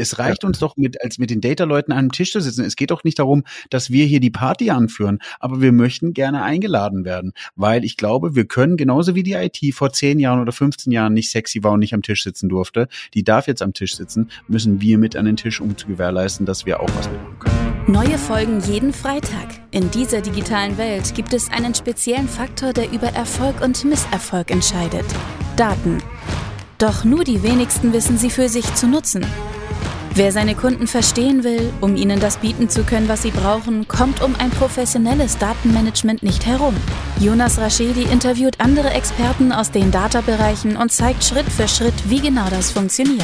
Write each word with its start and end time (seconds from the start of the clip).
es 0.00 0.18
reicht 0.18 0.42
ja. 0.42 0.48
uns 0.48 0.58
doch 0.58 0.76
mit, 0.76 1.02
als 1.02 1.18
mit 1.18 1.30
den 1.30 1.40
Data-Leuten 1.40 1.92
an 1.92 1.98
einem 1.98 2.12
Tisch 2.12 2.32
zu 2.32 2.40
sitzen. 2.40 2.64
Es 2.64 2.76
geht 2.76 2.90
doch 2.90 3.04
nicht 3.04 3.18
darum, 3.18 3.44
dass 3.68 3.90
wir 3.90 4.06
hier 4.06 4.20
die 4.20 4.30
Party 4.30 4.70
anführen, 4.70 5.18
aber 5.38 5.60
wir 5.60 5.72
möchten 5.72 6.14
gerne 6.14 6.42
eingeladen 6.42 7.04
werden, 7.04 7.32
weil 7.56 7.84
ich 7.84 7.96
glaube, 7.96 8.34
wir 8.34 8.46
können 8.46 8.76
genauso 8.76 9.14
wie 9.14 9.22
die 9.22 9.34
IT 9.34 9.58
vor 9.74 9.92
10 9.92 10.18
Jahren 10.18 10.40
oder 10.40 10.52
15 10.52 10.92
Jahren 10.92 11.12
nicht 11.12 11.30
sexy 11.30 11.62
war 11.62 11.72
und 11.72 11.80
nicht 11.80 11.94
am 11.94 12.02
Tisch 12.02 12.24
sitzen 12.24 12.48
durfte, 12.48 12.88
die 13.14 13.24
darf 13.24 13.46
jetzt 13.46 13.62
am 13.62 13.74
Tisch 13.74 13.96
sitzen, 13.96 14.30
müssen 14.48 14.80
wir 14.80 14.98
mit 14.98 15.16
an 15.16 15.26
den 15.26 15.36
Tisch, 15.36 15.60
um 15.60 15.76
zu 15.76 15.86
gewährleisten, 15.86 16.46
dass 16.46 16.66
wir 16.66 16.80
auch 16.80 16.90
was 16.96 17.10
mitmachen 17.10 17.38
können. 17.38 17.60
Neue 17.86 18.18
Folgen 18.18 18.60
jeden 18.60 18.92
Freitag. 18.92 19.48
In 19.70 19.90
dieser 19.90 20.20
digitalen 20.20 20.78
Welt 20.78 21.14
gibt 21.14 21.32
es 21.32 21.50
einen 21.50 21.74
speziellen 21.74 22.28
Faktor, 22.28 22.72
der 22.72 22.92
über 22.92 23.08
Erfolg 23.08 23.60
und 23.62 23.84
Misserfolg 23.84 24.50
entscheidet. 24.50 25.04
Daten. 25.56 25.98
Doch 26.78 27.04
nur 27.04 27.24
die 27.24 27.42
wenigsten 27.42 27.92
wissen 27.92 28.16
sie 28.16 28.30
für 28.30 28.48
sich 28.48 28.74
zu 28.74 28.86
nutzen. 28.86 29.26
Wer 30.12 30.32
seine 30.32 30.56
Kunden 30.56 30.88
verstehen 30.88 31.44
will, 31.44 31.72
um 31.80 31.94
ihnen 31.94 32.18
das 32.18 32.38
bieten 32.38 32.68
zu 32.68 32.82
können, 32.82 33.08
was 33.08 33.22
sie 33.22 33.30
brauchen, 33.30 33.86
kommt 33.86 34.20
um 34.22 34.34
ein 34.36 34.50
professionelles 34.50 35.38
Datenmanagement 35.38 36.24
nicht 36.24 36.46
herum. 36.46 36.74
Jonas 37.20 37.58
Raschedi 37.58 38.02
interviewt 38.02 38.56
andere 38.58 38.90
Experten 38.90 39.52
aus 39.52 39.70
den 39.70 39.92
Data-Bereichen 39.92 40.76
und 40.76 40.90
zeigt 40.90 41.22
Schritt 41.22 41.48
für 41.48 41.68
Schritt, 41.68 41.94
wie 42.06 42.20
genau 42.20 42.48
das 42.50 42.72
funktioniert. 42.72 43.22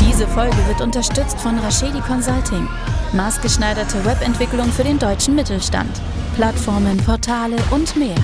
Diese 0.00 0.26
Folge 0.28 0.56
wird 0.68 0.80
unterstützt 0.80 1.38
von 1.38 1.58
Rashedi 1.58 2.00
Consulting. 2.00 2.66
Maßgeschneiderte 3.12 4.02
Webentwicklung 4.06 4.72
für 4.72 4.84
den 4.84 4.98
deutschen 4.98 5.34
Mittelstand. 5.34 6.00
Plattformen, 6.34 6.96
Portale 6.96 7.56
und 7.70 7.94
mehr. 7.94 8.16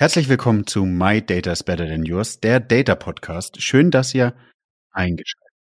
Herzlich 0.00 0.30
willkommen 0.30 0.66
zu 0.66 0.86
My 0.86 1.20
Data 1.20 1.52
is 1.52 1.62
Better 1.62 1.86
Than 1.86 2.06
Yours, 2.06 2.40
der 2.40 2.58
Data 2.58 2.94
Podcast. 2.94 3.60
Schön, 3.60 3.90
dass 3.90 4.14
ihr 4.14 4.34
eingeschaltet 4.92 5.52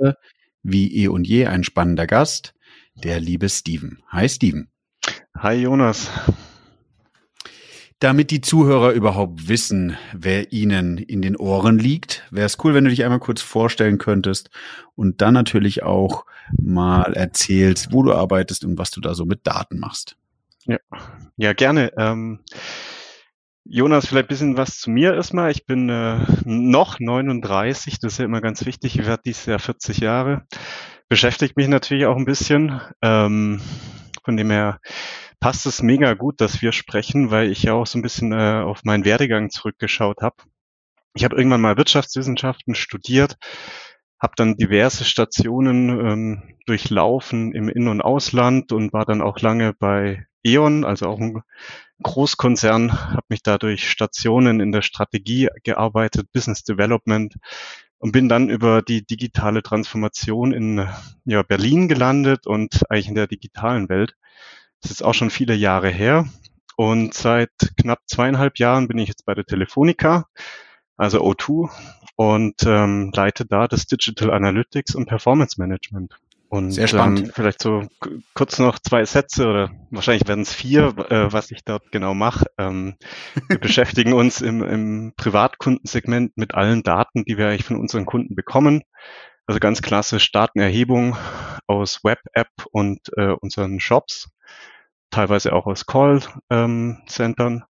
habt. 0.00 0.16
Wie 0.62 0.94
eh 1.02 1.08
und 1.08 1.26
je, 1.26 1.46
ein 1.46 1.64
spannender 1.64 2.06
Gast, 2.06 2.54
der 2.94 3.18
liebe 3.18 3.48
Steven. 3.48 4.00
Hi 4.10 4.28
Steven. 4.28 4.68
Hi 5.36 5.56
Jonas. 5.56 6.08
Damit 7.98 8.30
die 8.30 8.42
Zuhörer 8.42 8.92
überhaupt 8.92 9.48
wissen, 9.48 9.96
wer 10.12 10.52
ihnen 10.52 10.96
in 10.96 11.20
den 11.20 11.34
Ohren 11.34 11.80
liegt, 11.80 12.28
wäre 12.30 12.46
es 12.46 12.58
cool, 12.62 12.74
wenn 12.74 12.84
du 12.84 12.90
dich 12.90 13.02
einmal 13.02 13.18
kurz 13.18 13.42
vorstellen 13.42 13.98
könntest 13.98 14.50
und 14.94 15.20
dann 15.20 15.34
natürlich 15.34 15.82
auch 15.82 16.26
mal 16.56 17.12
erzählst, 17.14 17.92
wo 17.92 18.04
du 18.04 18.14
arbeitest 18.14 18.64
und 18.64 18.78
was 18.78 18.92
du 18.92 19.00
da 19.00 19.14
so 19.14 19.24
mit 19.24 19.48
Daten 19.48 19.80
machst. 19.80 20.16
Ja, 20.64 20.78
ja 21.36 21.54
gerne. 21.54 21.90
Ähm, 21.96 22.38
Jonas, 23.70 24.06
vielleicht 24.06 24.24
ein 24.24 24.28
bisschen 24.28 24.56
was 24.56 24.78
zu 24.78 24.90
mir 24.90 25.12
erstmal. 25.12 25.50
Ich 25.50 25.66
bin 25.66 25.90
äh, 25.90 26.24
noch 26.46 27.00
39, 27.00 28.00
das 28.00 28.14
ist 28.14 28.18
ja 28.18 28.24
immer 28.24 28.40
ganz 28.40 28.64
wichtig. 28.64 28.98
Ich 28.98 29.06
werde 29.06 29.22
dieses 29.26 29.44
Jahr 29.44 29.58
40 29.58 29.98
Jahre. 29.98 30.46
Beschäftigt 31.10 31.58
mich 31.58 31.68
natürlich 31.68 32.06
auch 32.06 32.16
ein 32.16 32.24
bisschen. 32.24 32.80
Ähm, 33.02 33.60
von 34.24 34.38
dem 34.38 34.50
her 34.50 34.80
passt 35.38 35.66
es 35.66 35.82
mega 35.82 36.14
gut, 36.14 36.40
dass 36.40 36.62
wir 36.62 36.72
sprechen, 36.72 37.30
weil 37.30 37.52
ich 37.52 37.62
ja 37.62 37.74
auch 37.74 37.86
so 37.86 37.98
ein 37.98 38.02
bisschen 38.02 38.32
äh, 38.32 38.62
auf 38.64 38.84
meinen 38.84 39.04
Werdegang 39.04 39.50
zurückgeschaut 39.50 40.22
habe. 40.22 40.36
Ich 41.12 41.24
habe 41.24 41.36
irgendwann 41.36 41.60
mal 41.60 41.76
Wirtschaftswissenschaften 41.76 42.74
studiert, 42.74 43.36
habe 44.18 44.32
dann 44.36 44.56
diverse 44.56 45.04
Stationen 45.04 45.90
ähm, 45.90 46.54
durchlaufen 46.64 47.52
im 47.52 47.68
In- 47.68 47.88
und 47.88 48.00
Ausland 48.00 48.72
und 48.72 48.94
war 48.94 49.04
dann 49.04 49.20
auch 49.20 49.40
lange 49.40 49.74
bei 49.74 50.26
E.ON, 50.42 50.86
also 50.86 51.06
auch 51.06 51.18
ein 51.20 51.42
Großkonzern, 52.02 52.92
habe 53.12 53.26
mich 53.28 53.42
da 53.42 53.58
durch 53.58 53.90
Stationen 53.90 54.60
in 54.60 54.72
der 54.72 54.82
Strategie 54.82 55.48
gearbeitet, 55.64 56.32
Business 56.32 56.62
Development 56.62 57.34
und 57.98 58.12
bin 58.12 58.28
dann 58.28 58.48
über 58.48 58.82
die 58.82 59.04
digitale 59.04 59.62
Transformation 59.62 60.52
in 60.52 60.88
ja, 61.24 61.42
Berlin 61.42 61.88
gelandet 61.88 62.46
und 62.46 62.88
eigentlich 62.88 63.08
in 63.08 63.14
der 63.14 63.26
digitalen 63.26 63.88
Welt. 63.88 64.14
Das 64.80 64.92
ist 64.92 65.02
auch 65.02 65.14
schon 65.14 65.30
viele 65.30 65.54
Jahre 65.54 65.90
her. 65.90 66.26
Und 66.76 67.14
seit 67.14 67.50
knapp 67.76 68.00
zweieinhalb 68.06 68.58
Jahren 68.58 68.86
bin 68.86 68.98
ich 68.98 69.08
jetzt 69.08 69.26
bei 69.26 69.34
der 69.34 69.44
Telefonica, 69.44 70.28
also 70.96 71.20
O2, 71.24 71.68
und 72.14 72.62
ähm, 72.64 73.10
leite 73.12 73.46
da 73.46 73.66
das 73.66 73.86
Digital 73.86 74.30
Analytics 74.32 74.94
und 74.94 75.06
Performance 75.06 75.60
Management. 75.60 76.14
Und 76.50 76.70
Sehr 76.70 76.88
spannend. 76.88 77.20
Ähm, 77.20 77.30
vielleicht 77.34 77.62
so 77.62 77.86
kurz 78.34 78.58
noch 78.58 78.78
zwei 78.78 79.04
Sätze 79.04 79.46
oder 79.46 79.70
wahrscheinlich 79.90 80.26
werden 80.26 80.40
es 80.42 80.54
vier, 80.54 80.94
äh, 81.10 81.30
was 81.30 81.50
ich 81.50 81.62
dort 81.62 81.92
genau 81.92 82.14
mache. 82.14 82.46
Ähm, 82.56 82.96
wir 83.48 83.58
beschäftigen 83.60 84.14
uns 84.14 84.40
im, 84.40 84.62
im 84.62 85.12
Privatkundensegment 85.16 86.36
mit 86.36 86.54
allen 86.54 86.82
Daten, 86.82 87.24
die 87.24 87.36
wir 87.36 87.48
eigentlich 87.48 87.66
von 87.66 87.76
unseren 87.76 88.06
Kunden 88.06 88.34
bekommen. 88.34 88.82
Also 89.46 89.60
ganz 89.60 89.82
klassisch 89.82 90.32
Datenerhebung 90.32 91.16
aus 91.66 92.02
Web-App 92.02 92.48
und 92.72 93.00
äh, 93.16 93.34
unseren 93.40 93.78
Shops 93.78 94.30
teilweise 95.10 95.52
auch 95.52 95.66
aus 95.66 95.86
Call-Centern, 95.86 97.52
ähm, 97.54 97.62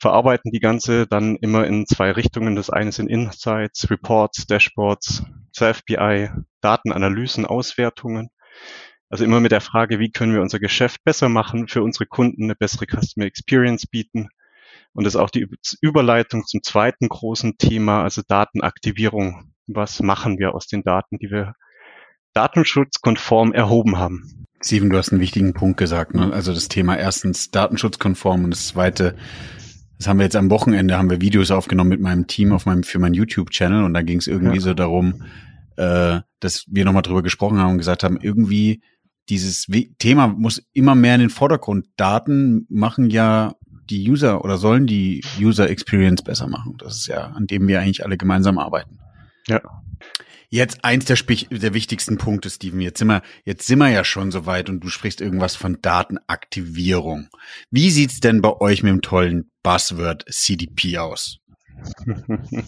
verarbeiten 0.00 0.50
die 0.50 0.60
ganze 0.60 1.06
dann 1.06 1.36
immer 1.36 1.64
in 1.66 1.86
zwei 1.86 2.10
Richtungen. 2.10 2.56
Das 2.56 2.70
eine 2.70 2.92
sind 2.92 3.08
Insights, 3.08 3.88
Reports, 3.88 4.46
Dashboards, 4.46 5.24
Self-BI, 5.56 6.30
Datenanalysen, 6.62 7.46
Auswertungen. 7.46 8.30
Also 9.10 9.24
immer 9.24 9.40
mit 9.40 9.52
der 9.52 9.60
Frage, 9.60 9.98
wie 9.98 10.10
können 10.10 10.32
wir 10.32 10.40
unser 10.40 10.58
Geschäft 10.58 11.04
besser 11.04 11.28
machen, 11.28 11.68
für 11.68 11.82
unsere 11.82 12.06
Kunden 12.06 12.44
eine 12.44 12.54
bessere 12.54 12.86
Customer 12.86 13.26
Experience 13.26 13.86
bieten. 13.86 14.28
Und 14.94 15.04
das 15.04 15.14
ist 15.14 15.20
auch 15.20 15.30
die 15.30 15.46
Überleitung 15.80 16.46
zum 16.46 16.62
zweiten 16.62 17.08
großen 17.08 17.58
Thema, 17.58 18.02
also 18.02 18.22
Datenaktivierung. 18.26 19.52
Was 19.66 20.00
machen 20.00 20.38
wir 20.38 20.54
aus 20.54 20.66
den 20.66 20.82
Daten, 20.82 21.18
die 21.18 21.30
wir 21.30 21.54
datenschutzkonform 22.34 23.52
erhoben 23.52 23.98
haben? 23.98 24.46
Steven, 24.62 24.90
du 24.90 24.96
hast 24.96 25.12
einen 25.12 25.20
wichtigen 25.20 25.54
Punkt 25.54 25.76
gesagt. 25.76 26.14
Ne? 26.14 26.32
Also 26.32 26.54
das 26.54 26.68
Thema 26.68 26.96
erstens 26.96 27.50
datenschutzkonform 27.50 28.44
und 28.44 28.50
das 28.50 28.68
zweite, 28.68 29.16
das 29.98 30.08
haben 30.08 30.18
wir 30.18 30.24
jetzt 30.24 30.36
am 30.36 30.50
Wochenende, 30.50 30.96
haben 30.96 31.10
wir 31.10 31.20
Videos 31.20 31.50
aufgenommen 31.50 31.90
mit 31.90 32.00
meinem 32.00 32.26
Team 32.26 32.52
auf 32.52 32.66
meinem, 32.66 32.82
für 32.82 32.98
meinen 32.98 33.14
YouTube-Channel 33.14 33.84
und 33.84 33.94
da 33.94 34.02
ging 34.02 34.18
es 34.18 34.26
irgendwie 34.26 34.56
ja. 34.56 34.62
so 34.62 34.74
darum, 34.74 35.24
äh, 35.76 36.20
dass 36.40 36.64
wir 36.68 36.84
nochmal 36.84 37.02
drüber 37.02 37.22
gesprochen 37.22 37.58
haben 37.58 37.72
und 37.72 37.78
gesagt 37.78 38.04
haben, 38.04 38.18
irgendwie 38.20 38.82
dieses 39.28 39.66
Thema 39.98 40.28
muss 40.28 40.62
immer 40.72 40.94
mehr 40.94 41.14
in 41.14 41.20
den 41.20 41.30
Vordergrund. 41.30 41.86
Daten 41.96 42.66
machen 42.68 43.10
ja 43.10 43.54
die 43.88 44.10
User 44.10 44.44
oder 44.44 44.58
sollen 44.58 44.86
die 44.86 45.22
User 45.38 45.68
Experience 45.70 46.22
besser 46.22 46.48
machen. 46.48 46.76
Das 46.78 46.96
ist 46.96 47.06
ja, 47.06 47.26
an 47.26 47.46
dem 47.46 47.68
wir 47.68 47.80
eigentlich 47.80 48.04
alle 48.04 48.16
gemeinsam 48.16 48.58
arbeiten. 48.58 48.98
Ja. 49.48 49.60
Jetzt 50.48 50.84
eins 50.84 51.06
der, 51.06 51.16
der 51.16 51.72
wichtigsten 51.72 52.18
Punkte, 52.18 52.50
Steven. 52.50 52.80
Jetzt 52.80 52.98
sind 52.98 53.08
wir, 53.08 53.22
jetzt 53.44 53.66
sind 53.66 53.78
wir 53.78 53.88
ja 53.88 54.04
schon 54.04 54.30
so 54.30 54.44
weit 54.44 54.68
und 54.68 54.80
du 54.80 54.88
sprichst 54.88 55.22
irgendwas 55.22 55.56
von 55.56 55.78
Datenaktivierung. 55.80 57.28
Wie 57.70 57.90
sieht's 57.90 58.20
denn 58.20 58.42
bei 58.42 58.52
euch 58.60 58.82
mit 58.82 58.90
dem 58.90 59.00
tollen 59.00 59.50
Buzzword 59.62 60.26
CDP 60.30 60.98
aus? 60.98 61.38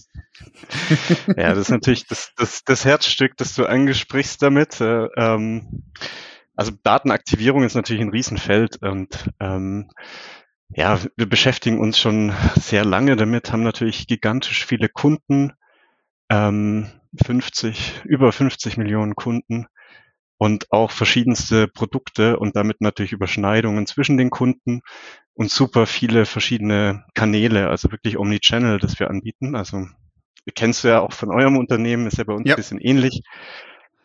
ja, 1.37 1.51
das 1.51 1.59
ist 1.59 1.71
natürlich 1.71 2.07
das, 2.07 2.33
das, 2.37 2.65
das 2.65 2.85
Herzstück, 2.85 3.37
das 3.37 3.55
du 3.55 3.67
angesprichst 3.67 4.43
damit. 4.43 4.81
Äh, 4.81 5.07
ähm, 5.17 5.83
also 6.57 6.73
Datenaktivierung 6.83 7.65
ist 7.65 7.75
natürlich 7.75 8.03
ein 8.03 8.11
Riesenfeld 8.11 8.83
und 8.83 9.31
ähm, 9.41 9.91
ja, 10.69 10.99
wir 11.17 11.29
beschäftigen 11.29 11.79
uns 11.79 11.99
schon 11.99 12.33
sehr 12.57 12.85
lange 12.85 13.17
damit, 13.17 13.53
haben 13.53 13.63
natürlich 13.63 14.07
gigantisch 14.07 14.65
viele 14.65 14.89
Kunden, 14.89 15.53
ähm, 16.31 16.89
50, 17.25 18.03
über 18.05 18.33
50 18.33 18.77
Millionen 18.77 19.15
Kunden 19.15 19.67
und 20.39 20.71
auch 20.73 20.91
verschiedenste 20.91 21.69
Produkte 21.69 22.39
und 22.39 22.57
damit 22.57 22.81
natürlich 22.81 23.13
Überschneidungen 23.13 23.87
zwischen 23.87 24.17
den 24.17 24.31
Kunden 24.31 24.81
und 25.35 25.51
super 25.51 25.87
viele 25.87 26.27
verschiedene 26.27 27.05
Kanäle, 27.15 27.69
also 27.69 27.91
wirklich 27.91 28.19
Omnichannel, 28.19 28.79
das 28.79 28.99
wir 28.99 29.11
anbieten. 29.11 29.57
Also 29.57 29.87
kennst 30.55 30.85
du 30.85 30.89
ja 30.89 31.01
auch 31.01 31.13
von 31.13 31.31
eurem 31.31 31.57
Unternehmen, 31.57 32.07
ist 32.07 32.19
ja 32.19 32.25
bei 32.25 32.35
uns 32.35 32.49
ja. 32.49 32.55
ein 32.55 32.57
bisschen 32.57 32.81
ähnlich. 32.81 33.23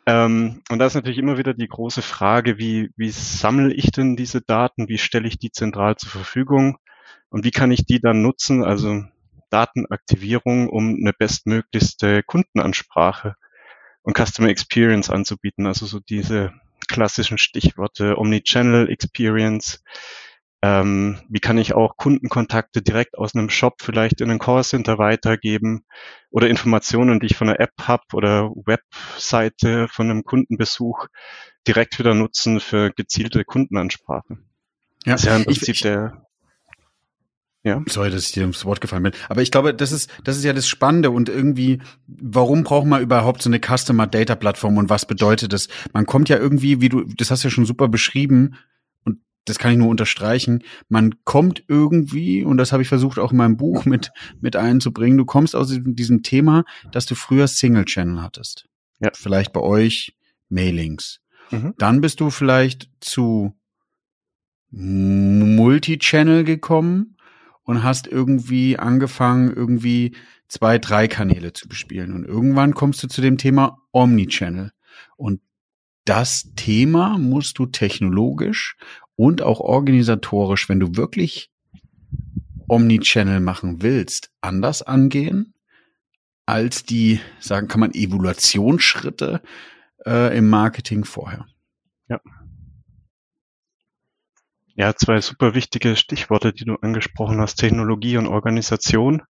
Ähm, 0.05 0.63
und 0.69 0.79
da 0.79 0.87
ist 0.87 0.95
natürlich 0.95 1.19
immer 1.19 1.37
wieder 1.37 1.53
die 1.53 1.67
große 1.67 2.01
Frage, 2.01 2.57
wie, 2.57 2.89
wie 2.95 3.11
sammle 3.11 3.73
ich 3.73 3.91
denn 3.91 4.15
diese 4.15 4.41
Daten, 4.41 4.89
wie 4.89 4.97
stelle 4.97 5.27
ich 5.27 5.37
die 5.37 5.51
zentral 5.51 5.97
zur 5.97 6.09
Verfügung 6.09 6.77
und 7.29 7.45
wie 7.45 7.51
kann 7.51 7.71
ich 7.71 7.85
die 7.85 7.99
dann 7.99 8.23
nutzen? 8.23 8.63
Also 8.63 9.03
Datenaktivierung, 9.51 10.69
um 10.69 10.95
eine 10.99 11.13
bestmöglichste 11.13 12.23
Kundenansprache 12.23 13.35
und 14.01 14.17
Customer 14.17 14.49
Experience 14.49 15.11
anzubieten. 15.11 15.67
Also 15.67 15.85
so 15.85 15.99
diese 15.99 16.53
klassischen 16.87 17.37
Stichworte 17.37 18.17
Omnichannel 18.17 18.89
Experience, 18.89 19.83
Ähm, 20.61 21.19
wie 21.29 21.39
kann 21.39 21.57
ich 21.57 21.73
auch 21.73 21.95
Kundenkontakte 21.95 22.81
direkt 22.81 23.17
aus 23.17 23.33
einem 23.33 23.49
Shop 23.49 23.75
vielleicht 23.81 24.19
in 24.19 24.29
ein 24.29 24.39
Callcenter 24.39 24.97
weitergeben 24.97 25.85
oder 26.31 26.49
Informationen, 26.49 27.21
die 27.21 27.27
ich 27.27 27.37
von 27.37 27.47
einer 27.47 27.61
App 27.61 27.73
habe 27.81 28.03
oder 28.11 28.51
Webseite 28.65 29.87
von 29.87 30.09
einem 30.09 30.23
Kundenbesuch 30.23 31.07
direkt 31.65 31.97
wieder 31.97 32.13
nutzen 32.13 32.59
für 32.59 32.91
gezielte 32.91 33.45
Kundenansprache. 33.45 34.37
Ja, 35.05 35.13
das 35.13 35.21
ist 35.21 35.27
ja 35.27 35.35
im 35.37 35.45
Prinzip 35.45 35.75
ich, 35.75 35.81
der 35.81 36.25
ja. 37.63 37.83
Sorry, 37.87 38.09
dass 38.09 38.25
ich 38.25 38.31
dir 38.31 38.43
ins 38.43 38.63
Wort 38.63 38.79
gefallen 38.79 39.03
bin. 39.03 39.11
Aber 39.27 39.41
ich 39.41 39.51
glaube, 39.51 39.73
das 39.73 39.91
ist, 39.91 40.09
das 40.23 40.37
ist 40.37 40.45
ja 40.45 40.53
das 40.53 40.67
Spannende 40.67 41.11
und 41.11 41.27
irgendwie, 41.27 41.81
warum 42.07 42.63
braucht 42.63 42.87
man 42.87 43.01
überhaupt 43.01 43.41
so 43.41 43.49
eine 43.49 43.59
Customer 43.59 44.07
Data 44.07 44.35
Plattform 44.35 44.77
und 44.77 44.89
was 44.89 45.05
bedeutet 45.05 45.51
das? 45.51 45.67
Man 45.91 46.05
kommt 46.05 46.29
ja 46.29 46.37
irgendwie, 46.37 46.79
wie 46.79 46.87
du, 46.87 47.03
das 47.03 47.31
hast 47.31 47.43
du 47.43 47.49
ja 47.49 47.51
schon 47.51 47.65
super 47.65 47.89
beschrieben 47.89 48.55
das 49.49 49.59
kann 49.59 49.71
ich 49.71 49.77
nur 49.77 49.89
unterstreichen. 49.89 50.63
Man 50.87 51.15
kommt 51.23 51.63
irgendwie, 51.67 52.43
und 52.43 52.57
das 52.57 52.71
habe 52.71 52.83
ich 52.83 52.89
versucht 52.89 53.19
auch 53.19 53.31
in 53.31 53.37
meinem 53.37 53.57
Buch 53.57 53.85
mit, 53.85 54.11
mit 54.39 54.55
einzubringen, 54.55 55.17
du 55.17 55.25
kommst 55.25 55.55
aus 55.55 55.75
diesem 55.83 56.23
Thema, 56.23 56.63
dass 56.91 57.05
du 57.05 57.15
früher 57.15 57.47
Single 57.47 57.85
Channel 57.85 58.21
hattest. 58.21 58.67
Ja. 58.99 59.09
Vielleicht 59.13 59.53
bei 59.53 59.61
euch 59.61 60.15
Mailings. 60.49 61.19
Mhm. 61.51 61.73
Dann 61.77 62.01
bist 62.01 62.19
du 62.19 62.29
vielleicht 62.29 62.89
zu 62.99 63.55
Multi-Channel 64.71 66.43
gekommen 66.43 67.17
und 67.63 67.83
hast 67.83 68.07
irgendwie 68.07 68.77
angefangen, 68.77 69.51
irgendwie 69.53 70.15
zwei, 70.47 70.77
drei 70.77 71.07
Kanäle 71.07 71.53
zu 71.53 71.67
bespielen. 71.67 72.13
Und 72.13 72.25
irgendwann 72.25 72.73
kommst 72.73 73.01
du 73.03 73.07
zu 73.07 73.21
dem 73.21 73.37
Thema 73.37 73.79
Omnichannel. 73.91 74.71
Und 75.17 75.41
das 76.05 76.51
Thema 76.55 77.17
musst 77.17 77.59
du 77.59 77.67
technologisch 77.67 78.77
und 79.19 79.41
auch 79.41 79.59
organisatorisch, 79.59 80.69
wenn 80.69 80.79
du 80.79 80.95
wirklich 80.95 81.51
Omnichannel 82.69 83.41
machen 83.41 83.81
willst, 83.81 84.31
anders 84.39 84.81
angehen 84.81 85.53
als 86.45 86.83
die, 86.83 87.19
sagen 87.41 87.67
kann 87.67 87.81
man, 87.81 87.93
Evaluationsschritte 87.93 89.41
äh, 90.05 90.37
im 90.37 90.49
Marketing 90.49 91.03
vorher. 91.03 91.45
Ja. 92.07 92.21
Ja, 94.75 94.95
zwei 94.95 95.19
super 95.19 95.53
wichtige 95.53 95.97
Stichworte, 95.97 96.53
die 96.53 96.63
du 96.63 96.75
angesprochen 96.75 97.41
hast, 97.41 97.55
Technologie 97.55 98.15
und 98.15 98.25
Organisation. 98.25 99.21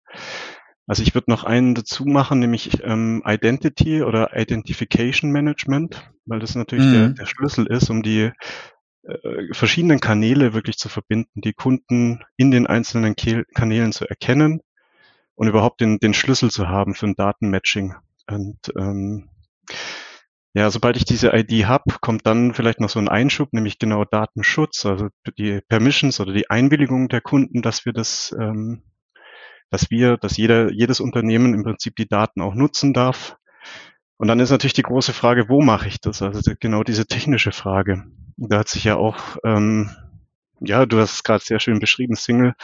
Also 0.87 1.03
ich 1.03 1.15
würde 1.15 1.31
noch 1.31 1.45
einen 1.45 1.75
dazu 1.75 2.05
machen, 2.05 2.41
nämlich 2.41 2.85
ähm, 2.85 3.23
Identity 3.25 4.03
oder 4.03 4.37
Identification 4.37 5.33
Management, 5.33 6.11
weil 6.27 6.41
das 6.41 6.55
natürlich 6.57 6.85
mhm. 6.85 6.93
der, 6.93 7.09
der, 7.11 7.27
Schlüssel 7.27 7.67
ist, 7.67 7.89
um 7.89 8.03
die 8.03 8.33
äh, 9.09 9.55
verschiedenen 9.55 10.01
Kanäle 10.01 10.53
wirklich 10.53 10.77
zu 10.77 10.89
verbinden, 10.89 11.41
die 11.41 11.55
Kunden 11.55 12.25
in 12.37 12.51
den 12.51 12.67
einzelnen 12.67 13.17
Kanälen 13.17 13.93
zu 13.93 14.07
erkennen 14.07 14.61
und 15.35 15.49
überhaupt 15.49 15.81
den, 15.81 15.99
den 15.99 16.15
Schlüssel 16.15 16.51
zu 16.51 16.69
haben 16.69 16.95
für 16.95 17.07
ein 17.07 17.15
Datenmatching. 17.17 17.95
Und 18.29 18.59
ähm, 18.77 19.31
ja, 20.55 20.71
sobald 20.71 20.97
ich 20.97 21.05
diese 21.05 21.31
ID 21.35 21.67
habe, 21.67 21.85
kommt 22.01 22.27
dann 22.27 22.53
vielleicht 22.53 22.81
noch 22.81 22.89
so 22.89 22.99
ein 22.99 23.09
Einschub, 23.09 23.53
nämlich 23.53 23.79
genau 23.79 24.05
Datenschutz, 24.05 24.85
also 24.87 25.09
die 25.39 25.61
Permissions 25.69 26.21
oder 26.21 26.33
die 26.33 26.51
Einwilligung 26.51 27.09
der 27.09 27.21
Kunden, 27.21 27.63
dass 27.63 27.87
wir 27.87 27.93
das, 27.93 28.35
ähm, 28.39 28.83
dass 29.71 29.91
wir, 29.91 30.17
dass 30.17 30.37
jeder, 30.37 30.73
jedes 30.73 31.01
Unternehmen 31.01 31.55
im 31.55 31.63
Prinzip 31.63 31.97
die 31.97 32.09
Daten 32.09 32.41
auch 32.41 32.55
nutzen 32.55 32.93
darf. 32.93 33.37
Und 34.19 34.29
dann 34.29 34.41
ist 34.41 34.51
natürlich 34.51 34.75
die 34.75 34.83
große 34.83 35.13
Frage, 35.13 35.49
wo 35.49 35.63
mache 35.63 35.89
ich 35.89 36.01
das? 36.01 36.23
Also 36.23 36.53
genau 36.59 36.83
diese 36.83 37.07
technische 37.07 37.53
Frage. 37.53 38.05
Da 38.37 38.59
hat 38.59 38.69
sich 38.69 38.85
ja 38.85 38.97
auch, 38.97 39.39
ähm, 39.45 39.91
ja, 40.61 40.87
du 40.87 40.99
hast 40.99 41.15
es 41.15 41.23
gerade 41.23 41.43
sehr 41.43 41.61
schön 41.61 41.79
beschrieben, 41.79 42.17
Single, 42.17 42.55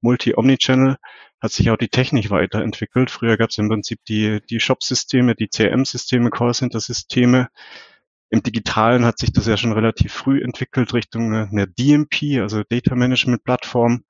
Multi, 0.00 0.34
Omnichannel 0.36 0.98
hat 1.40 1.52
sich 1.52 1.70
auch 1.70 1.76
die 1.76 1.88
Technik 1.88 2.30
weiterentwickelt. 2.30 3.10
Früher 3.10 3.36
gab 3.36 3.50
es 3.50 3.58
im 3.58 3.68
Prinzip 3.68 4.00
die, 4.08 4.40
die 4.50 4.60
Shop-Systeme, 4.60 5.34
die 5.34 5.48
CRM-Systeme, 5.48 6.30
Callcenter-Systeme. 6.30 7.48
Im 8.30 8.42
Digitalen 8.42 9.04
hat 9.04 9.18
sich 9.18 9.32
das 9.32 9.46
ja 9.46 9.56
schon 9.56 9.72
relativ 9.72 10.12
früh 10.12 10.42
entwickelt 10.42 10.92
Richtung 10.92 11.32
einer 11.34 11.66
DMP, 11.66 12.40
also 12.40 12.62
Data 12.68 12.94
Management 12.94 13.44
Plattform. 13.44 14.04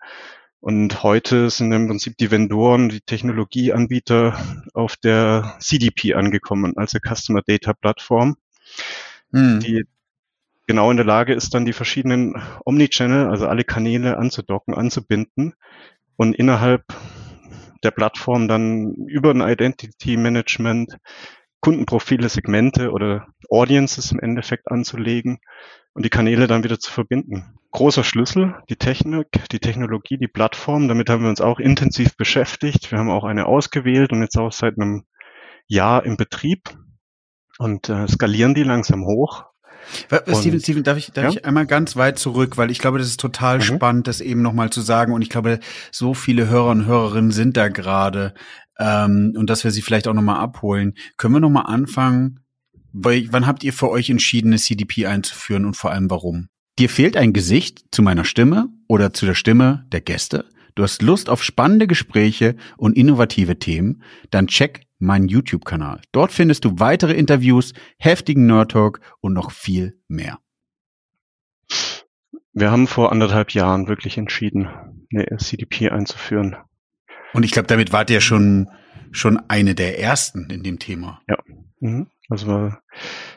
Und 0.61 1.03
heute 1.03 1.51
sind 1.51 1.71
im 1.73 1.87
Prinzip 1.87 2.17
die 2.17 2.31
Vendoren, 2.31 2.89
die 2.89 3.01
Technologieanbieter 3.01 4.37
auf 4.75 4.97
der 4.97 5.57
CDP 5.61 6.15
angekommen, 6.15 6.77
also 6.77 6.99
Customer 6.99 7.43
Data 7.47 7.73
Plattform, 7.75 8.37
mhm. 9.31 9.61
die 9.61 9.85
genau 10.67 10.91
in 10.91 10.97
der 10.97 11.07
Lage 11.07 11.33
ist, 11.33 11.55
dann 11.55 11.65
die 11.65 11.73
verschiedenen 11.73 12.35
Omnichannel, 12.65 13.29
also 13.29 13.47
alle 13.47 13.65
Kanäle 13.65 14.19
anzudocken, 14.19 14.75
anzubinden 14.75 15.55
und 16.17 16.35
innerhalb 16.35 16.85
der 17.85 17.93
Plattform 17.93 18.49
dann 18.49 18.93
über 19.07 19.31
ein 19.31 19.41
Identity 19.41 20.17
Management 20.17 20.99
Kundenprofile, 21.61 22.29
Segmente 22.29 22.91
oder 22.91 23.27
Audiences 23.49 24.13
im 24.13 24.21
Endeffekt 24.21 24.71
anzulegen 24.71 25.39
und 25.93 26.05
die 26.05 26.11
Kanäle 26.11 26.47
dann 26.47 26.63
wieder 26.63 26.79
zu 26.79 26.93
verbinden. 26.93 27.59
Großer 27.73 28.05
Schlüssel, 28.05 28.55
die 28.71 28.77
Technik, 28.77 29.29
die 29.51 29.59
Technologie, 29.59 30.17
die 30.19 30.29
Plattform. 30.29 30.89
Damit 30.89 31.11
haben 31.11 31.23
wir 31.23 31.31
uns 31.31 31.41
auch 31.41 31.59
intensiv 31.59 32.17
beschäftigt. 32.17 32.91
Wir 32.91 32.99
haben 32.99 33.11
auch 33.11 33.25
eine 33.25 33.47
ausgewählt 33.47 34.13
und 34.13 34.23
jetzt 34.23 34.39
auch 34.39 34.53
seit 34.53 34.79
einem 34.79 35.05
Jahr 35.67 36.05
im 36.05 36.17
Betrieb 36.17 36.71
und 37.59 37.89
äh, 37.89 38.07
skalieren 38.09 38.55
die 38.55 38.63
langsam 38.63 39.05
hoch. 39.05 39.45
Steven, 40.35 40.61
Steven, 40.61 40.83
darf 40.83 40.99
ich, 40.99 41.13
darf 41.13 41.25
ja? 41.25 41.31
ich 41.31 41.45
einmal 41.45 41.67
ganz 41.67 41.97
weit 41.97 42.19
zurück, 42.19 42.57
weil 42.57 42.71
ich 42.71 42.79
glaube, 42.79 42.99
das 42.99 43.09
ist 43.09 43.21
total 43.21 43.59
mhm. 43.59 43.63
spannend, 43.63 44.07
das 44.07 44.21
eben 44.21 44.43
nochmal 44.43 44.71
zu 44.71 44.81
sagen. 44.81 45.13
Und 45.13 45.23
ich 45.23 45.31
glaube, 45.31 45.61
so 45.91 46.15
viele 46.15 46.49
Hörer 46.49 46.71
und 46.71 46.87
Hörerinnen 46.87 47.31
sind 47.31 47.57
da 47.57 47.69
gerade. 47.69 48.35
Ähm, 48.79 49.35
und 49.37 49.51
dass 49.51 49.65
wir 49.65 49.71
sie 49.71 49.83
vielleicht 49.83 50.09
auch 50.09 50.15
nochmal 50.15 50.41
abholen. 50.41 50.95
Können 51.17 51.35
wir 51.35 51.41
nochmal 51.41 51.67
anfangen? 51.67 52.41
Weil, 52.93 53.29
wann 53.33 53.47
habt 53.47 53.65
ihr 53.65 53.73
für 53.73 53.91
euch 53.91 54.11
entschieden, 54.11 54.49
eine 54.49 54.59
CDP 54.59 55.07
einzuführen 55.07 55.65
und 55.65 55.77
vor 55.77 55.91
allem 55.91 56.11
warum? 56.11 56.49
Dir 56.79 56.89
fehlt 56.89 57.17
ein 57.17 57.33
Gesicht 57.33 57.85
zu 57.91 58.03
meiner 58.03 58.25
Stimme 58.25 58.69
oder 58.87 59.13
zu 59.13 59.27
der 59.27 59.35
Stimme 59.35 59.85
der 59.93 60.01
Gäste? 60.01 60.47
Du 60.75 60.85
hast 60.85 61.03
Lust 61.03 61.29
auf 61.29 61.43
spannende 61.43 61.89
Gespräche 61.89 62.55
und 62.77 62.97
innovative 62.97 63.59
Themen? 63.59 64.03
Dann 64.31 64.47
check 64.47 64.83
meinen 65.01 65.29
YouTube-Kanal. 65.29 66.01
Dort 66.13 66.31
findest 66.31 66.65
du 66.65 66.79
weitere 66.79 67.15
Interviews, 67.15 67.73
heftigen 67.99 68.47
Nerd 68.47 68.71
Talk 68.71 69.01
und 69.21 69.33
noch 69.33 69.51
viel 69.51 70.01
mehr. 70.07 70.39
Wir 72.53 72.71
haben 72.71 72.87
vor 72.87 73.13
anderthalb 73.13 73.53
Jahren 73.55 73.89
wirklich 73.89 74.19
entschieden, 74.19 74.69
eine 75.13 75.37
CDP 75.39 75.91
einzuführen. 75.91 76.57
Und 77.33 77.45
ich 77.45 77.51
glaube, 77.51 77.67
damit 77.67 77.93
wart 77.93 78.11
ihr 78.11 78.21
schon, 78.21 78.69
schon 79.11 79.39
eine 79.49 79.75
der 79.75 80.01
ersten 80.01 80.51
in 80.51 80.63
dem 80.63 80.79
Thema. 80.79 81.21
Ja. 81.29 81.37
Mhm. 81.81 82.09
Also 82.29 82.47
war, 82.47 82.83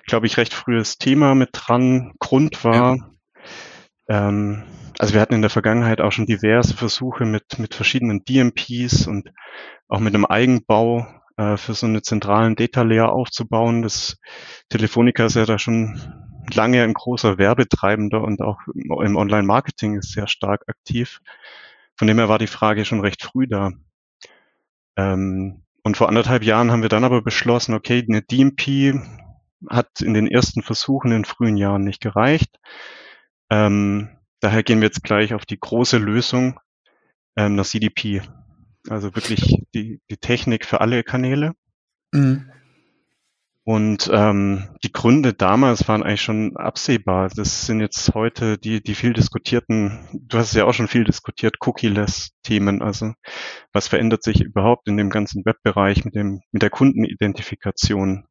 glaube 0.06 0.28
ich, 0.28 0.38
recht 0.38 0.54
frühes 0.54 0.98
Thema 0.98 1.36
mit 1.36 1.50
dran. 1.54 2.14
Grund 2.20 2.64
war, 2.64 2.96
ja. 2.96 4.28
ähm, 4.28 4.64
also 5.00 5.14
wir 5.14 5.22
hatten 5.22 5.34
in 5.34 5.42
der 5.42 5.50
Vergangenheit 5.50 6.02
auch 6.02 6.12
schon 6.12 6.26
diverse 6.26 6.76
Versuche 6.76 7.26
mit, 7.26 7.58
mit 7.58 7.74
verschiedenen 7.74 8.24
DMPs 8.26 9.08
und 9.08 9.32
auch 9.88 10.00
mit 10.00 10.14
einem 10.14 10.26
Eigenbau 10.26 11.08
äh, 11.38 11.58
für 11.58 11.74
so 11.74 11.88
eine 11.88 12.02
zentralen 12.02 12.56
Data 12.56 12.82
Layer 12.82 13.12
aufzubauen. 13.12 13.82
Das 13.82 14.18
Telefonica 14.70 15.26
ist 15.26 15.36
ja 15.36 15.46
da 15.46 15.58
schon 15.58 16.00
lange 16.54 16.84
ein 16.84 16.94
großer 16.94 17.38
Werbetreibender 17.38 18.22
und 18.22 18.42
auch 18.42 18.58
im 18.74 19.16
Online-Marketing 19.16 19.98
ist 19.98 20.12
sehr 20.12 20.28
stark 20.28 20.64
aktiv. 20.68 21.20
Von 22.02 22.08
dem 22.08 22.18
her 22.18 22.30
war 22.30 22.40
die 22.40 22.48
Frage 22.48 22.84
schon 22.84 23.02
recht 23.02 23.22
früh 23.22 23.46
da. 23.46 23.74
Ähm, 24.98 25.62
und 25.84 25.98
vor 25.98 26.08
anderthalb 26.08 26.42
Jahren 26.42 26.72
haben 26.72 26.82
wir 26.82 26.90
dann 26.90 27.04
aber 27.04 27.22
beschlossen, 27.22 27.76
okay, 27.76 28.04
eine 28.10 28.24
DMP 28.24 29.00
hat 29.70 30.02
in 30.02 30.16
den 30.16 30.26
ersten 30.26 30.64
Versuchen 30.64 31.12
in 31.12 31.26
frühen 31.26 31.58
Jahren 31.58 31.84
nicht 31.84 32.02
gereicht. 32.02 32.58
Ähm, 33.52 34.18
daher 34.40 34.64
gehen 34.64 34.82
wir 34.82 34.88
jetzt 34.88 35.04
gleich 35.04 35.36
auf 35.36 35.46
die 35.46 35.60
große 35.60 36.00
Lösung, 36.00 36.60
ähm, 37.36 37.56
der 37.56 37.66
CDP. 37.66 38.24
Also 38.90 39.14
wirklich 39.14 39.64
die, 39.76 40.02
die 40.10 40.18
Technik 40.18 40.66
für 40.66 40.82
alle 40.82 41.04
Kanäle. 41.04 41.54
Mhm. 42.14 42.52
Und 43.64 44.10
ähm, 44.12 44.70
die 44.84 44.92
Gründe 44.92 45.34
damals 45.34 45.88
waren 45.88 46.02
eigentlich 46.02 46.24
schon 46.24 46.58
absehbar. 46.58 47.30
Das 47.30 47.68
sind 47.68 47.80
jetzt 47.80 48.16
heute 48.16 48.58
die, 48.58 48.82
die 48.82 48.96
viel 48.96 49.14
diskutierten, 49.14 50.08
du 50.14 50.40
hast 50.40 50.48
es 50.48 50.56
ja 50.56 50.66
auch 50.66 50.74
schon 50.74 50.88
viel 50.88 51.04
diskutiert, 51.04 51.58
Cookie-less-Themen. 51.60 52.82
Also 52.82 53.14
was 53.72 53.88
verändert 53.88 54.24
sich 54.24 54.42
überhaupt 54.42 54.88
in 54.88 54.98
dem 54.98 55.12
ganzen 55.12 55.46
Webbereich 55.46 56.04
mit, 56.06 56.16
dem, 56.16 56.42
mit 56.52 56.64
der 56.64 56.72
Kundenidentifikation? 56.72 58.26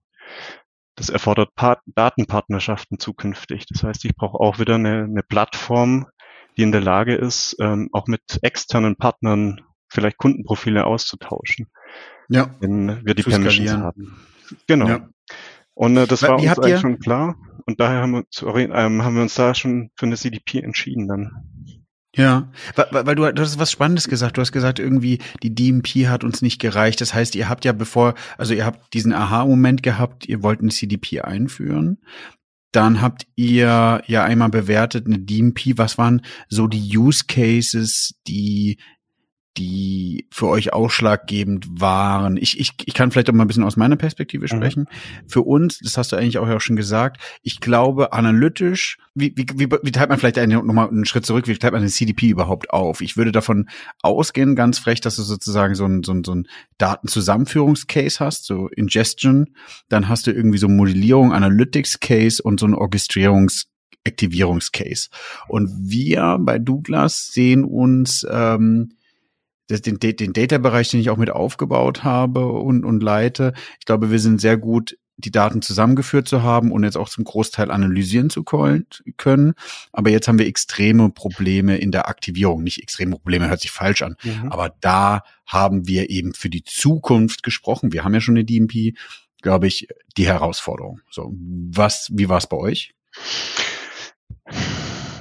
Das 0.96 1.10
erfordert 1.10 1.54
Part 1.54 1.80
Datenpartnerschaften 1.86 2.98
zukünftig. 2.98 3.66
Das 3.66 3.84
heißt, 3.84 4.04
ich 4.04 4.16
brauche 4.16 4.40
auch 4.40 4.58
wieder 4.58 4.74
eine, 4.74 5.04
eine 5.04 5.22
Plattform, 5.22 6.08
die 6.56 6.62
in 6.62 6.72
der 6.72 6.80
Lage 6.80 7.14
ist, 7.14 7.56
ähm, 7.60 7.88
auch 7.92 8.08
mit 8.08 8.40
externen 8.42 8.96
Partnern 8.96 9.60
vielleicht 9.88 10.18
Kundenprofile 10.18 10.84
auszutauschen. 10.86 11.68
Ja. 12.28 12.54
Wenn 12.58 13.04
wir 13.04 13.14
die 13.14 13.22
Permissions 13.22 13.72
haben. 13.72 14.26
Genau. 14.66 14.88
Ja. 14.88 15.08
Und 15.74 15.96
äh, 15.96 16.06
das 16.06 16.22
Wie 16.22 16.28
war 16.28 16.38
uns 16.38 16.58
eigentlich 16.58 16.80
schon 16.80 16.98
klar. 16.98 17.36
Und 17.66 17.80
daher 17.80 18.02
haben 18.02 18.12
wir, 18.12 18.24
sorry, 18.30 18.64
ähm, 18.64 19.02
haben 19.02 19.14
wir 19.14 19.22
uns 19.22 19.34
da 19.34 19.54
schon 19.54 19.90
für 19.96 20.06
eine 20.06 20.16
CDP 20.16 20.60
entschieden 20.60 21.08
dann. 21.08 21.30
Ja, 22.16 22.50
weil, 22.74 23.06
weil 23.06 23.14
du, 23.14 23.32
du 23.32 23.42
hast 23.42 23.58
was 23.58 23.70
Spannendes 23.70 24.08
gesagt. 24.08 24.36
Du 24.36 24.40
hast 24.40 24.50
gesagt, 24.50 24.80
irgendwie 24.80 25.20
die 25.42 25.54
DMP 25.54 26.08
hat 26.08 26.24
uns 26.24 26.42
nicht 26.42 26.60
gereicht. 26.60 27.00
Das 27.00 27.14
heißt, 27.14 27.36
ihr 27.36 27.48
habt 27.48 27.64
ja 27.64 27.72
bevor, 27.72 28.14
also 28.36 28.52
ihr 28.52 28.66
habt 28.66 28.92
diesen 28.94 29.12
Aha-Moment 29.12 29.82
gehabt, 29.82 30.26
ihr 30.26 30.42
wollt 30.42 30.60
eine 30.60 30.70
CDP 30.70 31.20
einführen. 31.20 31.98
Dann 32.72 33.00
habt 33.00 33.26
ihr 33.36 34.02
ja 34.06 34.24
einmal 34.24 34.48
bewertet 34.48 35.06
eine 35.06 35.18
DMP. 35.18 35.76
Was 35.78 35.98
waren 35.98 36.22
so 36.48 36.66
die 36.66 36.96
Use 36.96 37.24
Cases, 37.26 38.14
die 38.26 38.78
die 39.56 40.26
für 40.30 40.48
euch 40.48 40.72
ausschlaggebend 40.72 41.66
waren? 41.70 42.36
Ich, 42.36 42.58
ich, 42.58 42.72
ich 42.84 42.94
kann 42.94 43.10
vielleicht 43.10 43.28
auch 43.30 43.34
mal 43.34 43.44
ein 43.44 43.48
bisschen 43.48 43.64
aus 43.64 43.76
meiner 43.76 43.96
Perspektive 43.96 44.44
mhm. 44.44 44.48
sprechen. 44.48 44.80
Mhm. 44.82 45.28
Für 45.28 45.42
uns, 45.42 45.78
das 45.78 45.98
hast 45.98 46.12
du 46.12 46.16
eigentlich 46.16 46.38
auch 46.38 46.48
ja 46.48 46.60
schon 46.60 46.76
gesagt, 46.76 47.20
ich 47.42 47.60
glaube, 47.60 48.12
analytisch, 48.12 48.98
wie, 49.14 49.32
wie, 49.36 49.46
wie, 49.54 49.68
wie 49.82 49.92
teilt 49.92 50.08
man 50.08 50.18
vielleicht 50.18 50.38
einen, 50.38 50.66
nochmal 50.66 50.88
einen 50.88 51.04
Schritt 51.04 51.26
zurück, 51.26 51.48
wie 51.48 51.56
teilt 51.56 51.72
man 51.72 51.82
den 51.82 51.90
CDP 51.90 52.28
überhaupt 52.28 52.70
auf? 52.70 53.00
Ich 53.00 53.16
würde 53.16 53.32
davon 53.32 53.68
ausgehen, 54.02 54.56
ganz 54.56 54.78
frech, 54.78 55.00
dass 55.00 55.16
du 55.16 55.22
sozusagen 55.22 55.74
so 55.74 55.84
ein, 55.84 56.02
so 56.02 56.12
ein, 56.12 56.24
so 56.24 56.34
ein 56.34 56.46
Datenzusammenführungscase 56.78 58.20
hast, 58.20 58.46
so 58.46 58.68
Ingestion, 58.68 59.54
dann 59.88 60.08
hast 60.08 60.26
du 60.26 60.32
irgendwie 60.32 60.58
so 60.58 60.68
Modellierung, 60.68 61.32
Analytics-Case 61.32 62.42
und 62.42 62.60
so 62.60 62.66
ein 62.66 62.74
Orchestrierungs- 62.74 63.66
Aktivierungscase. 64.06 65.08
Und 65.48 65.70
wir 65.78 66.38
bei 66.40 66.58
Douglas 66.58 67.28
sehen 67.32 67.64
uns 67.64 68.26
ähm, 68.30 68.94
das, 69.70 69.82
den, 69.82 69.98
den 69.98 70.32
Data-Bereich, 70.32 70.90
den 70.90 71.00
ich 71.00 71.10
auch 71.10 71.16
mit 71.16 71.30
aufgebaut 71.30 72.02
habe 72.04 72.46
und, 72.46 72.84
und 72.84 73.02
leite. 73.02 73.52
Ich 73.78 73.86
glaube, 73.86 74.10
wir 74.10 74.18
sind 74.18 74.40
sehr 74.40 74.56
gut, 74.56 74.96
die 75.16 75.30
Daten 75.30 75.62
zusammengeführt 75.62 76.28
zu 76.28 76.42
haben 76.42 76.72
und 76.72 76.82
jetzt 76.82 76.96
auch 76.96 77.08
zum 77.08 77.24
Großteil 77.24 77.70
analysieren 77.70 78.30
zu 78.30 78.42
können. 78.42 79.54
Aber 79.92 80.10
jetzt 80.10 80.28
haben 80.28 80.38
wir 80.38 80.46
extreme 80.46 81.10
Probleme 81.10 81.76
in 81.76 81.92
der 81.92 82.08
Aktivierung. 82.08 82.62
Nicht 82.62 82.82
extreme 82.82 83.12
Probleme, 83.12 83.48
hört 83.48 83.60
sich 83.60 83.70
falsch 83.70 84.02
an. 84.02 84.16
Mhm. 84.22 84.50
Aber 84.50 84.74
da 84.80 85.22
haben 85.46 85.86
wir 85.86 86.10
eben 86.10 86.34
für 86.34 86.48
die 86.48 86.64
Zukunft 86.64 87.42
gesprochen. 87.42 87.92
Wir 87.92 88.02
haben 88.02 88.14
ja 88.14 88.20
schon 88.20 88.36
eine 88.36 88.44
DMP, 88.44 88.96
glaube 89.42 89.66
ich, 89.66 89.88
die 90.16 90.26
Herausforderung. 90.26 91.00
So, 91.10 91.32
was, 91.34 92.10
wie 92.12 92.28
war 92.28 92.38
es 92.38 92.46
bei 92.46 92.56
euch? 92.56 92.94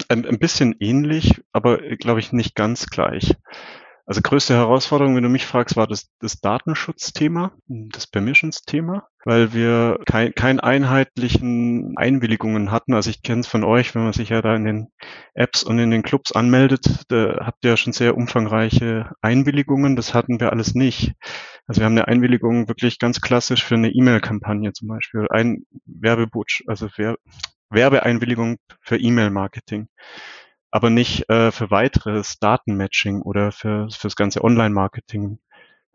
Ein, 0.08 0.26
ein 0.26 0.40
bisschen 0.40 0.76
ähnlich, 0.80 1.42
aber 1.52 1.78
glaube 1.98 2.20
ich 2.20 2.32
nicht 2.32 2.56
ganz 2.56 2.88
gleich. 2.88 3.36
Also 4.10 4.22
größte 4.24 4.56
Herausforderung, 4.56 5.16
wenn 5.16 5.22
du 5.22 5.30
mich 5.30 5.46
fragst, 5.46 5.76
war 5.76 5.86
das, 5.86 6.10
das 6.18 6.42
Datenschutzthema, 6.42 7.52
das 7.68 8.08
Permissions-Thema, 8.08 9.08
weil 9.24 9.54
wir 9.54 10.00
kein, 10.08 10.34
kein 10.34 10.60
einheitlichen 10.60 11.94
Einwilligungen 11.96 12.72
hatten. 12.72 12.96
Also 12.96 13.12
ich 13.12 13.22
kenne 13.22 13.42
es 13.42 13.48
von 13.48 13.64
euch, 13.64 13.94
wenn 13.94 14.02
man 14.02 14.14
sich 14.14 14.30
ja 14.30 14.42
da 14.42 14.56
in 14.56 14.64
den 14.66 14.88
Apps 15.36 15.62
und 15.62 15.78
in 15.78 15.92
den 15.92 16.02
Clubs 16.02 16.32
anmeldet, 16.32 17.06
da 17.10 17.46
habt 17.46 17.64
ihr 17.64 17.70
ja 17.70 17.78
schon 17.78 17.94
sehr 17.94 18.18
umfangreiche 18.18 19.12
Einwilligungen. 19.22 19.96
Das 19.96 20.16
hatten 20.16 20.40
wir 20.40 20.52
alles 20.52 20.74
nicht. 20.74 21.14
Also 21.68 21.82
wir 21.82 21.86
haben 21.86 21.94
eine 21.94 22.08
Einwilligung 22.08 22.68
wirklich 22.68 22.98
ganz 22.98 23.22
klassisch 23.22 23.64
für 23.64 23.76
eine 23.76 23.92
E-Mail-Kampagne 23.92 24.74
zum 24.74 24.88
Beispiel, 24.88 25.28
ein 25.30 25.68
Werbebutsch, 25.86 26.64
also 26.66 26.90
Werbeeinwilligung 27.70 28.58
für 28.82 28.98
E-Mail-Marketing 28.98 29.88
aber 30.72 30.90
nicht 30.90 31.30
äh, 31.30 31.52
für 31.52 31.72
weiteres 31.72 32.40
Datenmatching 32.40 33.22
oder 33.22 33.52
für 33.52 33.88
fürs 33.90 34.16
ganze 34.16 34.44
Online-Marketing. 34.44 35.40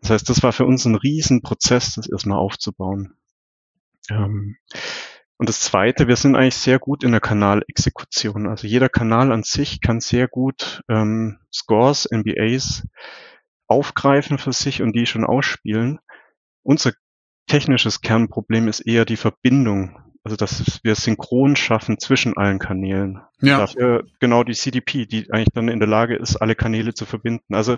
Das 0.01 0.09
heißt, 0.11 0.29
das 0.29 0.43
war 0.43 0.53
für 0.53 0.65
uns 0.65 0.85
ein 0.85 0.95
Riesenprozess, 0.95 1.95
das 1.95 2.09
erstmal 2.09 2.37
aufzubauen. 2.37 3.15
Ähm, 4.09 4.57
und 5.37 5.49
das 5.49 5.61
Zweite, 5.61 6.07
wir 6.07 6.15
sind 6.15 6.35
eigentlich 6.35 6.55
sehr 6.55 6.79
gut 6.79 7.03
in 7.03 7.11
der 7.11 7.21
Kanalexekution. 7.21 8.47
Also 8.47 8.67
jeder 8.67 8.87
Kanal 8.87 9.31
an 9.31 9.43
sich 9.43 9.81
kann 9.81 9.99
sehr 9.99 10.27
gut 10.27 10.81
ähm, 10.87 11.39
Scores, 11.51 12.07
NBAs 12.09 12.87
aufgreifen 13.67 14.37
für 14.37 14.53
sich 14.53 14.81
und 14.81 14.95
die 14.95 15.05
schon 15.05 15.25
ausspielen. 15.25 15.99
Unser 16.63 16.93
technisches 17.47 18.01
Kernproblem 18.01 18.67
ist 18.67 18.81
eher 18.81 19.05
die 19.05 19.17
Verbindung 19.17 19.99
also 20.25 20.35
dass 20.35 20.79
wir 20.83 20.95
synchron 20.95 21.55
schaffen 21.55 21.99
zwischen 21.99 22.35
allen 22.35 22.57
Kanälen. 22.57 23.21
Ja. 23.41 23.59
Dafür 23.59 24.05
genau 24.19 24.43
die 24.43 24.55
CDP, 24.55 25.05
die 25.05 25.31
eigentlich 25.31 25.53
dann 25.53 25.69
in 25.69 25.79
der 25.79 25.87
Lage 25.87 26.15
ist, 26.15 26.37
alle 26.37 26.55
Kanäle 26.55 26.95
zu 26.95 27.05
verbinden. 27.05 27.53
Also 27.53 27.77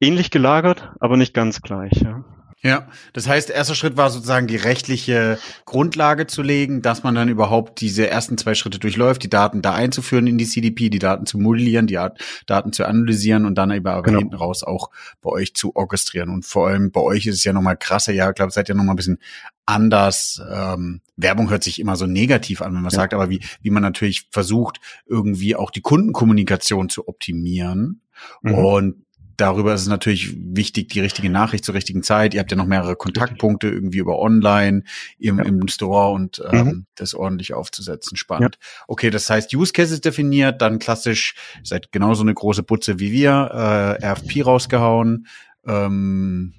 ähnlich 0.00 0.30
gelagert, 0.30 0.92
aber 0.98 1.18
nicht 1.18 1.34
ganz 1.34 1.60
gleich. 1.60 1.92
Ja. 2.02 2.24
Ja, 2.64 2.88
das 3.12 3.28
heißt, 3.28 3.50
erster 3.50 3.74
Schritt 3.74 3.98
war 3.98 4.08
sozusagen 4.08 4.46
die 4.46 4.56
rechtliche 4.56 5.38
Grundlage 5.66 6.26
zu 6.26 6.40
legen, 6.40 6.80
dass 6.80 7.02
man 7.02 7.14
dann 7.14 7.28
überhaupt 7.28 7.82
diese 7.82 8.08
ersten 8.08 8.38
zwei 8.38 8.54
Schritte 8.54 8.78
durchläuft, 8.78 9.22
die 9.22 9.28
Daten 9.28 9.60
da 9.60 9.74
einzuführen 9.74 10.26
in 10.26 10.38
die 10.38 10.46
CDP, 10.46 10.88
die 10.88 10.98
Daten 10.98 11.26
zu 11.26 11.36
modellieren, 11.36 11.86
die 11.86 11.98
Daten 12.46 12.72
zu 12.72 12.86
analysieren 12.86 13.44
und 13.44 13.56
dann 13.56 13.70
eben 13.70 13.86
aber 13.86 14.02
genau. 14.02 14.20
hinten 14.20 14.36
raus 14.36 14.64
auch 14.64 14.88
bei 15.20 15.28
euch 15.28 15.52
zu 15.52 15.76
orchestrieren. 15.76 16.30
Und 16.30 16.46
vor 16.46 16.68
allem 16.68 16.90
bei 16.90 17.02
euch 17.02 17.26
ist 17.26 17.34
es 17.34 17.44
ja 17.44 17.52
nochmal 17.52 17.76
krasser, 17.76 18.14
ja, 18.14 18.30
ich 18.30 18.34
glaube, 18.34 18.50
seid 18.50 18.70
ihr 18.70 18.74
nochmal 18.74 18.94
ein 18.94 18.96
bisschen 18.96 19.18
anders. 19.66 20.40
Ähm, 20.50 21.00
Werbung 21.16 21.50
hört 21.50 21.64
sich 21.64 21.80
immer 21.80 21.96
so 21.96 22.06
negativ 22.06 22.62
an, 22.62 22.74
wenn 22.74 22.82
man 22.82 22.90
ja. 22.90 22.96
sagt, 22.96 23.14
aber 23.14 23.30
wie, 23.30 23.40
wie 23.62 23.70
man 23.70 23.82
natürlich 23.82 24.28
versucht, 24.30 24.80
irgendwie 25.06 25.56
auch 25.56 25.70
die 25.70 25.80
Kundenkommunikation 25.80 26.88
zu 26.88 27.08
optimieren. 27.08 28.00
Mhm. 28.42 28.54
Und 28.54 29.04
darüber 29.36 29.74
ist 29.74 29.82
es 29.82 29.88
natürlich 29.88 30.34
wichtig, 30.36 30.88
die 30.88 31.00
richtige 31.00 31.30
Nachricht 31.30 31.64
zur 31.64 31.74
richtigen 31.74 32.02
Zeit. 32.02 32.34
Ihr 32.34 32.40
habt 32.40 32.50
ja 32.50 32.56
noch 32.56 32.66
mehrere 32.66 32.96
Kontaktpunkte 32.96 33.68
irgendwie 33.68 33.98
über 33.98 34.18
online 34.18 34.84
im, 35.18 35.38
ja. 35.38 35.44
im 35.44 35.66
Store 35.68 36.12
und 36.12 36.42
ähm, 36.50 36.66
mhm. 36.66 36.86
das 36.94 37.14
ordentlich 37.14 37.54
aufzusetzen. 37.54 38.16
Spannend. 38.16 38.58
Ja. 38.60 38.84
Okay, 38.88 39.10
das 39.10 39.28
heißt 39.28 39.54
Use 39.54 39.72
Cases 39.72 40.00
definiert, 40.00 40.62
dann 40.62 40.78
klassisch, 40.78 41.34
seid 41.62 41.92
genauso 41.92 42.22
eine 42.22 42.34
große 42.34 42.62
Butze 42.62 42.98
wie 42.98 43.12
wir, 43.12 43.98
äh, 44.00 44.06
RFP 44.06 44.44
rausgehauen, 44.44 45.26
ähm, 45.66 46.54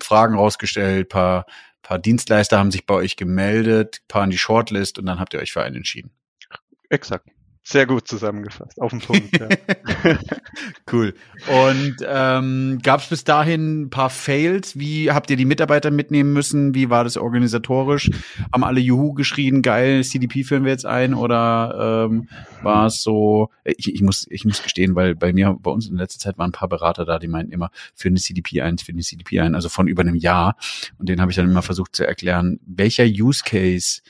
Fragen 0.00 0.34
rausgestellt, 0.34 1.08
paar, 1.08 1.46
paar 1.88 1.98
Dienstleister 1.98 2.58
haben 2.58 2.70
sich 2.70 2.84
bei 2.84 2.92
euch 2.92 3.16
gemeldet, 3.16 4.02
paar 4.08 4.22
in 4.22 4.28
die 4.28 4.36
Shortlist 4.36 4.98
und 4.98 5.06
dann 5.06 5.18
habt 5.18 5.32
ihr 5.32 5.40
euch 5.40 5.52
für 5.52 5.62
einen 5.62 5.76
entschieden. 5.76 6.10
Exakt. 6.90 7.30
Sehr 7.70 7.84
gut 7.84 8.08
zusammengefasst, 8.08 8.80
auf 8.80 8.92
den 8.92 9.00
Punkt. 9.00 9.38
Ja. 9.38 9.48
cool. 10.90 11.12
Und 11.48 11.96
ähm, 12.02 12.78
gab 12.82 13.00
es 13.00 13.08
bis 13.08 13.24
dahin 13.24 13.82
ein 13.82 13.90
paar 13.90 14.08
Fails? 14.08 14.78
Wie 14.78 15.10
habt 15.10 15.28
ihr 15.28 15.36
die 15.36 15.44
Mitarbeiter 15.44 15.90
mitnehmen 15.90 16.32
müssen? 16.32 16.74
Wie 16.74 16.88
war 16.88 17.04
das 17.04 17.18
organisatorisch? 17.18 18.10
Haben 18.54 18.64
alle 18.64 18.80
Juhu 18.80 19.12
geschrien, 19.12 19.60
geil, 19.60 20.02
CDP 20.02 20.44
führen 20.44 20.64
wir 20.64 20.70
jetzt 20.70 20.86
ein? 20.86 21.12
Oder 21.12 22.06
ähm, 22.08 22.30
war 22.62 22.86
es 22.86 23.02
so, 23.02 23.50
ich, 23.64 23.92
ich, 23.92 24.00
muss, 24.00 24.26
ich 24.30 24.46
muss 24.46 24.62
gestehen, 24.62 24.94
weil 24.94 25.14
bei 25.14 25.34
mir, 25.34 25.54
bei 25.60 25.70
uns 25.70 25.90
in 25.90 25.96
letzter 25.96 26.20
Zeit 26.20 26.38
waren 26.38 26.48
ein 26.48 26.52
paar 26.52 26.70
Berater 26.70 27.04
da, 27.04 27.18
die 27.18 27.28
meinten 27.28 27.52
immer, 27.52 27.68
für 27.94 28.08
eine 28.08 28.18
CDP 28.18 28.62
ein, 28.62 28.78
für 28.78 28.92
eine 28.92 29.02
CDP 29.02 29.40
ein, 29.40 29.54
also 29.54 29.68
von 29.68 29.88
über 29.88 30.00
einem 30.00 30.16
Jahr. 30.16 30.56
Und 30.96 31.10
denen 31.10 31.20
habe 31.20 31.32
ich 31.32 31.36
dann 31.36 31.50
immer 31.50 31.60
versucht 31.60 31.94
zu 31.94 32.06
erklären, 32.06 32.60
welcher 32.64 33.04
Use 33.04 33.42
Case 33.44 34.00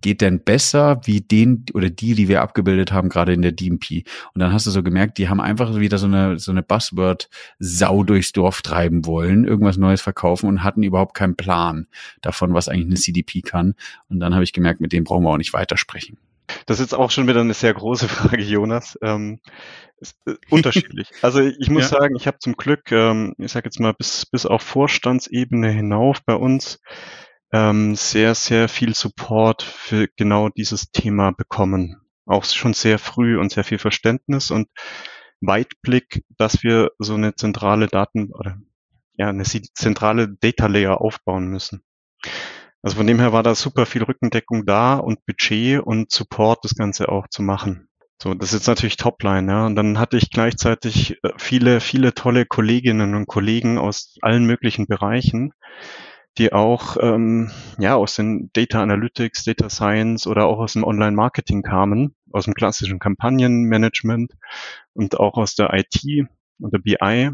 geht 0.00 0.20
denn 0.20 0.40
besser 0.40 1.00
wie 1.04 1.20
den 1.20 1.64
oder 1.74 1.90
die, 1.90 2.14
die 2.14 2.28
wir 2.28 2.42
abgebildet 2.42 2.92
haben, 2.92 3.08
gerade 3.08 3.32
in 3.32 3.42
der 3.42 3.52
DMP. 3.52 4.04
Und 4.34 4.40
dann 4.40 4.52
hast 4.52 4.66
du 4.66 4.70
so 4.70 4.82
gemerkt, 4.82 5.18
die 5.18 5.28
haben 5.28 5.40
einfach 5.40 5.74
wieder 5.76 5.98
so 5.98 6.06
eine, 6.06 6.38
so 6.38 6.50
eine 6.50 6.62
Buzzword-Sau 6.62 8.02
durchs 8.04 8.32
Dorf 8.32 8.62
treiben 8.62 9.06
wollen, 9.06 9.44
irgendwas 9.44 9.76
Neues 9.76 10.00
verkaufen 10.00 10.48
und 10.48 10.62
hatten 10.62 10.82
überhaupt 10.82 11.14
keinen 11.14 11.36
Plan 11.36 11.86
davon, 12.20 12.54
was 12.54 12.68
eigentlich 12.68 12.86
eine 12.86 12.96
CDP 12.96 13.42
kann. 13.42 13.74
Und 14.08 14.20
dann 14.20 14.34
habe 14.34 14.44
ich 14.44 14.52
gemerkt, 14.52 14.80
mit 14.80 14.92
dem 14.92 15.04
brauchen 15.04 15.24
wir 15.24 15.30
auch 15.30 15.36
nicht 15.36 15.52
weitersprechen. 15.52 16.18
Das 16.66 16.78
ist 16.78 16.92
jetzt 16.92 16.94
auch 16.94 17.10
schon 17.10 17.26
wieder 17.26 17.40
eine 17.40 17.54
sehr 17.54 17.74
große 17.74 18.08
Frage, 18.08 18.42
Jonas. 18.42 18.98
Ähm, 19.02 19.40
äh, 20.26 20.34
unterschiedlich. 20.50 21.10
Also 21.22 21.40
ich 21.40 21.70
muss 21.70 21.90
ja. 21.90 21.98
sagen, 21.98 22.16
ich 22.16 22.26
habe 22.26 22.38
zum 22.38 22.54
Glück, 22.54 22.90
ähm, 22.92 23.34
ich 23.38 23.52
sage 23.52 23.66
jetzt 23.66 23.80
mal, 23.80 23.92
bis, 23.92 24.26
bis 24.26 24.46
auf 24.46 24.62
Vorstandsebene 24.62 25.70
hinauf 25.70 26.22
bei 26.24 26.34
uns 26.34 26.80
ähm, 27.52 27.94
sehr, 27.96 28.34
sehr 28.34 28.68
viel 28.68 28.94
Support 28.94 29.62
für 29.62 30.08
genau 30.16 30.48
dieses 30.48 30.90
Thema 30.90 31.32
bekommen. 31.32 32.00
Auch 32.26 32.44
schon 32.44 32.74
sehr 32.74 32.98
früh 32.98 33.38
und 33.38 33.52
sehr 33.52 33.64
viel 33.64 33.78
Verständnis 33.78 34.50
und 34.50 34.68
Weitblick, 35.40 36.24
dass 36.36 36.62
wir 36.62 36.90
so 36.98 37.14
eine 37.14 37.34
zentrale 37.34 37.86
Daten 37.86 38.32
oder 38.32 38.58
ja, 39.14 39.28
eine 39.28 39.44
zentrale 39.44 40.28
Data 40.28 40.66
Layer 40.66 41.00
aufbauen 41.00 41.48
müssen. 41.48 41.82
Also 42.82 42.96
von 42.96 43.06
dem 43.06 43.18
her 43.18 43.32
war 43.32 43.42
da 43.42 43.54
super 43.54 43.86
viel 43.86 44.04
Rückendeckung 44.04 44.64
da 44.64 44.96
und 44.96 45.24
Budget 45.26 45.80
und 45.80 46.12
Support, 46.12 46.64
das 46.64 46.74
Ganze 46.74 47.08
auch 47.08 47.26
zu 47.28 47.42
machen. 47.42 47.88
So, 48.22 48.34
das 48.34 48.48
ist 48.48 48.60
jetzt 48.60 48.66
natürlich 48.66 48.96
Topline, 48.96 49.50
ja. 49.50 49.66
Und 49.66 49.76
dann 49.76 49.98
hatte 49.98 50.16
ich 50.16 50.30
gleichzeitig 50.30 51.18
äh, 51.22 51.30
viele, 51.36 51.80
viele 51.80 52.14
tolle 52.14 52.46
Kolleginnen 52.46 53.14
und 53.14 53.26
Kollegen 53.26 53.78
aus 53.78 54.16
allen 54.22 54.44
möglichen 54.44 54.86
Bereichen, 54.86 55.52
die 56.38 56.52
auch 56.52 56.96
ähm, 57.00 57.50
ja 57.78 57.96
aus 57.96 58.14
den 58.14 58.50
Data 58.52 58.82
Analytics, 58.82 59.44
Data 59.44 59.68
Science 59.68 60.26
oder 60.26 60.46
auch 60.46 60.58
aus 60.58 60.74
dem 60.74 60.84
Online-Marketing 60.84 61.62
kamen, 61.62 62.14
aus 62.32 62.44
dem 62.44 62.54
klassischen 62.54 62.98
Kampagnenmanagement 62.98 64.32
und 64.94 65.18
auch 65.18 65.36
aus 65.36 65.56
der 65.56 65.74
IT 65.74 66.02
und 66.60 66.72
der 66.72 66.78
BI, 66.78 67.30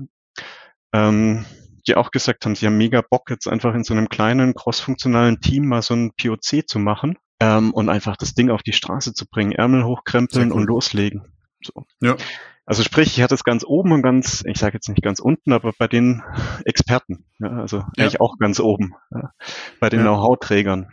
ähm, 0.92 1.44
die 1.86 1.96
auch 1.96 2.10
gesagt 2.10 2.44
haben, 2.44 2.54
sie 2.54 2.66
haben 2.66 2.78
mega 2.78 3.02
Bock, 3.02 3.28
jetzt 3.30 3.46
einfach 3.46 3.74
in 3.74 3.84
so 3.84 3.92
einem 3.92 4.08
kleinen, 4.08 4.54
crossfunktionalen 4.54 5.40
Team 5.40 5.66
mal 5.66 5.82
so 5.82 5.94
ein 5.94 6.12
POC 6.16 6.66
zu 6.66 6.78
machen 6.78 7.18
ähm, 7.40 7.72
und 7.74 7.90
einfach 7.90 8.16
das 8.16 8.34
Ding 8.34 8.50
auf 8.50 8.62
die 8.62 8.72
Straße 8.72 9.12
zu 9.12 9.26
bringen, 9.28 9.52
Ärmel 9.52 9.84
hochkrempeln 9.84 10.50
und 10.50 10.64
loslegen. 10.64 11.26
So. 11.62 11.84
Ja. 12.00 12.16
Also 12.66 12.82
sprich, 12.82 13.16
ich 13.16 13.22
hatte 13.22 13.34
es 13.34 13.44
ganz 13.44 13.64
oben 13.64 13.92
und 13.92 14.02
ganz, 14.02 14.42
ich 14.46 14.58
sage 14.58 14.74
jetzt 14.74 14.88
nicht 14.88 15.02
ganz 15.02 15.20
unten, 15.20 15.52
aber 15.52 15.72
bei 15.78 15.86
den 15.86 16.22
Experten, 16.64 17.24
ja, 17.38 17.48
also 17.48 17.78
ja. 17.78 17.86
eigentlich 17.98 18.20
auch 18.20 18.38
ganz 18.38 18.58
oben, 18.58 18.94
ja, 19.10 19.32
bei 19.80 19.90
den. 19.90 20.00
Know-how-Trägern. 20.00 20.88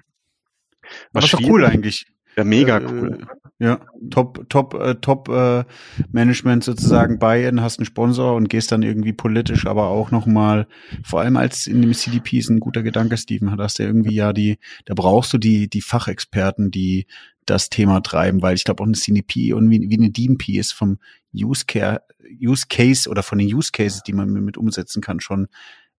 Was 1.13 1.25
ist 1.25 1.33
doch 1.33 1.41
cool 1.43 1.65
eigentlich. 1.65 2.07
Ja, 2.35 2.43
mega 2.43 2.79
äh, 2.79 2.85
cool. 2.85 3.27
Ja, 3.59 3.79
Top, 4.09 4.49
Top, 4.49 4.73
äh, 4.73 4.95
Top 4.95 5.29
äh, 5.29 5.65
Management 6.11 6.63
sozusagen 6.63 7.19
bei 7.19 7.47
ihnen, 7.47 7.61
hast 7.61 7.77
einen 7.77 7.85
Sponsor 7.85 8.35
und 8.35 8.49
gehst 8.49 8.71
dann 8.71 8.81
irgendwie 8.81 9.13
politisch, 9.13 9.67
aber 9.67 9.87
auch 9.87 10.11
nochmal, 10.11 10.67
vor 11.03 11.21
allem 11.21 11.37
als 11.37 11.67
in 11.67 11.81
dem 11.81 11.93
CDP 11.93 12.39
ist 12.39 12.49
ein 12.49 12.59
guter 12.59 12.83
Gedanke, 12.83 13.17
Steven, 13.17 13.55
hast 13.57 13.79
du 13.79 13.83
irgendwie 13.83 14.15
ja 14.15 14.33
die, 14.33 14.57
da 14.85 14.93
brauchst 14.93 15.33
du 15.33 15.37
die, 15.37 15.69
die 15.69 15.81
Fachexperten, 15.81 16.71
die 16.71 17.05
das 17.45 17.69
Thema 17.69 18.01
treiben, 18.01 18.41
weil 18.41 18.55
ich 18.55 18.63
glaube 18.63 18.81
auch 18.81 18.87
eine 18.87 18.97
CDP 18.97 19.53
und 19.53 19.69
wie, 19.69 19.89
wie 19.89 19.97
eine 19.97 20.11
DMP 20.11 20.49
ist 20.49 20.71
vom 20.71 20.97
Use, 21.33 21.65
Care, 21.65 22.03
Use 22.41 22.65
Case 22.69 23.09
oder 23.09 23.23
von 23.23 23.37
den 23.37 23.53
Use 23.53 23.71
Cases, 23.71 24.03
die 24.03 24.13
man 24.13 24.31
mit 24.31 24.57
umsetzen 24.57 25.01
kann, 25.01 25.19
schon 25.19 25.47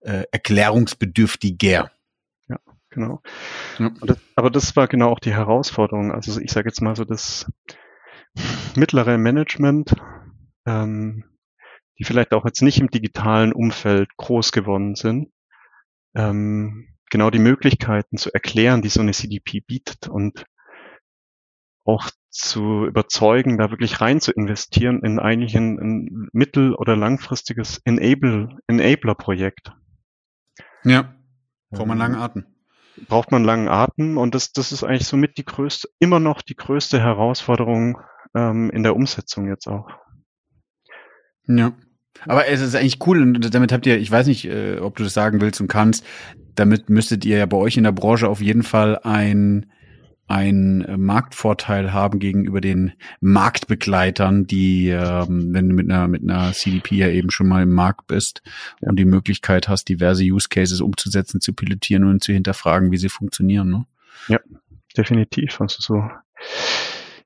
äh, 0.01 0.25
erklärungsbedürftiger. 0.31 1.91
Ja, 2.49 2.59
genau. 2.91 3.23
Ja. 3.79 3.91
Das, 4.01 4.19
aber 4.37 4.51
das 4.51 4.77
war 4.77 4.89
genau 4.89 5.11
auch 5.11 5.21
die 5.21 5.33
Herausforderung. 5.33 6.13
Also 6.13 6.41
ich 6.41 6.53
sage 6.53 6.69
jetzt 6.69 6.83
mal 6.83 6.97
so 6.97 7.05
das 7.05 7.51
mittlere 8.77 9.19
Management, 9.19 9.95
ähm, 10.67 11.25
die 11.99 12.05
vielleicht 12.05 12.33
auch 12.33 12.45
jetzt 12.45 12.63
nicht 12.63 12.81
im 12.81 12.89
digitalen 12.89 13.53
Umfeld 13.53 14.17
groß 14.17 14.53
geworden 14.53 14.95
sind, 14.95 15.31
ähm, 16.15 16.89
genau 17.11 17.31
die 17.31 17.39
Möglichkeiten 17.39 18.17
zu 18.17 18.33
erklären, 18.33 18.83
die 18.83 18.89
so 18.89 19.01
eine 19.01 19.13
CDP 19.13 19.61
bietet 19.61 20.09
und 20.09 20.45
auch 21.85 22.11
zu 22.31 22.87
überzeugen, 22.87 23.59
da 23.59 23.71
wirklich 23.71 24.01
rein 24.01 24.21
zu 24.21 24.33
investieren 24.33 25.03
in 25.03 25.19
eigentlich 25.19 25.57
ein, 25.57 25.79
ein 25.79 26.29
mittel- 26.33 26.75
oder 26.75 26.97
langfristiges 26.97 27.81
Enable, 27.85 28.57
Enabler-Projekt. 28.69 29.73
Ja, 30.85 31.15
braucht 31.71 31.89
man 31.89 31.99
langen 31.99 32.17
Atem. 32.17 32.47
Braucht 33.09 33.33
man 33.33 33.45
langen 33.45 33.69
Atem 33.69 34.19
und 34.19 34.35
das, 34.35 34.53
das 34.53 34.73
ist 34.73 34.85
eigentlich 34.85 35.07
somit 35.07 35.37
die 35.39 35.45
größte, 35.45 35.89
immer 35.99 36.21
noch 36.21 36.43
die 36.43 36.57
größte 36.57 37.01
Herausforderung 37.01 37.99
ähm, 38.35 38.71
in 38.71 38.83
der 38.83 38.97
Umsetzung 38.97 39.49
jetzt 39.49 39.67
auch. 39.67 39.89
Ja. 41.47 41.73
Aber 42.27 42.47
es 42.47 42.61
ist 42.61 42.75
eigentlich 42.75 43.05
cool 43.07 43.21
und 43.21 43.55
damit 43.55 43.73
habt 43.73 43.87
ihr, 43.87 43.99
ich 43.99 44.11
weiß 44.11 44.27
nicht, 44.27 44.45
äh, 44.45 44.79
ob 44.79 44.97
du 44.97 45.05
das 45.05 45.15
sagen 45.15 45.41
willst 45.41 45.61
und 45.61 45.69
kannst, 45.69 46.05
damit 46.55 46.89
müsstet 46.89 47.25
ihr 47.25 47.39
ja 47.39 47.47
bei 47.47 47.57
euch 47.57 47.77
in 47.77 47.85
der 47.85 47.93
Branche 47.93 48.29
auf 48.29 48.41
jeden 48.41 48.63
Fall 48.63 48.99
ein 49.03 49.67
einen 50.33 50.81
äh, 50.83 50.97
Marktvorteil 50.97 51.93
haben 51.93 52.19
gegenüber 52.19 52.61
den 52.61 52.95
Marktbegleitern, 53.21 54.47
die, 54.47 54.89
ähm, 54.89 55.53
wenn 55.53 55.69
du 55.69 55.75
mit 55.75 55.91
einer, 55.91 56.09
mit 56.09 56.23
einer 56.23 56.53
CDP 56.53 56.97
ja 56.97 57.09
eben 57.09 57.31
schon 57.31 57.49
mal 57.49 57.63
im 57.63 57.73
Markt 57.73 58.07
bist 58.07 58.43
ja. 58.81 58.89
und 58.89 58.97
die 58.99 59.05
Möglichkeit 59.05 59.69
hast, 59.69 59.89
diverse 59.89 60.25
Use 60.25 60.49
Cases 60.49 60.81
umzusetzen, 60.81 61.41
zu 61.41 61.53
pilotieren 61.53 62.05
und 62.05 62.25
zu 62.25 62.33
hinterfragen, 62.33 62.91
wie 62.91 62.97
sie 62.97 63.11
funktionieren. 63.11 63.69
Ne? 63.69 63.85
Ja, 64.29 64.41
definitiv. 64.97 65.61
Also 65.61 65.77
so. 65.81 66.11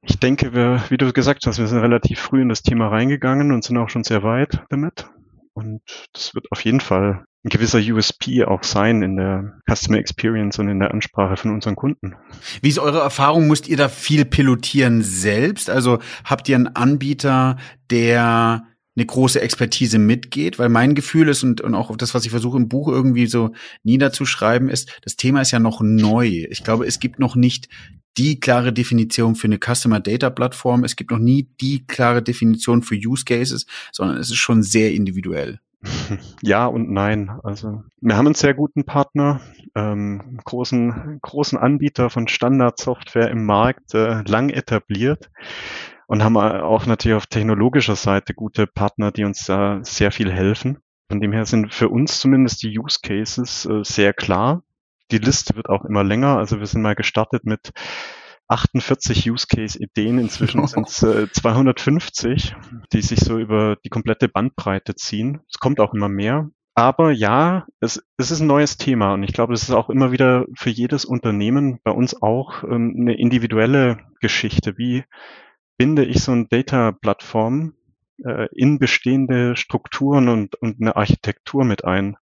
Ich 0.02 0.18
denke, 0.18 0.52
wir, 0.52 0.82
wie 0.88 0.98
du 0.98 1.12
gesagt 1.12 1.46
hast, 1.46 1.58
wir 1.58 1.68
sind 1.68 1.78
relativ 1.78 2.18
früh 2.18 2.42
in 2.42 2.48
das 2.48 2.62
Thema 2.62 2.88
reingegangen 2.88 3.52
und 3.52 3.62
sind 3.62 3.78
auch 3.78 3.88
schon 3.88 4.04
sehr 4.04 4.24
weit 4.24 4.64
damit. 4.68 5.08
Und 5.54 5.80
das 6.12 6.34
wird 6.34 6.50
auf 6.50 6.64
jeden 6.64 6.80
Fall 6.80 7.24
ein 7.46 7.50
gewisser 7.50 7.78
USP 7.78 8.44
auch 8.44 8.64
sein 8.64 9.02
in 9.02 9.16
der 9.16 9.60
Customer 9.70 9.98
Experience 9.98 10.58
und 10.58 10.68
in 10.68 10.80
der 10.80 10.92
Ansprache 10.92 11.36
von 11.36 11.52
unseren 11.52 11.76
Kunden. 11.76 12.16
Wie 12.60 12.68
ist 12.68 12.80
eure 12.80 12.98
Erfahrung? 12.98 13.46
Müsst 13.46 13.68
ihr 13.68 13.76
da 13.76 13.88
viel 13.88 14.24
pilotieren 14.24 15.02
selbst? 15.02 15.70
Also 15.70 16.00
habt 16.24 16.48
ihr 16.48 16.56
einen 16.56 16.74
Anbieter, 16.74 17.56
der 17.88 18.66
eine 18.96 19.06
große 19.06 19.40
Expertise 19.40 20.00
mitgeht, 20.00 20.58
weil 20.58 20.70
mein 20.70 20.96
Gefühl 20.96 21.28
ist 21.28 21.44
und, 21.44 21.60
und 21.60 21.74
auch 21.76 21.96
das, 21.96 22.14
was 22.14 22.24
ich 22.24 22.30
versuche 22.30 22.56
im 22.56 22.68
Buch 22.68 22.88
irgendwie 22.88 23.26
so 23.26 23.52
niederzuschreiben, 23.84 24.68
ist, 24.68 24.98
das 25.02 25.14
Thema 25.14 25.42
ist 25.42 25.52
ja 25.52 25.60
noch 25.60 25.80
neu. 25.80 26.46
Ich 26.50 26.64
glaube, 26.64 26.86
es 26.86 26.98
gibt 26.98 27.20
noch 27.20 27.36
nicht 27.36 27.68
die 28.16 28.40
klare 28.40 28.72
Definition 28.72 29.36
für 29.36 29.46
eine 29.46 29.58
Customer 29.58 30.00
Data 30.00 30.30
Plattform. 30.30 30.82
Es 30.82 30.96
gibt 30.96 31.12
noch 31.12 31.18
nie 31.18 31.48
die 31.60 31.86
klare 31.86 32.22
Definition 32.22 32.82
für 32.82 32.96
Use 32.96 33.24
Cases, 33.24 33.66
sondern 33.92 34.16
es 34.16 34.30
ist 34.30 34.36
schon 34.36 34.64
sehr 34.64 34.92
individuell. 34.92 35.60
Ja 36.42 36.66
und 36.66 36.90
nein. 36.90 37.30
Also 37.42 37.82
wir 38.00 38.16
haben 38.16 38.26
einen 38.26 38.34
sehr 38.34 38.54
guten 38.54 38.84
Partner, 38.84 39.40
ähm, 39.74 40.38
großen, 40.44 41.18
großen 41.22 41.58
Anbieter 41.58 42.10
von 42.10 42.28
Standardsoftware 42.28 43.30
im 43.30 43.44
Markt, 43.44 43.94
äh, 43.94 44.22
lang 44.22 44.50
etabliert 44.50 45.30
und 46.06 46.22
haben 46.22 46.36
auch 46.36 46.86
natürlich 46.86 47.16
auf 47.16 47.26
technologischer 47.26 47.96
Seite 47.96 48.34
gute 48.34 48.66
Partner, 48.66 49.12
die 49.12 49.24
uns 49.24 49.44
da 49.44 49.80
sehr 49.82 50.12
viel 50.12 50.30
helfen. 50.30 50.78
Von 51.08 51.20
dem 51.20 51.32
her 51.32 51.46
sind 51.46 51.72
für 51.72 51.88
uns 51.88 52.18
zumindest 52.18 52.62
die 52.62 52.78
Use 52.78 52.98
Cases 53.02 53.66
äh, 53.66 53.84
sehr 53.84 54.12
klar 54.12 54.62
die 55.10 55.18
Liste 55.18 55.56
wird 55.56 55.68
auch 55.68 55.84
immer 55.84 56.04
länger. 56.04 56.36
Also 56.36 56.58
wir 56.58 56.66
sind 56.66 56.82
mal 56.82 56.94
gestartet 56.94 57.44
mit 57.44 57.72
48 58.48 59.30
Use 59.30 59.46
Case 59.48 59.78
Ideen. 59.78 60.18
Inzwischen 60.18 60.66
sind 60.66 60.88
es 60.88 61.02
äh, 61.02 61.30
250, 61.30 62.54
die 62.92 63.02
sich 63.02 63.20
so 63.20 63.38
über 63.38 63.76
die 63.84 63.88
komplette 63.88 64.28
Bandbreite 64.28 64.94
ziehen. 64.94 65.40
Es 65.48 65.58
kommt 65.58 65.80
auch 65.80 65.94
immer 65.94 66.08
mehr. 66.08 66.50
Aber 66.78 67.10
ja, 67.10 67.66
es, 67.80 68.06
es 68.18 68.30
ist 68.30 68.40
ein 68.40 68.46
neues 68.46 68.76
Thema 68.76 69.14
und 69.14 69.22
ich 69.22 69.32
glaube, 69.32 69.54
es 69.54 69.62
ist 69.62 69.70
auch 69.70 69.88
immer 69.88 70.12
wieder 70.12 70.44
für 70.54 70.68
jedes 70.68 71.06
Unternehmen, 71.06 71.80
bei 71.82 71.90
uns 71.90 72.20
auch, 72.20 72.64
ähm, 72.64 72.94
eine 73.00 73.18
individuelle 73.18 73.98
Geschichte. 74.20 74.76
Wie 74.76 75.04
binde 75.78 76.04
ich 76.04 76.22
so 76.22 76.32
eine 76.32 76.46
Data-Plattform 76.46 77.72
äh, 78.22 78.48
in 78.54 78.78
bestehende 78.78 79.56
Strukturen 79.56 80.28
und, 80.28 80.56
und 80.56 80.78
eine 80.78 80.96
Architektur 80.96 81.64
mit 81.64 81.86
ein? 81.86 82.18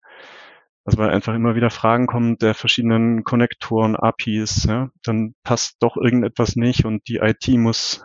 Also 0.85 0.99
weil 0.99 1.11
einfach 1.11 1.35
immer 1.35 1.55
wieder 1.55 1.71
Fragen 1.71 2.07
kommen 2.07 2.39
der 2.39 2.55
verschiedenen 2.55 3.23
Konnektoren, 3.23 3.95
APIs, 3.95 4.65
ja, 4.65 4.91
dann 5.05 5.35
passt 5.45 5.77
doch 5.81 5.97
irgendetwas 5.97 6.57
nicht 6.57 6.85
und 6.85 7.07
die 7.07 7.19
IT 7.19 7.47
muss 7.49 8.05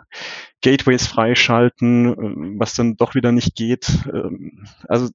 Gateways 0.60 1.06
freischalten, 1.06 2.06
äh, 2.06 2.58
was 2.58 2.74
dann 2.74 2.96
doch 2.96 3.14
wieder 3.14 3.32
nicht 3.32 3.56
geht. 3.56 3.88
Ähm, 4.12 4.66
also 4.86 5.08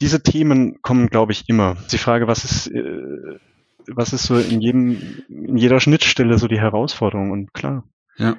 diese 0.00 0.22
Themen 0.22 0.82
kommen, 0.82 1.08
glaube 1.08 1.32
ich, 1.32 1.48
immer. 1.48 1.76
Die 1.92 1.98
Frage, 1.98 2.26
was 2.26 2.44
ist, 2.44 2.66
äh, 2.66 3.38
was 3.86 4.12
ist 4.12 4.24
so 4.24 4.36
in 4.36 4.60
jedem, 4.60 5.22
in 5.28 5.56
jeder 5.56 5.78
Schnittstelle 5.78 6.38
so 6.38 6.48
die 6.48 6.60
Herausforderung? 6.60 7.30
Und 7.30 7.54
klar. 7.54 7.84
Ja. 8.16 8.36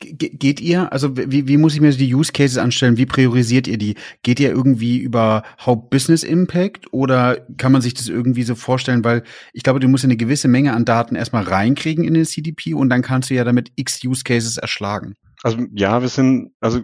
Geht 0.00 0.60
ihr, 0.60 0.92
also 0.92 1.16
wie, 1.16 1.46
wie 1.46 1.56
muss 1.56 1.74
ich 1.74 1.80
mir 1.80 1.92
die 1.92 2.12
Use 2.12 2.32
Cases 2.32 2.58
anstellen? 2.58 2.96
Wie 2.96 3.06
priorisiert 3.06 3.68
ihr 3.68 3.78
die? 3.78 3.94
Geht 4.22 4.40
ihr 4.40 4.50
irgendwie 4.50 4.98
über 4.98 5.44
Haupt-Business 5.64 6.24
Impact 6.24 6.92
oder 6.92 7.46
kann 7.56 7.70
man 7.70 7.80
sich 7.80 7.94
das 7.94 8.08
irgendwie 8.08 8.42
so 8.42 8.56
vorstellen? 8.56 9.04
Weil 9.04 9.22
ich 9.52 9.62
glaube, 9.62 9.78
du 9.78 9.86
musst 9.86 10.04
eine 10.04 10.16
gewisse 10.16 10.48
Menge 10.48 10.72
an 10.74 10.84
Daten 10.84 11.14
erstmal 11.14 11.44
reinkriegen 11.44 12.04
in 12.04 12.14
den 12.14 12.24
CDP 12.24 12.74
und 12.74 12.88
dann 12.90 13.02
kannst 13.02 13.30
du 13.30 13.34
ja 13.34 13.44
damit 13.44 13.70
x 13.76 14.04
Use 14.04 14.24
Cases 14.24 14.56
erschlagen. 14.56 15.14
Also 15.42 15.58
ja, 15.72 16.02
wir 16.02 16.08
sind, 16.08 16.52
also 16.60 16.80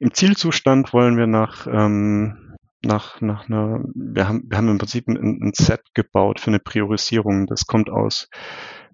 im 0.00 0.14
Zielzustand 0.14 0.92
wollen 0.92 1.18
wir 1.18 1.26
nach, 1.26 1.66
ähm, 1.66 2.56
nach, 2.82 3.20
nach 3.20 3.48
einer, 3.48 3.84
wir 3.94 4.28
haben, 4.28 4.44
wir 4.48 4.56
haben 4.56 4.68
im 4.68 4.78
Prinzip 4.78 5.08
ein, 5.08 5.40
ein 5.42 5.52
Set 5.54 5.82
gebaut 5.94 6.40
für 6.40 6.48
eine 6.48 6.58
Priorisierung. 6.58 7.46
Das 7.46 7.66
kommt 7.66 7.90
aus 7.90 8.28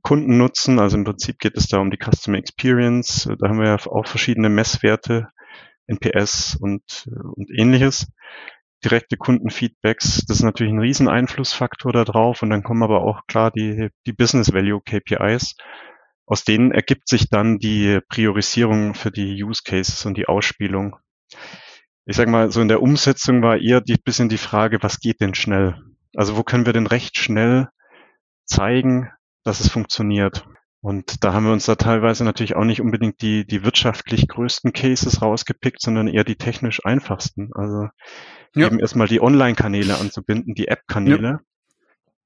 Kunden 0.03 0.37
nutzen. 0.37 0.79
Also 0.79 0.97
im 0.97 1.05
Prinzip 1.05 1.39
geht 1.39 1.57
es 1.57 1.69
da 1.69 1.79
um 1.79 1.91
die 1.91 1.99
Customer 1.99 2.39
Experience. 2.39 3.29
Da 3.39 3.49
haben 3.49 3.59
wir 3.59 3.67
ja 3.67 3.77
auch 3.77 4.07
verschiedene 4.07 4.49
Messwerte, 4.49 5.29
NPS 5.87 6.57
und, 6.61 7.09
und 7.35 7.51
ähnliches. 7.51 8.07
Direkte 8.83 9.19
Kundenfeedbacks, 9.19 10.25
das 10.27 10.39
ist 10.39 10.43
natürlich 10.43 10.73
ein 10.73 10.79
riesen 10.79 11.07
Einflussfaktor 11.07 11.93
da 11.93 12.05
drauf. 12.05 12.43
Und 12.43 12.51
dann 12.51 12.63
kommen 12.63 12.83
aber 12.83 13.03
auch 13.03 13.27
klar 13.27 13.51
die, 13.51 13.89
die 14.07 14.13
Business 14.13 14.53
Value 14.53 14.81
KPIs. 14.81 15.57
Aus 16.27 16.45
denen 16.45 16.71
ergibt 16.71 17.09
sich 17.09 17.29
dann 17.29 17.59
die 17.59 17.99
Priorisierung 18.09 18.95
für 18.95 19.11
die 19.11 19.43
Use 19.43 19.63
Cases 19.65 20.07
und 20.07 20.17
die 20.17 20.27
Ausspielung. 20.27 20.97
Ich 22.07 22.17
sage 22.17 22.31
mal, 22.31 22.51
so 22.51 22.61
in 22.61 22.69
der 22.69 22.83
Umsetzung 22.83 23.43
war 23.43 23.59
eher 23.59 23.81
die 23.81 23.97
bisschen 23.97 24.29
die 24.29 24.39
Frage, 24.39 24.83
was 24.83 25.01
geht 25.01 25.21
denn 25.21 25.35
schnell? 25.35 25.77
Also 26.17 26.37
wo 26.37 26.43
können 26.43 26.67
wir 26.67 26.73
denn 26.73 26.87
recht 26.87 27.19
schnell 27.19 27.69
zeigen, 28.45 29.11
dass 29.45 29.61
es 29.61 29.69
funktioniert. 29.69 30.47
Und 30.83 31.25
da 31.25 31.35
haben 31.35 31.45
wir 31.45 31.53
uns 31.53 31.67
da 31.67 31.75
teilweise 31.75 32.25
natürlich 32.25 32.57
auch 32.57 32.65
nicht 32.65 32.81
unbedingt 32.81 33.21
die, 33.21 33.47
die 33.47 33.65
wirtschaftlich 33.65 34.29
größten 34.29 34.73
Cases 34.73 35.21
rausgepickt, 35.21 35.83
sondern 35.83 36.09
eher 36.09 36.25
die 36.25 36.37
technisch 36.37 36.85
einfachsten. 36.85 37.51
Also 37.55 37.89
ja. 38.55 38.67
eben 38.67 38.79
erstmal 38.81 39.07
die 39.07 39.21
Online-Kanäle 39.21 39.99
anzubinden, 39.99 40.55
die 40.55 40.69
App-Kanäle, 40.69 41.41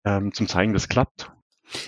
ja. 0.05 0.17
ähm, 0.17 0.33
zum 0.33 0.47
zeigen, 0.47 0.73
das 0.73 0.89
klappt. 0.89 1.33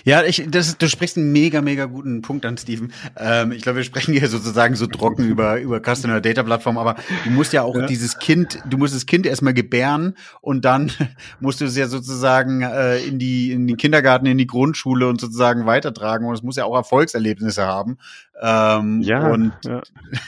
Ja, 0.03 0.23
ich, 0.23 0.43
das, 0.49 0.77
du 0.77 0.89
sprichst 0.89 1.17
einen 1.17 1.31
mega, 1.31 1.61
mega 1.61 1.85
guten 1.85 2.21
Punkt 2.21 2.45
an, 2.45 2.57
Steven. 2.57 2.91
Ähm, 3.15 3.51
ich 3.51 3.61
glaube, 3.61 3.77
wir 3.77 3.83
sprechen 3.83 4.13
hier 4.13 4.27
sozusagen 4.27 4.75
so 4.75 4.87
trocken 4.87 5.25
über, 5.25 5.59
über 5.59 5.79
Customer 5.79 6.19
Data 6.19 6.43
Plattform, 6.43 6.77
aber 6.77 6.95
du 7.23 7.29
musst 7.29 7.53
ja 7.53 7.61
auch 7.61 7.75
ja. 7.75 7.85
dieses 7.85 8.17
Kind, 8.17 8.59
du 8.69 8.77
musst 8.77 8.95
das 8.95 9.05
Kind 9.05 9.25
erstmal 9.25 9.53
gebären 9.53 10.15
und 10.41 10.65
dann 10.65 10.91
musst 11.39 11.61
du 11.61 11.65
es 11.65 11.77
ja 11.77 11.87
sozusagen 11.87 12.61
äh, 12.61 12.99
in 12.99 13.19
die, 13.19 13.51
in 13.51 13.67
den 13.67 13.77
Kindergarten, 13.77 14.25
in 14.25 14.37
die 14.37 14.47
Grundschule 14.47 15.07
und 15.07 15.21
sozusagen 15.21 15.65
weitertragen 15.65 16.25
und 16.27 16.33
es 16.33 16.43
muss 16.43 16.55
ja 16.55 16.65
auch 16.65 16.75
Erfolgserlebnisse 16.75 17.65
haben. 17.65 17.97
Ähm, 18.41 19.01
ja, 19.01 19.27
und 19.27 19.53
ja. 19.63 19.81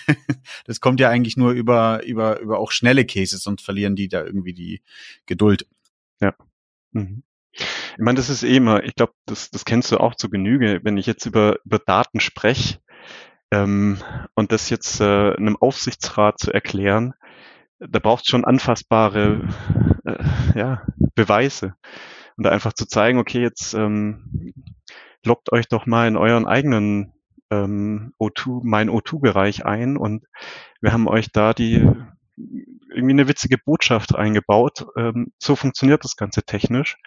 das 0.66 0.80
kommt 0.80 1.00
ja 1.00 1.10
eigentlich 1.10 1.38
nur 1.38 1.52
über, 1.52 2.04
über, 2.06 2.40
über 2.40 2.60
auch 2.60 2.72
schnelle 2.72 3.06
Cases, 3.06 3.42
sonst 3.42 3.64
verlieren 3.64 3.96
die 3.96 4.08
da 4.08 4.24
irgendwie 4.24 4.54
die 4.54 4.82
Geduld. 5.26 5.68
Ja. 6.22 6.34
Mhm. 6.92 7.24
Ich 7.60 8.00
meine, 8.00 8.18
das 8.18 8.30
ist 8.30 8.44
eh 8.44 8.56
immer, 8.56 8.84
ich 8.84 8.96
glaube, 8.96 9.14
das, 9.26 9.50
das 9.52 9.66
kennst 9.66 9.92
du 9.92 9.98
auch 9.98 10.16
zu 10.16 10.30
Genüge, 10.30 10.80
wenn 10.84 10.98
ich 10.98 11.06
jetzt 11.06 11.26
über, 11.26 11.58
über 11.66 11.80
Daten 11.80 12.20
spreche 12.20 12.80
ähm, 13.52 13.98
und 14.36 14.52
das 14.52 14.70
jetzt 14.70 15.02
äh, 15.02 15.34
einem 15.36 15.58
Aufsichtsrat 15.58 16.40
zu 16.40 16.52
erklären, 16.52 17.14
da 17.80 18.00
braucht 18.00 18.26
es 18.26 18.30
schon 18.30 18.46
anfassbare 18.46 19.48
äh, 20.06 20.24
ja, 20.58 20.84
Beweise. 21.16 21.76
Und 22.38 22.46
da 22.46 22.52
einfach 22.52 22.74
zu 22.74 22.88
zeigen, 22.88 23.20
okay, 23.20 23.42
jetzt 23.42 23.74
ähm, 23.74 24.54
loggt 25.26 25.52
euch 25.52 25.68
doch 25.68 25.86
mal 25.86 26.08
in 26.08 26.18
euren 26.18 26.48
eigenen 26.48 27.14
ähm, 27.50 28.14
O2, 28.20 28.62
mein 28.64 28.90
O2-Bereich 28.90 29.66
ein 29.66 29.98
und 29.98 30.26
wir 30.82 30.94
haben 30.94 31.08
euch 31.08 31.32
da 31.32 31.54
die 31.54 31.86
irgendwie 32.38 33.14
eine 33.14 33.28
witzige 33.28 33.58
Botschaft 33.58 34.16
eingebaut. 34.16 34.86
Ähm, 34.96 35.34
so 35.38 35.56
funktioniert 35.56 36.04
das 36.04 36.16
Ganze 36.16 36.44
technisch 36.44 36.98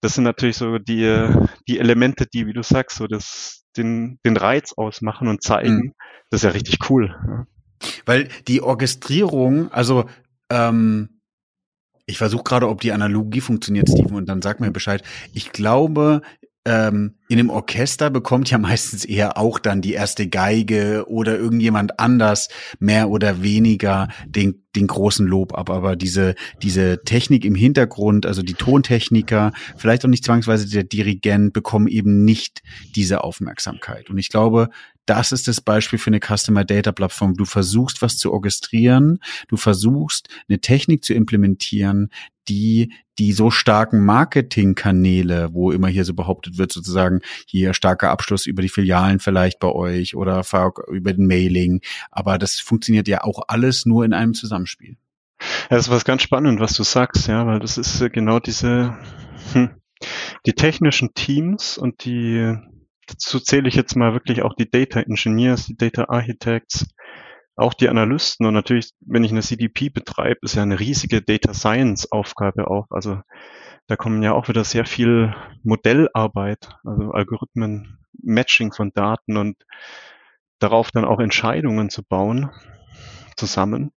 das 0.00 0.14
sind 0.14 0.24
natürlich 0.24 0.56
so 0.56 0.78
die, 0.78 1.28
die 1.68 1.78
Elemente, 1.78 2.26
die, 2.26 2.46
wie 2.46 2.52
du 2.52 2.62
sagst, 2.62 2.96
so 2.96 3.06
das, 3.06 3.64
den, 3.76 4.18
den 4.24 4.36
Reiz 4.36 4.72
ausmachen 4.76 5.28
und 5.28 5.42
zeigen. 5.42 5.76
Mhm. 5.76 5.92
Das 6.30 6.40
ist 6.40 6.44
ja 6.44 6.50
richtig 6.50 6.90
cool. 6.90 7.14
Ja. 7.26 7.46
Weil 8.04 8.28
die 8.48 8.62
Orchestrierung, 8.62 9.70
also 9.72 10.08
ähm, 10.50 11.20
ich 12.06 12.18
versuche 12.18 12.44
gerade, 12.44 12.68
ob 12.68 12.80
die 12.80 12.92
Analogie 12.92 13.40
funktioniert, 13.40 13.88
Steven, 13.88 14.14
und 14.14 14.28
dann 14.28 14.42
sag 14.42 14.60
mir 14.60 14.70
Bescheid. 14.70 15.02
Ich 15.32 15.52
glaube, 15.52 16.22
ähm, 16.66 17.14
in 17.28 17.38
dem 17.38 17.48
Orchester 17.48 18.10
bekommt 18.10 18.50
ja 18.50 18.58
meistens 18.58 19.04
eher 19.04 19.38
auch 19.38 19.60
dann 19.60 19.80
die 19.80 19.92
erste 19.92 20.28
Geige 20.28 21.04
oder 21.08 21.38
irgendjemand 21.38 21.98
anders 22.00 22.48
mehr 22.80 23.08
oder 23.08 23.42
weniger 23.42 24.08
den, 24.26 24.64
den 24.74 24.88
großen 24.88 25.26
Lob 25.26 25.56
ab. 25.56 25.70
Aber 25.70 25.94
diese, 25.94 26.34
diese 26.62 27.02
Technik 27.04 27.44
im 27.44 27.54
Hintergrund, 27.54 28.26
also 28.26 28.42
die 28.42 28.54
Tontechniker, 28.54 29.52
vielleicht 29.76 30.04
auch 30.04 30.08
nicht 30.08 30.24
zwangsweise 30.24 30.68
der 30.68 30.84
Dirigent, 30.84 31.52
bekommen 31.52 31.86
eben 31.86 32.24
nicht 32.24 32.62
diese 32.96 33.22
Aufmerksamkeit. 33.22 34.10
Und 34.10 34.18
ich 34.18 34.28
glaube, 34.28 34.68
das 35.06 35.32
ist 35.32 35.48
das 35.48 35.60
Beispiel 35.60 35.98
für 35.98 36.10
eine 36.10 36.20
Customer 36.20 36.64
Data 36.64 36.92
Plattform. 36.92 37.34
Du 37.34 37.44
versuchst 37.44 38.02
was 38.02 38.18
zu 38.18 38.32
orchestrieren, 38.32 39.20
du 39.48 39.56
versuchst 39.56 40.28
eine 40.48 40.60
Technik 40.60 41.04
zu 41.04 41.14
implementieren, 41.14 42.10
die 42.48 42.92
die 43.18 43.32
so 43.32 43.50
starken 43.50 44.04
Marketingkanäle, 44.04 45.48
wo 45.52 45.72
immer 45.72 45.88
hier 45.88 46.04
so 46.04 46.14
behauptet 46.14 46.58
wird, 46.58 46.70
sozusagen 46.70 47.20
hier 47.46 47.72
starker 47.72 48.10
Abschluss 48.10 48.46
über 48.46 48.62
die 48.62 48.68
Filialen 48.68 49.20
vielleicht 49.20 49.58
bei 49.58 49.68
euch 49.68 50.14
oder 50.14 50.42
über 50.90 51.12
den 51.12 51.26
Mailing. 51.26 51.80
Aber 52.10 52.38
das 52.38 52.60
funktioniert 52.60 53.08
ja 53.08 53.24
auch 53.24 53.44
alles 53.48 53.86
nur 53.86 54.04
in 54.04 54.12
einem 54.12 54.34
Zusammenspiel. 54.34 54.96
Das 55.68 55.86
ist 55.86 55.90
was 55.90 56.04
ganz 56.04 56.22
spannend, 56.22 56.60
was 56.60 56.74
du 56.74 56.82
sagst, 56.82 57.26
ja, 57.28 57.46
weil 57.46 57.58
das 57.58 57.78
ist 57.78 58.00
genau 58.12 58.38
diese, 58.38 58.96
hm, 59.52 59.70
die 60.46 60.52
technischen 60.52 61.14
Teams 61.14 61.78
und 61.78 62.04
die, 62.04 62.54
dazu 63.06 63.40
zähle 63.40 63.68
ich 63.68 63.74
jetzt 63.74 63.96
mal 63.96 64.12
wirklich 64.12 64.42
auch 64.42 64.54
die 64.54 64.70
Data 64.70 65.00
Engineers, 65.00 65.66
die 65.66 65.76
Data 65.76 66.06
Architects, 66.08 66.86
auch 67.56 67.72
die 67.72 67.88
Analysten 67.88 68.46
und 68.46 68.54
natürlich, 68.54 68.90
wenn 69.00 69.24
ich 69.24 69.32
eine 69.32 69.40
CDP 69.40 69.88
betreibe, 69.88 70.40
ist 70.42 70.56
ja 70.56 70.62
eine 70.62 70.78
riesige 70.78 71.22
Data 71.22 71.54
Science 71.54 72.12
Aufgabe 72.12 72.70
auch. 72.70 72.86
Also 72.90 73.20
da 73.86 73.96
kommen 73.96 74.22
ja 74.22 74.32
auch 74.32 74.48
wieder 74.48 74.64
sehr 74.64 74.84
viel 74.84 75.34
Modellarbeit, 75.62 76.68
also 76.84 77.12
Algorithmen, 77.12 77.98
Matching 78.22 78.72
von 78.72 78.92
Daten 78.92 79.36
und 79.36 79.56
darauf 80.58 80.90
dann 80.90 81.04
auch 81.04 81.20
Entscheidungen 81.20 81.88
zu 81.88 82.02
bauen 82.02 82.50
zusammen. 83.36 83.92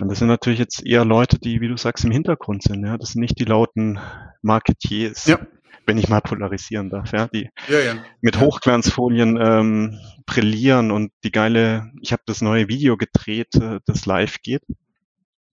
Und 0.00 0.08
das 0.08 0.18
sind 0.18 0.28
natürlich 0.28 0.58
jetzt 0.58 0.84
eher 0.84 1.04
Leute, 1.04 1.38
die, 1.38 1.60
wie 1.60 1.68
du 1.68 1.76
sagst, 1.76 2.04
im 2.04 2.10
Hintergrund 2.10 2.62
sind. 2.62 2.84
Ja, 2.84 2.98
das 2.98 3.10
sind 3.10 3.20
nicht 3.20 3.38
die 3.38 3.44
lauten 3.44 4.00
Marketiers. 4.42 5.26
Ja 5.26 5.38
wenn 5.86 5.98
ich 5.98 6.08
mal 6.08 6.20
polarisieren 6.20 6.90
darf, 6.90 7.12
ja, 7.12 7.28
die 7.28 7.50
ja, 7.68 7.80
ja. 7.80 7.94
mit 8.20 8.40
Hochglanzfolien 8.40 9.38
ähm, 9.40 10.00
brillieren 10.26 10.90
und 10.90 11.12
die 11.24 11.32
geile, 11.32 11.90
ich 12.00 12.12
habe 12.12 12.22
das 12.26 12.40
neue 12.40 12.68
Video 12.68 12.96
gedreht, 12.96 13.54
äh, 13.56 13.80
das 13.86 14.06
live 14.06 14.40
geht. 14.42 14.62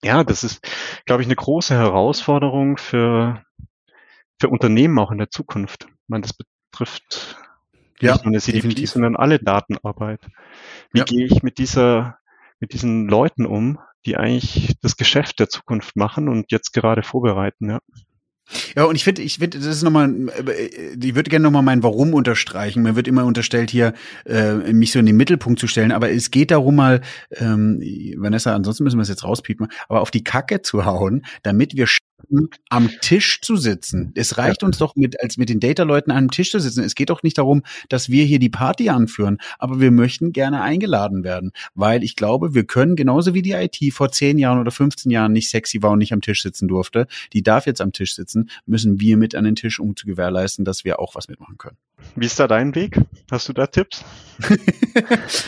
Ja, 0.03 0.23
das 0.23 0.43
ist, 0.43 0.61
glaube 1.05 1.21
ich, 1.21 1.27
eine 1.27 1.35
große 1.35 1.75
Herausforderung 1.75 2.77
für, 2.77 3.43
für 4.39 4.49
Unternehmen 4.49 4.97
auch 4.99 5.11
in 5.11 5.19
der 5.19 5.29
Zukunft. 5.29 5.85
Ich 5.85 6.09
meine, 6.09 6.23
das 6.23 6.33
betrifft 6.33 7.37
ja, 7.99 8.13
nicht 8.13 8.25
nur 8.25 8.31
eine 8.31 8.41
CDP, 8.41 8.61
definitiv. 8.69 8.89
sondern 8.89 9.15
alle 9.15 9.37
Datenarbeit. 9.37 10.21
Wie 10.91 10.99
ja. 10.99 11.05
gehe 11.05 11.25
ich 11.25 11.43
mit 11.43 11.59
dieser, 11.59 12.17
mit 12.59 12.73
diesen 12.73 13.07
Leuten 13.07 13.45
um, 13.45 13.79
die 14.05 14.17
eigentlich 14.17 14.75
das 14.81 14.97
Geschäft 14.97 15.39
der 15.39 15.49
Zukunft 15.49 15.95
machen 15.95 16.27
und 16.27 16.51
jetzt 16.51 16.73
gerade 16.73 17.03
vorbereiten, 17.03 17.69
ja. 17.69 17.79
Ja, 18.75 18.83
und 18.83 18.95
ich 18.95 19.03
finde, 19.03 19.21
ich 19.21 19.37
finde, 19.37 19.59
das 19.59 19.67
ist 19.67 19.83
nochmal, 19.83 20.13
ich 21.01 21.15
würde 21.15 21.29
gerne 21.29 21.43
nochmal 21.43 21.61
mein 21.61 21.83
Warum 21.83 22.13
unterstreichen. 22.13 22.83
Mir 22.83 22.95
wird 22.95 23.07
immer 23.07 23.25
unterstellt, 23.25 23.69
hier 23.71 23.93
äh, 24.25 24.73
mich 24.73 24.91
so 24.91 24.99
in 24.99 25.05
den 25.05 25.15
Mittelpunkt 25.15 25.59
zu 25.59 25.67
stellen, 25.67 25.91
aber 25.91 26.11
es 26.11 26.31
geht 26.31 26.51
darum 26.51 26.75
mal, 26.75 27.01
ähm, 27.31 27.79
Vanessa, 28.17 28.53
ansonsten 28.53 28.83
müssen 28.83 28.97
wir 28.97 29.03
es 29.03 29.09
jetzt 29.09 29.23
rauspiepen, 29.23 29.67
aber 29.87 30.01
auf 30.01 30.11
die 30.11 30.23
Kacke 30.23 30.61
zu 30.61 30.85
hauen, 30.85 31.25
damit 31.43 31.75
wir 31.75 31.87
am 32.69 32.89
Tisch 33.01 33.41
zu 33.41 33.55
sitzen. 33.55 34.11
Es 34.15 34.37
reicht 34.37 34.61
ja. 34.61 34.67
uns 34.67 34.77
doch 34.77 34.95
mit, 34.95 35.21
als 35.21 35.37
mit 35.37 35.49
den 35.49 35.59
Data-Leuten 35.59 36.11
am 36.11 36.31
Tisch 36.31 36.51
zu 36.51 36.59
sitzen. 36.59 36.83
Es 36.83 36.95
geht 36.95 37.09
doch 37.09 37.23
nicht 37.23 37.37
darum, 37.37 37.63
dass 37.89 38.09
wir 38.09 38.25
hier 38.25 38.39
die 38.39 38.49
Party 38.49 38.89
anführen, 38.89 39.37
aber 39.59 39.79
wir 39.79 39.91
möchten 39.91 40.31
gerne 40.31 40.61
eingeladen 40.61 41.23
werden, 41.23 41.51
weil 41.75 42.03
ich 42.03 42.15
glaube, 42.15 42.53
wir 42.53 42.65
können 42.65 42.95
genauso 42.95 43.33
wie 43.33 43.41
die 43.41 43.51
IT 43.51 43.77
vor 43.93 44.11
10 44.11 44.37
Jahren 44.37 44.59
oder 44.59 44.71
15 44.71 45.11
Jahren 45.11 45.31
nicht 45.31 45.49
sexy 45.49 45.81
war 45.81 45.91
und 45.91 45.99
nicht 45.99 46.13
am 46.13 46.21
Tisch 46.21 46.41
sitzen 46.41 46.67
durfte, 46.67 47.07
die 47.33 47.43
darf 47.43 47.65
jetzt 47.65 47.81
am 47.81 47.91
Tisch 47.91 48.15
sitzen, 48.15 48.49
müssen 48.65 48.99
wir 48.99 49.17
mit 49.17 49.35
an 49.35 49.43
den 49.43 49.55
Tisch, 49.55 49.79
um 49.79 49.95
zu 49.95 50.05
gewährleisten, 50.05 50.65
dass 50.65 50.85
wir 50.85 50.99
auch 50.99 51.15
was 51.15 51.27
mitmachen 51.27 51.57
können. 51.57 51.77
Wie 52.15 52.25
ist 52.25 52.39
da 52.39 52.47
dein 52.47 52.75
Weg? 52.75 52.97
Hast 53.29 53.47
du 53.47 53.53
da 53.53 53.67
Tipps? 53.67 54.03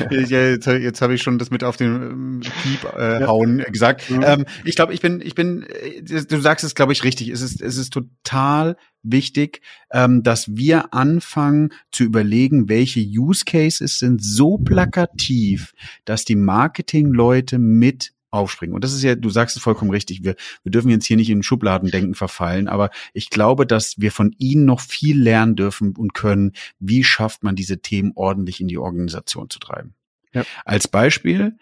ja, 0.10 0.20
jetzt, 0.20 0.68
jetzt 0.68 1.02
habe 1.02 1.14
ich 1.14 1.22
schon 1.22 1.38
das 1.38 1.50
mit 1.50 1.64
auf 1.64 1.78
den 1.78 1.96
ähm, 1.96 2.42
Piep 2.42 2.94
äh, 2.96 3.22
ja. 3.22 3.28
hauen 3.28 3.58
gesagt. 3.72 4.10
Mhm. 4.10 4.24
Ähm, 4.24 4.46
ich 4.64 4.76
glaube, 4.76 4.94
ich 4.94 5.02
bin, 5.02 5.20
ich 5.22 5.36
bin, 5.36 5.64
äh, 5.64 6.02
du 6.02 6.40
sagst 6.40 6.63
es, 6.64 6.76
glaube 6.76 6.94
ich, 6.94 7.04
richtig. 7.04 7.30
Es 7.30 7.42
ist, 7.42 7.62
es 7.62 7.78
ist 7.78 7.92
total 7.92 8.78
wichtig, 9.02 9.62
ähm, 9.92 10.24
dass 10.24 10.56
wir 10.56 10.94
anfangen 10.94 11.74
zu 11.92 12.04
überlegen, 12.04 12.70
welche 12.70 13.02
Use 13.02 13.46
Cases 13.46 14.00
sind 14.00 14.24
so 14.24 14.58
plakativ, 14.58 15.74
dass 16.06 16.26
die 16.26 16.36
Marketingleute 16.36 17.60
mit 17.60 18.14
aufspringen. 18.34 18.74
Und 18.74 18.84
das 18.84 18.94
ist 18.94 19.04
ja, 19.04 19.16
du 19.16 19.30
sagst 19.30 19.56
es 19.56 19.62
vollkommen 19.62 19.92
richtig, 19.92 20.24
wir, 20.24 20.36
wir 20.64 20.72
dürfen 20.72 20.90
jetzt 20.90 21.06
hier 21.06 21.18
nicht 21.18 21.30
in 21.30 21.44
Schubladendenken 21.44 22.16
verfallen, 22.16 22.68
aber 22.68 22.90
ich 23.14 23.30
glaube, 23.30 23.68
dass 23.68 24.00
wir 24.00 24.12
von 24.12 24.34
ihnen 24.40 24.66
noch 24.66 24.80
viel 24.80 25.22
lernen 25.22 25.56
dürfen 25.56 25.96
und 25.96 26.16
können, 26.16 26.54
wie 26.80 27.04
schafft 27.04 27.44
man 27.44 27.56
diese 27.56 27.80
Themen 27.80 28.12
ordentlich 28.16 28.60
in 28.60 28.68
die 28.68 28.80
Organisation 28.80 29.52
zu 29.52 29.60
treiben. 29.60 29.94
Ja. 30.34 30.44
Als 30.66 30.88
Beispiel 30.88 31.58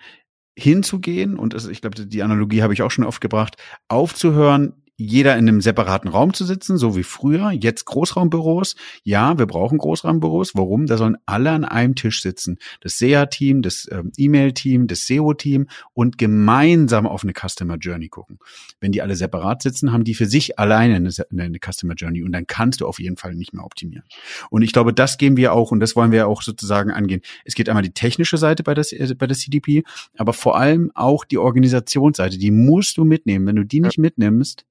hinzugehen, 0.58 1.38
und 1.38 1.54
das, 1.54 1.68
ich 1.68 1.82
glaube, 1.82 2.06
die 2.06 2.24
Analogie 2.24 2.62
habe 2.62 2.74
ich 2.74 2.82
auch 2.82 2.92
schon 2.92 3.04
oft 3.04 3.20
gebracht, 3.20 3.58
aufzuhören, 3.90 4.81
jeder 5.02 5.38
in 5.38 5.48
einem 5.48 5.62
separaten 5.62 6.10
Raum 6.10 6.34
zu 6.34 6.46
sitzen, 6.46 6.78
so 6.78 6.96
wie 6.96 7.04
früher. 7.04 7.52
Jetzt 7.52 7.86
Großraumbüros. 7.86 8.76
Ja, 9.04 9.38
wir 9.38 9.46
brauchen 9.46 9.78
Großraumbüros. 9.78 10.52
Warum? 10.56 10.86
Da 10.86 10.98
sollen 10.98 11.18
alle 11.26 11.52
an 11.52 11.66
einem 11.66 11.96
Tisch 11.96 12.22
sitzen. 12.22 12.58
Das 12.82 12.98
SEA-Team, 12.98 13.62
das 13.62 13.88
ähm, 13.92 14.12
E-Mail-Team, 14.18 14.88
das 14.88 15.08
SEO-Team 15.08 15.68
und 15.94 16.18
gemeinsam 16.18 17.08
auf 17.08 17.24
eine 17.24 17.34
Customer 17.34 17.78
Journey 17.78 18.10
gucken. 18.10 18.40
Wenn 18.80 18.92
die 18.92 19.02
alle 19.02 19.16
separat 19.16 19.62
sitzen, 19.62 19.92
haben 19.92 20.04
die 20.04 20.14
für 20.14 20.26
sich 20.26 20.60
alleine 20.60 20.96
eine, 20.96 21.10
eine 21.32 21.60
Customer 21.60 21.94
Journey 21.96 22.24
und 22.24 22.32
dann 22.32 22.48
kannst 22.48 22.82
du 22.82 22.88
auf 22.88 23.00
jeden 23.00 23.18
Fall 23.18 23.36
nicht 23.36 23.54
mehr 23.54 23.66
optimieren. 23.66 24.04
Und 24.50 24.62
ich 24.62 24.74
glaube, 24.74 24.94
das 24.94 25.18
gehen 25.18 25.38
wir 25.38 25.54
auch 25.54 25.72
und 25.72 25.80
das 25.80 25.96
wollen 25.96 26.12
wir 26.12 26.28
auch 26.28 26.42
sozusagen 26.42 26.92
angehen. 26.92 27.22
Es 27.46 27.56
geht 27.56 27.70
einmal 27.70 27.84
die 27.84 27.94
technische 27.94 28.38
Seite 28.38 28.64
bei, 28.64 28.74
das, 28.74 28.92
äh, 28.92 29.16
bei 29.18 29.28
der 29.28 29.38
CDP, 29.38 29.84
aber 30.18 30.34
vor 30.34 30.58
allem 30.58 30.92
auch 30.94 31.26
die 31.26 31.38
Organisationsseite. 31.38 32.38
Die 32.38 32.52
musst 32.52 32.98
du 32.98 33.06
mitnehmen. 33.06 33.46
Wenn 33.46 33.56
du 33.56 33.66
die 33.66 33.80
nicht 33.80 33.98
mitnimmst, 33.98 34.66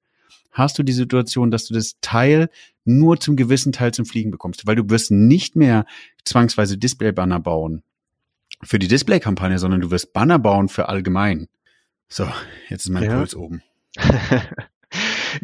hast 0.51 0.77
du 0.77 0.83
die 0.83 0.93
Situation, 0.93 1.51
dass 1.51 1.65
du 1.65 1.73
das 1.73 1.97
Teil 2.01 2.49
nur 2.83 3.19
zum 3.19 3.35
gewissen 3.35 3.71
Teil 3.71 3.93
zum 3.93 4.05
Fliegen 4.05 4.31
bekommst, 4.31 4.65
weil 4.67 4.75
du 4.75 4.89
wirst 4.89 5.11
nicht 5.11 5.55
mehr 5.55 5.85
zwangsweise 6.25 6.77
Display-Banner 6.77 7.39
bauen 7.39 7.83
für 8.63 8.79
die 8.79 8.87
Display-Kampagne, 8.87 9.59
sondern 9.59 9.81
du 9.81 9.91
wirst 9.91 10.13
Banner 10.13 10.39
bauen 10.39 10.67
für 10.67 10.89
allgemein. 10.89 11.47
So, 12.07 12.27
jetzt 12.69 12.85
ist 12.85 12.91
mein 12.91 13.03
ja. 13.03 13.17
Puls 13.17 13.35
oben. 13.35 13.61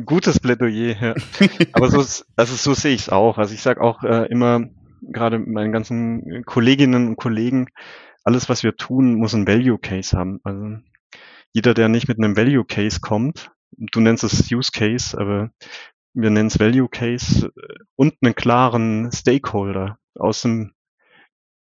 Gutes 0.06 0.40
Plädoyer, 0.40 0.96
ja. 1.02 1.16
Aber 1.72 1.90
so, 1.90 2.00
also 2.36 2.56
so 2.56 2.74
sehe 2.74 2.94
ich 2.94 3.02
es 3.02 3.10
auch. 3.10 3.38
Also 3.38 3.54
ich 3.54 3.62
sage 3.62 3.82
auch 3.82 4.04
äh, 4.04 4.26
immer, 4.30 4.68
gerade 5.02 5.40
meinen 5.40 5.72
ganzen 5.72 6.44
Kolleginnen 6.46 7.08
und 7.08 7.16
Kollegen, 7.16 7.68
alles, 8.24 8.50
was 8.50 8.64
wir 8.64 8.76
tun, 8.76 9.16
muss 9.16 9.34
ein 9.34 9.48
Value 9.48 9.80
Case 9.80 10.18
haben. 10.18 10.42
Also 10.44 10.78
jeder, 11.54 11.74
der 11.74 11.88
nicht 11.88 12.10
mit 12.10 12.18
einem 12.18 12.36
Value 12.36 12.66
Case 12.66 13.00
kommt, 13.00 13.52
du 13.72 14.00
nennst 14.00 14.24
es 14.24 14.52
Use 14.52 14.72
Case, 14.72 15.18
aber 15.18 15.52
wir 16.14 16.30
nennen 16.30 16.48
es 16.48 16.60
Value 16.60 16.90
Case 16.90 17.48
äh, 17.48 17.76
und 17.96 18.16
einen 18.22 18.36
klaren 18.36 19.12
Stakeholder 19.12 20.00
aus 20.16 20.42
dem 20.42 20.74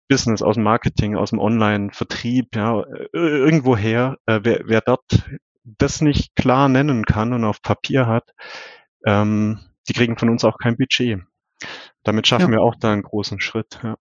Business, 0.09 0.41
aus 0.41 0.55
dem 0.55 0.63
Marketing, 0.63 1.15
aus 1.15 1.29
dem 1.29 1.39
Online-Vertrieb, 1.39 2.55
ja, 2.55 2.83
irgendwoher, 3.13 4.17
äh, 4.25 4.41
wer, 4.43 4.61
wer 4.65 4.81
dort 4.81 5.23
das 5.63 6.01
nicht 6.01 6.35
klar 6.35 6.67
nennen 6.67 7.05
kann 7.05 7.33
und 7.33 7.45
auf 7.45 7.61
Papier 7.61 8.07
hat, 8.07 8.31
ähm, 9.05 9.59
die 9.87 9.93
kriegen 9.93 10.17
von 10.17 10.29
uns 10.29 10.43
auch 10.43 10.57
kein 10.57 10.75
Budget. 10.75 11.21
Damit 12.03 12.27
schaffen 12.27 12.51
ja. 12.51 12.57
wir 12.57 12.61
auch 12.61 12.75
da 12.75 12.91
einen 12.91 13.03
großen 13.03 13.39
Schritt. 13.39 13.79
Ja. 13.83 13.97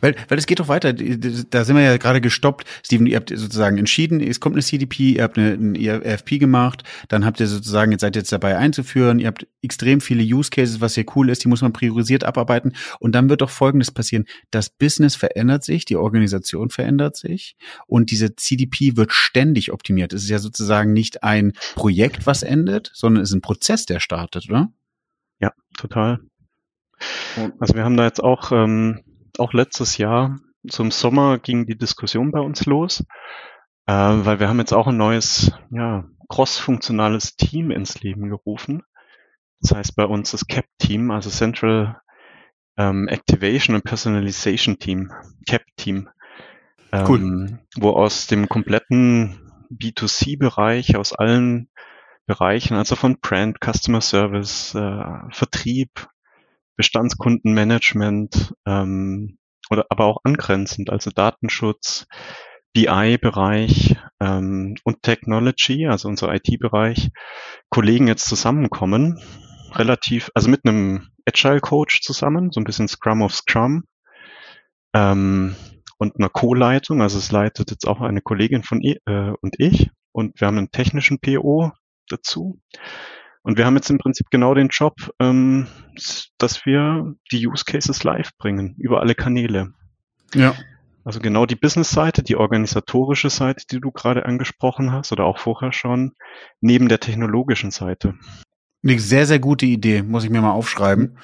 Weil, 0.00 0.16
weil 0.28 0.38
es 0.38 0.46
geht 0.46 0.58
doch 0.58 0.68
weiter. 0.68 0.92
Da 0.92 1.64
sind 1.64 1.76
wir 1.76 1.82
ja 1.82 1.96
gerade 1.96 2.20
gestoppt. 2.20 2.66
Steven, 2.84 3.06
ihr 3.06 3.16
habt 3.16 3.30
sozusagen 3.30 3.78
entschieden, 3.78 4.20
es 4.20 4.40
kommt 4.40 4.56
eine 4.56 4.62
CDP, 4.62 5.12
ihr 5.12 5.22
habt 5.22 5.38
eine, 5.38 5.52
ein 5.52 5.74
EFP 5.76 6.38
gemacht, 6.38 6.82
dann 7.08 7.24
habt 7.24 7.38
ihr 7.40 7.46
sozusagen, 7.46 7.92
jetzt 7.92 8.00
seid 8.00 8.16
ihr 8.16 8.20
jetzt 8.20 8.32
dabei 8.32 8.56
einzuführen, 8.56 9.20
ihr 9.20 9.28
habt 9.28 9.46
extrem 9.62 10.00
viele 10.00 10.22
Use 10.22 10.50
Cases, 10.50 10.80
was 10.80 10.94
sehr 10.94 11.04
cool 11.14 11.30
ist, 11.30 11.44
die 11.44 11.48
muss 11.48 11.62
man 11.62 11.72
priorisiert 11.72 12.24
abarbeiten. 12.24 12.74
Und 12.98 13.12
dann 13.14 13.28
wird 13.28 13.40
doch 13.40 13.50
Folgendes 13.50 13.90
passieren. 13.90 14.24
Das 14.50 14.68
Business 14.68 15.14
verändert 15.14 15.64
sich, 15.64 15.84
die 15.84 15.96
Organisation 15.96 16.70
verändert 16.70 17.16
sich 17.16 17.56
und 17.86 18.10
diese 18.10 18.34
CDP 18.34 18.96
wird 18.96 19.12
ständig 19.12 19.72
optimiert. 19.72 20.12
Es 20.12 20.24
ist 20.24 20.30
ja 20.30 20.38
sozusagen 20.38 20.92
nicht 20.92 21.22
ein 21.22 21.52
Projekt, 21.74 22.26
was 22.26 22.42
endet, 22.42 22.90
sondern 22.94 23.22
es 23.22 23.30
ist 23.30 23.36
ein 23.36 23.42
Prozess, 23.42 23.86
der 23.86 24.00
startet, 24.00 24.48
oder? 24.48 24.72
Ja, 25.40 25.52
total. 25.76 26.20
Also 27.60 27.74
wir 27.74 27.84
haben 27.84 27.96
da 27.96 28.04
jetzt 28.04 28.22
auch 28.22 28.50
ähm, 28.50 29.02
auch 29.38 29.52
letztes 29.52 29.98
Jahr 29.98 30.38
zum 30.68 30.90
Sommer 30.90 31.38
ging 31.38 31.66
die 31.66 31.78
Diskussion 31.78 32.30
bei 32.30 32.40
uns 32.40 32.66
los, 32.66 33.04
äh, 33.86 33.92
weil 33.92 34.40
wir 34.40 34.48
haben 34.48 34.58
jetzt 34.58 34.72
auch 34.72 34.86
ein 34.86 34.96
neues, 34.96 35.52
ja, 35.70 36.04
cross-funktionales 36.28 37.36
Team 37.36 37.70
ins 37.70 38.00
Leben 38.02 38.28
gerufen. 38.28 38.82
Das 39.60 39.74
heißt 39.74 39.96
bei 39.96 40.04
uns 40.04 40.30
das 40.30 40.46
CAP-Team, 40.46 41.10
also 41.10 41.30
Central 41.30 42.00
ähm, 42.76 43.08
Activation 43.08 43.74
and 43.74 43.84
Personalization 43.84 44.78
Team, 44.78 45.12
CAP-Team, 45.46 46.08
ähm, 46.92 47.06
cool. 47.08 47.58
wo 47.76 47.90
aus 47.90 48.26
dem 48.26 48.48
kompletten 48.48 49.40
B2C-Bereich, 49.70 50.96
aus 50.96 51.12
allen 51.12 51.68
Bereichen, 52.26 52.76
also 52.76 52.94
von 52.94 53.18
Brand, 53.20 53.58
Customer 53.60 54.00
Service, 54.00 54.74
äh, 54.74 55.02
Vertrieb, 55.30 56.08
Bestandskundenmanagement 56.78 58.54
ähm, 58.64 59.36
oder 59.68 59.86
aber 59.90 60.06
auch 60.06 60.20
angrenzend, 60.24 60.88
also 60.88 61.10
Datenschutz, 61.10 62.06
BI-Bereich 62.72 63.96
ähm, 64.20 64.76
und 64.84 65.02
Technology, 65.02 65.86
also 65.86 66.08
unser 66.08 66.32
IT-Bereich, 66.32 67.10
Kollegen 67.68 68.06
jetzt 68.06 68.26
zusammenkommen, 68.26 69.20
relativ, 69.72 70.30
also 70.34 70.48
mit 70.48 70.64
einem 70.64 71.08
Agile-Coach 71.26 72.00
zusammen, 72.00 72.52
so 72.52 72.60
ein 72.60 72.64
bisschen 72.64 72.88
Scrum 72.88 73.22
of 73.22 73.34
Scrum 73.34 73.84
ähm, 74.94 75.56
und 75.98 76.16
einer 76.16 76.30
Co-Leitung, 76.30 77.02
also 77.02 77.18
es 77.18 77.32
leitet 77.32 77.72
jetzt 77.72 77.86
auch 77.86 78.00
eine 78.00 78.22
Kollegin 78.22 78.62
von 78.62 78.80
äh, 78.82 79.32
und 79.42 79.56
ich. 79.58 79.90
Und 80.12 80.40
wir 80.40 80.46
haben 80.46 80.58
einen 80.58 80.70
technischen 80.70 81.20
PO 81.20 81.72
dazu 82.08 82.60
und 83.48 83.56
wir 83.56 83.64
haben 83.64 83.76
jetzt 83.76 83.88
im 83.88 83.96
Prinzip 83.96 84.26
genau 84.30 84.52
den 84.52 84.68
Job, 84.68 84.92
ähm, 85.18 85.68
dass 86.36 86.66
wir 86.66 87.14
die 87.32 87.46
Use 87.46 87.64
Cases 87.64 88.04
live 88.04 88.36
bringen 88.36 88.74
über 88.76 89.00
alle 89.00 89.14
Kanäle. 89.14 89.72
Ja. 90.34 90.54
Also 91.02 91.18
genau 91.18 91.46
die 91.46 91.56
Business-Seite, 91.56 92.22
die 92.22 92.36
organisatorische 92.36 93.30
Seite, 93.30 93.64
die 93.70 93.80
du 93.80 93.90
gerade 93.90 94.26
angesprochen 94.26 94.92
hast 94.92 95.12
oder 95.12 95.24
auch 95.24 95.38
vorher 95.38 95.72
schon, 95.72 96.12
neben 96.60 96.90
der 96.90 97.00
technologischen 97.00 97.70
Seite. 97.70 98.16
Eine 98.84 98.98
sehr, 98.98 99.24
sehr 99.24 99.38
gute 99.38 99.64
Idee, 99.64 100.02
muss 100.02 100.24
ich 100.24 100.30
mir 100.30 100.42
mal 100.42 100.52
aufschreiben. 100.52 101.16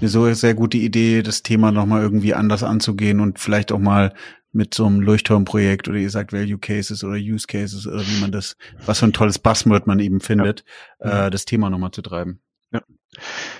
Eine 0.00 0.08
so 0.08 0.32
sehr 0.34 0.54
gute 0.54 0.78
Idee, 0.78 1.22
das 1.22 1.42
Thema 1.42 1.72
nochmal 1.72 2.02
irgendwie 2.02 2.32
anders 2.32 2.62
anzugehen 2.62 3.18
und 3.18 3.40
vielleicht 3.40 3.72
auch 3.72 3.80
mal 3.80 4.14
mit 4.52 4.74
so 4.74 4.84
einem 4.86 5.00
Leuchtturmprojekt 5.00 5.88
oder 5.88 5.98
ihr 5.98 6.10
sagt 6.10 6.32
Value 6.32 6.58
Cases 6.58 7.02
oder 7.02 7.16
Use 7.16 7.46
Cases 7.46 7.86
oder 7.86 8.06
wie 8.06 8.20
man 8.20 8.32
das, 8.32 8.56
was 8.84 9.00
für 9.00 9.06
ein 9.06 9.14
tolles 9.14 9.38
Buzzword 9.38 9.86
man 9.86 9.98
eben 9.98 10.20
findet, 10.20 10.64
ja. 11.02 11.26
äh, 11.26 11.30
das 11.30 11.46
Thema 11.46 11.70
nochmal 11.70 11.90
zu 11.90 12.02
treiben. 12.02 12.40
Ja. 12.70 12.80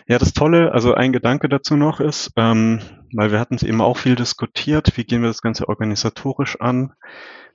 ja, 0.07 0.19
das 0.19 0.33
Tolle, 0.33 0.73
also 0.73 0.95
ein 0.95 1.13
Gedanke 1.13 1.49
dazu 1.49 1.77
noch 1.77 2.01
ist, 2.01 2.31
ähm, 2.37 2.81
weil 3.13 3.31
wir 3.31 3.41
hatten 3.41 3.55
es 3.55 3.63
eben 3.63 3.83
auch 3.83 3.99
viel 3.99 4.15
diskutiert, 4.15 4.97
wie 4.97 5.05
gehen 5.05 5.21
wir 5.21 5.29
das 5.29 5.43
Ganze 5.43 5.69
organisatorisch 5.69 6.61
an? 6.61 6.93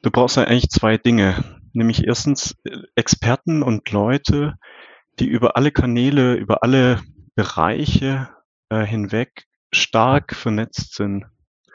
Du 0.03 0.11
brauchst 0.11 0.37
ja 0.37 0.43
eigentlich 0.43 0.69
zwei 0.69 0.97
Dinge, 0.97 1.43
nämlich 1.73 2.05
erstens 2.05 2.55
äh, 2.63 2.77
Experten 2.95 3.63
und 3.63 3.91
Leute, 3.91 4.55
die 5.19 5.27
über 5.27 5.57
alle 5.57 5.71
Kanäle, 5.71 6.35
über 6.35 6.61
alle 6.61 7.01
Bereiche 7.33 8.29
äh, 8.69 8.85
hinweg 8.85 9.45
stark 9.71 10.35
vernetzt 10.35 10.95
sind. 10.95 11.25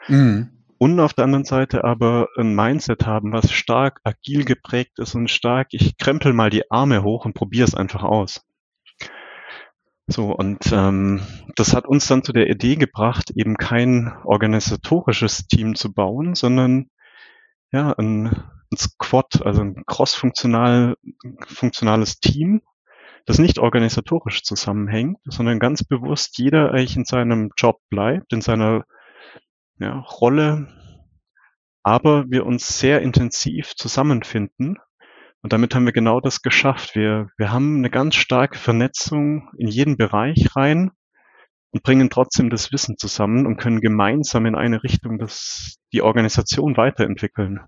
Mhm 0.07 0.62
und 0.83 0.99
auf 0.99 1.13
der 1.13 1.23
anderen 1.23 1.45
Seite 1.45 1.85
aber 1.85 2.27
ein 2.37 2.53
Mindset 2.55 3.05
haben, 3.05 3.31
was 3.31 3.53
stark 3.53 4.01
agil 4.03 4.43
geprägt 4.43 4.99
ist 4.99 5.15
und 5.15 5.31
stark, 5.31 5.69
ich 5.71 5.97
krempel 5.97 6.33
mal 6.33 6.49
die 6.49 6.69
Arme 6.69 7.03
hoch 7.03 7.23
und 7.23 7.35
probiere 7.35 7.63
es 7.63 7.73
einfach 7.73 8.03
aus. 8.03 8.45
So, 10.07 10.35
und 10.35 10.73
ähm, 10.73 11.21
das 11.55 11.73
hat 11.73 11.87
uns 11.87 12.07
dann 12.07 12.21
zu 12.21 12.33
der 12.33 12.49
Idee 12.49 12.75
gebracht, 12.75 13.31
eben 13.33 13.55
kein 13.55 14.11
organisatorisches 14.25 15.47
Team 15.47 15.75
zu 15.75 15.93
bauen, 15.93 16.35
sondern 16.35 16.89
ja, 17.71 17.93
ein, 17.93 18.25
ein 18.69 18.77
Squad, 18.77 19.41
also 19.41 19.61
ein 19.61 19.85
cross-funktional 19.85 20.97
funktionales 21.47 22.19
Team, 22.19 22.61
das 23.25 23.39
nicht 23.39 23.57
organisatorisch 23.57 24.43
zusammenhängt, 24.43 25.17
sondern 25.23 25.59
ganz 25.59 25.85
bewusst 25.85 26.37
jeder 26.37 26.71
eigentlich 26.71 26.97
in 26.97 27.05
seinem 27.05 27.51
Job 27.55 27.77
bleibt, 27.89 28.33
in 28.33 28.41
seiner 28.41 28.83
ja, 29.83 29.99
Rolle, 29.99 30.67
aber 31.83 32.29
wir 32.29 32.45
uns 32.45 32.79
sehr 32.79 33.01
intensiv 33.01 33.75
zusammenfinden. 33.75 34.77
Und 35.41 35.51
damit 35.51 35.75
haben 35.75 35.85
wir 35.85 35.91
genau 35.91 36.21
das 36.21 36.41
geschafft. 36.41 36.95
Wir, 36.95 37.29
wir 37.37 37.51
haben 37.51 37.77
eine 37.77 37.89
ganz 37.89 38.15
starke 38.15 38.57
Vernetzung 38.57 39.49
in 39.57 39.67
jeden 39.67 39.97
Bereich 39.97 40.55
rein 40.55 40.91
und 41.71 41.83
bringen 41.83 42.09
trotzdem 42.09 42.49
das 42.49 42.71
Wissen 42.71 42.97
zusammen 42.97 43.45
und 43.45 43.57
können 43.57 43.81
gemeinsam 43.81 44.45
in 44.45 44.55
eine 44.55 44.83
Richtung 44.83 45.19
das, 45.19 45.75
die 45.91 46.01
Organisation 46.01 46.77
weiterentwickeln. 46.77 47.59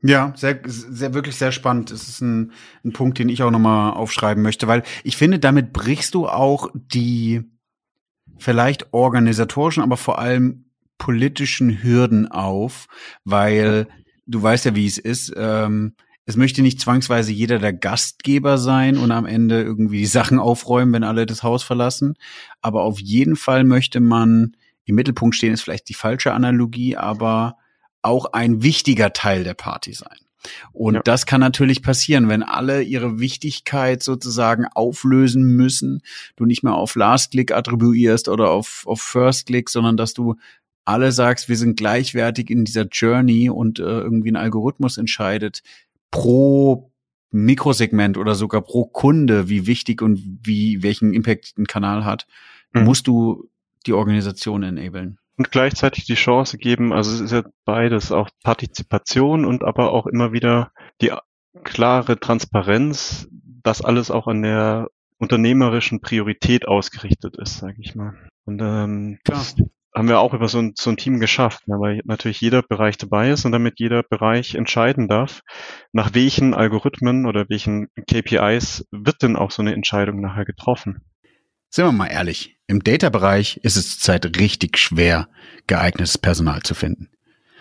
Ja, 0.00 0.32
sehr, 0.36 0.60
sehr, 0.64 1.12
wirklich 1.12 1.36
sehr 1.36 1.52
spannend. 1.52 1.90
Es 1.90 2.08
ist 2.08 2.22
ein, 2.22 2.52
ein 2.82 2.92
Punkt, 2.92 3.18
den 3.18 3.28
ich 3.28 3.42
auch 3.42 3.50
nochmal 3.50 3.92
aufschreiben 3.92 4.42
möchte, 4.42 4.66
weil 4.66 4.84
ich 5.02 5.18
finde, 5.18 5.38
damit 5.38 5.74
brichst 5.74 6.14
du 6.14 6.28
auch 6.28 6.70
die 6.74 7.42
vielleicht 8.38 8.92
organisatorischen, 8.92 9.82
aber 9.82 9.96
vor 9.96 10.18
allem 10.18 10.63
politischen 10.98 11.82
Hürden 11.82 12.30
auf, 12.30 12.86
weil 13.24 13.88
du 14.26 14.42
weißt 14.42 14.64
ja, 14.66 14.74
wie 14.74 14.86
es 14.86 14.98
ist. 14.98 15.32
Ähm, 15.36 15.94
es 16.26 16.36
möchte 16.36 16.62
nicht 16.62 16.80
zwangsweise 16.80 17.32
jeder 17.32 17.58
der 17.58 17.74
Gastgeber 17.74 18.56
sein 18.56 18.96
und 18.96 19.10
am 19.10 19.26
Ende 19.26 19.62
irgendwie 19.62 19.98
die 19.98 20.06
Sachen 20.06 20.38
aufräumen, 20.38 20.92
wenn 20.94 21.04
alle 21.04 21.26
das 21.26 21.42
Haus 21.42 21.62
verlassen. 21.62 22.14
Aber 22.62 22.82
auf 22.82 22.98
jeden 22.98 23.36
Fall 23.36 23.64
möchte 23.64 24.00
man 24.00 24.56
im 24.86 24.94
Mittelpunkt 24.94 25.34
stehen, 25.34 25.52
ist 25.52 25.62
vielleicht 25.62 25.88
die 25.88 25.94
falsche 25.94 26.32
Analogie, 26.32 26.96
aber 26.96 27.56
auch 28.02 28.32
ein 28.32 28.62
wichtiger 28.62 29.12
Teil 29.12 29.44
der 29.44 29.54
Party 29.54 29.92
sein. 29.92 30.16
Und 30.72 30.94
ja. 30.94 31.00
das 31.02 31.24
kann 31.24 31.40
natürlich 31.40 31.82
passieren, 31.82 32.28
wenn 32.28 32.42
alle 32.42 32.82
ihre 32.82 33.18
Wichtigkeit 33.18 34.02
sozusagen 34.02 34.66
auflösen 34.74 35.56
müssen, 35.56 36.02
du 36.36 36.44
nicht 36.44 36.62
mehr 36.62 36.74
auf 36.74 36.96
Last 36.96 37.30
Click 37.30 37.52
attribuierst 37.52 38.28
oder 38.28 38.50
auf, 38.50 38.82
auf 38.86 39.00
First 39.00 39.46
Click, 39.46 39.70
sondern 39.70 39.96
dass 39.96 40.12
du 40.12 40.36
alle 40.84 41.12
sagst, 41.12 41.48
wir 41.48 41.56
sind 41.56 41.76
gleichwertig 41.76 42.50
in 42.50 42.64
dieser 42.64 42.86
Journey 42.86 43.50
und 43.50 43.78
äh, 43.78 43.82
irgendwie 43.82 44.30
ein 44.30 44.36
Algorithmus 44.36 44.98
entscheidet 44.98 45.62
pro 46.10 46.90
Mikrosegment 47.30 48.16
oder 48.16 48.34
sogar 48.34 48.62
pro 48.62 48.84
Kunde, 48.84 49.48
wie 49.48 49.66
wichtig 49.66 50.02
und 50.02 50.22
wie 50.42 50.82
welchen 50.82 51.12
Impact 51.12 51.58
ein 51.58 51.66
Kanal 51.66 52.04
hat, 52.04 52.26
mhm. 52.72 52.84
musst 52.84 53.06
du 53.06 53.50
die 53.86 53.92
Organisation 53.92 54.62
enablen. 54.62 55.18
Und 55.36 55.50
gleichzeitig 55.50 56.04
die 56.04 56.14
Chance 56.14 56.58
geben, 56.58 56.92
also 56.92 57.12
es 57.12 57.20
ist 57.20 57.32
ja 57.32 57.42
beides, 57.64 58.12
auch 58.12 58.30
Partizipation 58.44 59.44
und 59.44 59.64
aber 59.64 59.92
auch 59.92 60.06
immer 60.06 60.32
wieder 60.32 60.70
die 61.00 61.10
klare 61.64 62.20
Transparenz, 62.20 63.28
dass 63.64 63.82
alles 63.82 64.12
auch 64.12 64.28
an 64.28 64.42
der 64.42 64.90
unternehmerischen 65.18 66.00
Priorität 66.00 66.68
ausgerichtet 66.68 67.36
ist, 67.36 67.58
sage 67.58 67.78
ich 67.80 67.96
mal. 67.96 68.14
Und 68.44 68.60
ähm, 68.62 69.18
das, 69.24 69.56
haben 69.94 70.08
wir 70.08 70.18
auch 70.18 70.34
über 70.34 70.48
so 70.48 70.58
ein, 70.58 70.72
so 70.76 70.90
ein 70.90 70.96
Team 70.96 71.20
geschafft, 71.20 71.68
ne, 71.68 71.76
weil 71.78 72.00
natürlich 72.04 72.40
jeder 72.40 72.62
Bereich 72.62 72.98
dabei 72.98 73.30
ist 73.30 73.44
und 73.44 73.52
damit 73.52 73.78
jeder 73.78 74.02
Bereich 74.02 74.56
entscheiden 74.56 75.06
darf, 75.06 75.42
nach 75.92 76.14
welchen 76.14 76.52
Algorithmen 76.52 77.26
oder 77.26 77.48
welchen 77.48 77.88
KPIs 78.08 78.86
wird 78.90 79.22
denn 79.22 79.36
auch 79.36 79.52
so 79.52 79.62
eine 79.62 79.72
Entscheidung 79.72 80.20
nachher 80.20 80.44
getroffen. 80.44 81.02
Sind 81.70 81.84
wir 81.84 81.92
mal 81.92 82.08
ehrlich, 82.08 82.56
im 82.66 82.82
Data-Bereich 82.82 83.58
ist 83.58 83.76
es 83.76 83.98
zurzeit 83.98 84.38
richtig 84.38 84.78
schwer, 84.78 85.28
geeignetes 85.66 86.18
Personal 86.18 86.62
zu 86.62 86.74
finden. 86.74 87.10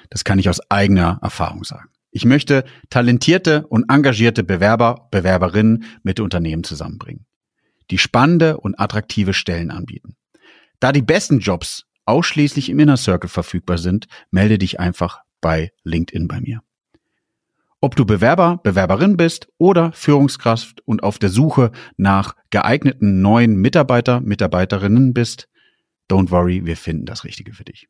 Das 0.09 0.23
kann 0.23 0.39
ich 0.39 0.49
aus 0.49 0.59
eigener 0.71 1.19
Erfahrung 1.21 1.63
sagen. 1.63 1.89
Ich 2.11 2.25
möchte 2.25 2.63
talentierte 2.89 3.65
und 3.67 3.89
engagierte 3.89 4.43
Bewerber, 4.43 5.07
Bewerberinnen 5.09 5.85
mit 6.03 6.19
Unternehmen 6.19 6.63
zusammenbringen, 6.63 7.25
die 7.89 7.97
spannende 7.97 8.57
und 8.57 8.79
attraktive 8.79 9.33
Stellen 9.33 9.71
anbieten. 9.71 10.15
Da 10.79 10.91
die 10.91 11.01
besten 11.01 11.39
Jobs 11.39 11.85
ausschließlich 12.05 12.69
im 12.69 12.79
Inner 12.79 12.97
Circle 12.97 13.29
verfügbar 13.29 13.77
sind, 13.77 14.07
melde 14.31 14.57
dich 14.57 14.79
einfach 14.79 15.21
bei 15.41 15.71
LinkedIn 15.83 16.27
bei 16.27 16.41
mir. 16.41 16.61
Ob 17.81 17.97
du 17.97 18.05
Bewerber, 18.05 18.61
Bewerberin 18.63 19.17
bist 19.17 19.49
oder 19.57 19.91
Führungskraft 19.91 20.81
und 20.85 21.03
auf 21.03 21.19
der 21.19 21.29
Suche 21.29 21.71
nach 21.97 22.35
geeigneten 22.49 23.21
neuen 23.21 23.57
Mitarbeiter, 23.57 24.21
Mitarbeiterinnen 24.21 25.13
bist, 25.13 25.49
don't 26.09 26.31
worry, 26.31 26.65
wir 26.65 26.77
finden 26.77 27.05
das 27.05 27.25
Richtige 27.25 27.53
für 27.53 27.65
dich. 27.65 27.89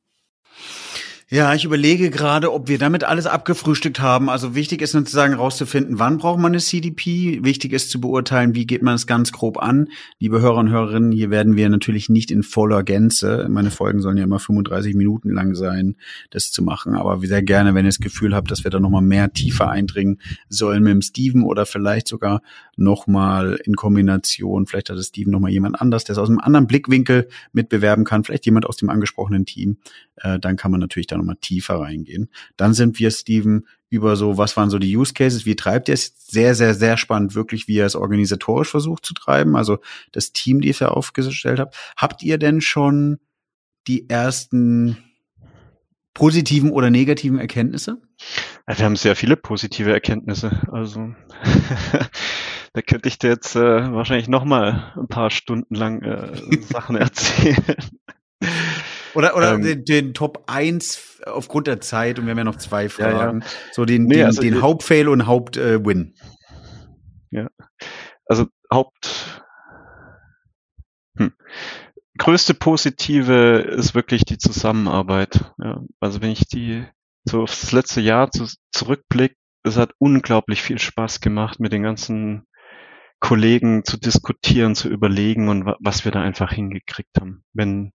Ja, 1.33 1.55
ich 1.55 1.65
überlege 1.65 2.11
gerade, 2.11 2.53
ob 2.53 2.67
wir 2.67 2.77
damit 2.77 3.03
alles 3.03 3.25
abgefrühstückt 3.25 3.99
haben. 3.99 4.29
Also 4.29 4.53
wichtig 4.53 4.83
ist 4.83 4.91
sozusagen 4.91 5.33
rauszufinden, 5.33 5.97
wann 5.97 6.19
braucht 6.19 6.37
man 6.37 6.51
eine 6.51 6.59
CDP. 6.59 7.39
Wichtig 7.41 7.73
ist 7.73 7.89
zu 7.89 7.99
beurteilen, 7.99 8.53
wie 8.53 8.67
geht 8.67 8.83
man 8.83 8.93
es 8.93 9.07
ganz 9.07 9.31
grob 9.31 9.57
an. 9.57 9.87
Liebe 10.19 10.41
Hörer 10.41 10.57
und 10.57 10.69
Hörerinnen, 10.69 11.11
hier 11.11 11.31
werden 11.31 11.55
wir 11.55 11.67
natürlich 11.69 12.07
nicht 12.07 12.29
in 12.29 12.43
voller 12.43 12.83
Gänze. 12.83 13.47
Meine 13.49 13.71
Folgen 13.71 13.99
sollen 13.99 14.17
ja 14.17 14.25
immer 14.25 14.37
35 14.37 14.93
Minuten 14.93 15.31
lang 15.31 15.55
sein, 15.55 15.95
das 16.29 16.51
zu 16.51 16.61
machen. 16.61 16.93
Aber 16.93 17.19
sehr 17.25 17.41
gerne, 17.41 17.73
wenn 17.73 17.85
ihr 17.85 17.89
das 17.89 17.97
Gefühl 17.97 18.35
habt, 18.35 18.51
dass 18.51 18.63
wir 18.63 18.69
da 18.69 18.79
nochmal 18.79 19.01
mehr 19.01 19.33
tiefer 19.33 19.71
eindringen 19.71 20.19
sollen 20.49 20.83
mit 20.83 20.93
dem 20.93 21.01
Steven 21.01 21.41
oder 21.41 21.65
vielleicht 21.65 22.09
sogar 22.09 22.43
nochmal 22.75 23.59
in 23.63 23.75
Kombination. 23.75 24.67
Vielleicht 24.67 24.91
hat 24.91 24.97
es 24.97 25.07
Steven 25.07 25.31
nochmal 25.31 25.49
jemand 25.49 25.81
anders, 25.81 26.03
der 26.03 26.13
es 26.13 26.19
aus 26.19 26.29
einem 26.29 26.37
anderen 26.37 26.67
Blickwinkel 26.67 27.27
mitbewerben 27.53 28.05
kann. 28.05 28.23
Vielleicht 28.23 28.45
jemand 28.45 28.67
aus 28.67 28.77
dem 28.77 28.91
angesprochenen 28.91 29.47
Team. 29.47 29.77
Äh, 30.17 30.37
dann 30.37 30.57
kann 30.57 30.69
man 30.69 30.79
natürlich 30.79 31.07
da 31.07 31.22
nochmal 31.23 31.37
tiefer 31.41 31.79
reingehen. 31.79 32.29
Dann 32.57 32.73
sind 32.73 32.99
wir, 32.99 33.11
Steven, 33.11 33.65
über 33.89 34.15
so, 34.15 34.37
was 34.37 34.57
waren 34.57 34.69
so 34.69 34.79
die 34.79 34.95
Use 34.95 35.13
Cases, 35.13 35.45
wie 35.45 35.55
treibt 35.55 35.87
ihr 35.87 35.93
es? 35.93 36.13
Sehr, 36.17 36.55
sehr, 36.55 36.73
sehr 36.73 36.97
spannend, 36.97 37.35
wirklich, 37.35 37.67
wie 37.67 37.75
ihr 37.75 37.85
es 37.85 37.95
organisatorisch 37.95 38.69
versucht 38.69 39.05
zu 39.05 39.13
treiben, 39.13 39.55
also 39.55 39.77
das 40.11 40.33
Team, 40.33 40.61
die 40.61 40.69
ihr 40.69 40.91
aufgestellt 40.91 41.59
habt. 41.59 41.75
Habt 41.95 42.23
ihr 42.23 42.37
denn 42.37 42.61
schon 42.61 43.19
die 43.87 44.09
ersten 44.09 44.97
positiven 46.13 46.71
oder 46.71 46.89
negativen 46.89 47.39
Erkenntnisse? 47.39 48.01
Wir 48.65 48.85
haben 48.85 48.95
sehr 48.95 49.15
viele 49.15 49.35
positive 49.35 49.91
Erkenntnisse. 49.91 50.61
Also 50.71 51.13
da 52.73 52.81
könnte 52.81 53.09
ich 53.09 53.19
dir 53.19 53.29
jetzt 53.29 53.55
äh, 53.55 53.91
wahrscheinlich 53.91 54.27
noch 54.27 54.45
mal 54.45 54.93
ein 54.95 55.07
paar 55.07 55.29
Stunden 55.29 55.75
lang 55.75 56.01
äh, 56.01 56.61
Sachen 56.61 56.95
erzählen. 56.95 57.65
Oder, 59.15 59.35
oder 59.35 59.53
ähm, 59.53 59.61
den, 59.61 59.85
den, 59.85 60.13
Top 60.13 60.43
1 60.47 61.21
aufgrund 61.25 61.67
der 61.67 61.81
Zeit, 61.81 62.19
und 62.19 62.25
wir 62.25 62.31
haben 62.31 62.37
ja 62.37 62.43
noch 62.43 62.57
zwei 62.57 62.89
Fragen. 62.89 63.41
Ja, 63.41 63.45
ja. 63.45 63.53
So 63.71 63.85
den, 63.85 64.05
nee, 64.05 64.15
den, 64.15 64.25
also, 64.25 64.41
den 64.41 64.61
Hauptfail 64.61 65.07
und 65.07 65.25
Hauptwin. 65.27 66.15
Äh, 67.31 67.41
ja. 67.41 67.49
Also 68.25 68.47
Haupt. 68.71 69.43
Hm. 71.17 71.33
Größte 72.17 72.53
positive 72.53 73.59
ist 73.77 73.95
wirklich 73.95 74.25
die 74.25 74.37
Zusammenarbeit. 74.37 75.53
Ja, 75.57 75.81
also 75.99 76.21
wenn 76.21 76.31
ich 76.31 76.47
die 76.47 76.85
so 77.25 77.43
aufs 77.43 77.71
letzte 77.71 78.01
Jahr 78.01 78.31
zu, 78.31 78.47
zurückblicke, 78.71 79.35
es 79.63 79.77
hat 79.77 79.93
unglaublich 79.97 80.61
viel 80.61 80.79
Spaß 80.79 81.21
gemacht, 81.21 81.59
mit 81.59 81.71
den 81.71 81.83
ganzen 81.83 82.45
Kollegen 83.19 83.85
zu 83.85 83.97
diskutieren, 83.97 84.75
zu 84.75 84.89
überlegen 84.89 85.47
und 85.47 85.65
was 85.79 86.03
wir 86.03 86.11
da 86.11 86.21
einfach 86.21 86.51
hingekriegt 86.51 87.17
haben. 87.19 87.45
Wenn 87.53 87.93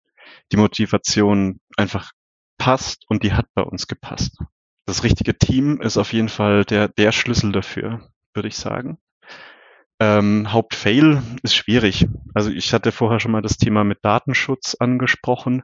die 0.53 0.57
Motivation 0.57 1.61
einfach 1.77 2.13
passt 2.59 3.05
und 3.09 3.23
die 3.23 3.33
hat 3.33 3.47
bei 3.55 3.63
uns 3.63 3.87
gepasst. 3.87 4.39
Das 4.87 5.05
richtige 5.05 5.37
Team 5.37 5.81
ist 5.81 5.99
auf 5.99 6.13
jeden 6.13 6.29
Fall 6.29 6.65
der, 6.65 6.89
der 6.89 7.13
Schlüssel 7.13 7.53
dafür, 7.53 8.09
würde 8.35 8.49
ich 8.49 8.57
sagen. 8.57 8.99
Ähm, 10.01 10.53
Hauptfail 10.53 11.23
ist 11.43 11.55
schwierig. 11.55 12.07
Also 12.35 12.51
ich 12.51 12.73
hatte 12.73 12.93
vorher 12.93 13.21
schon 13.21 13.33
mal 13.33 13.43
das 13.43 13.59
Thema 13.59 13.85
mit 13.85 13.99
Datenschutz 14.03 14.77
angesprochen. 14.79 15.63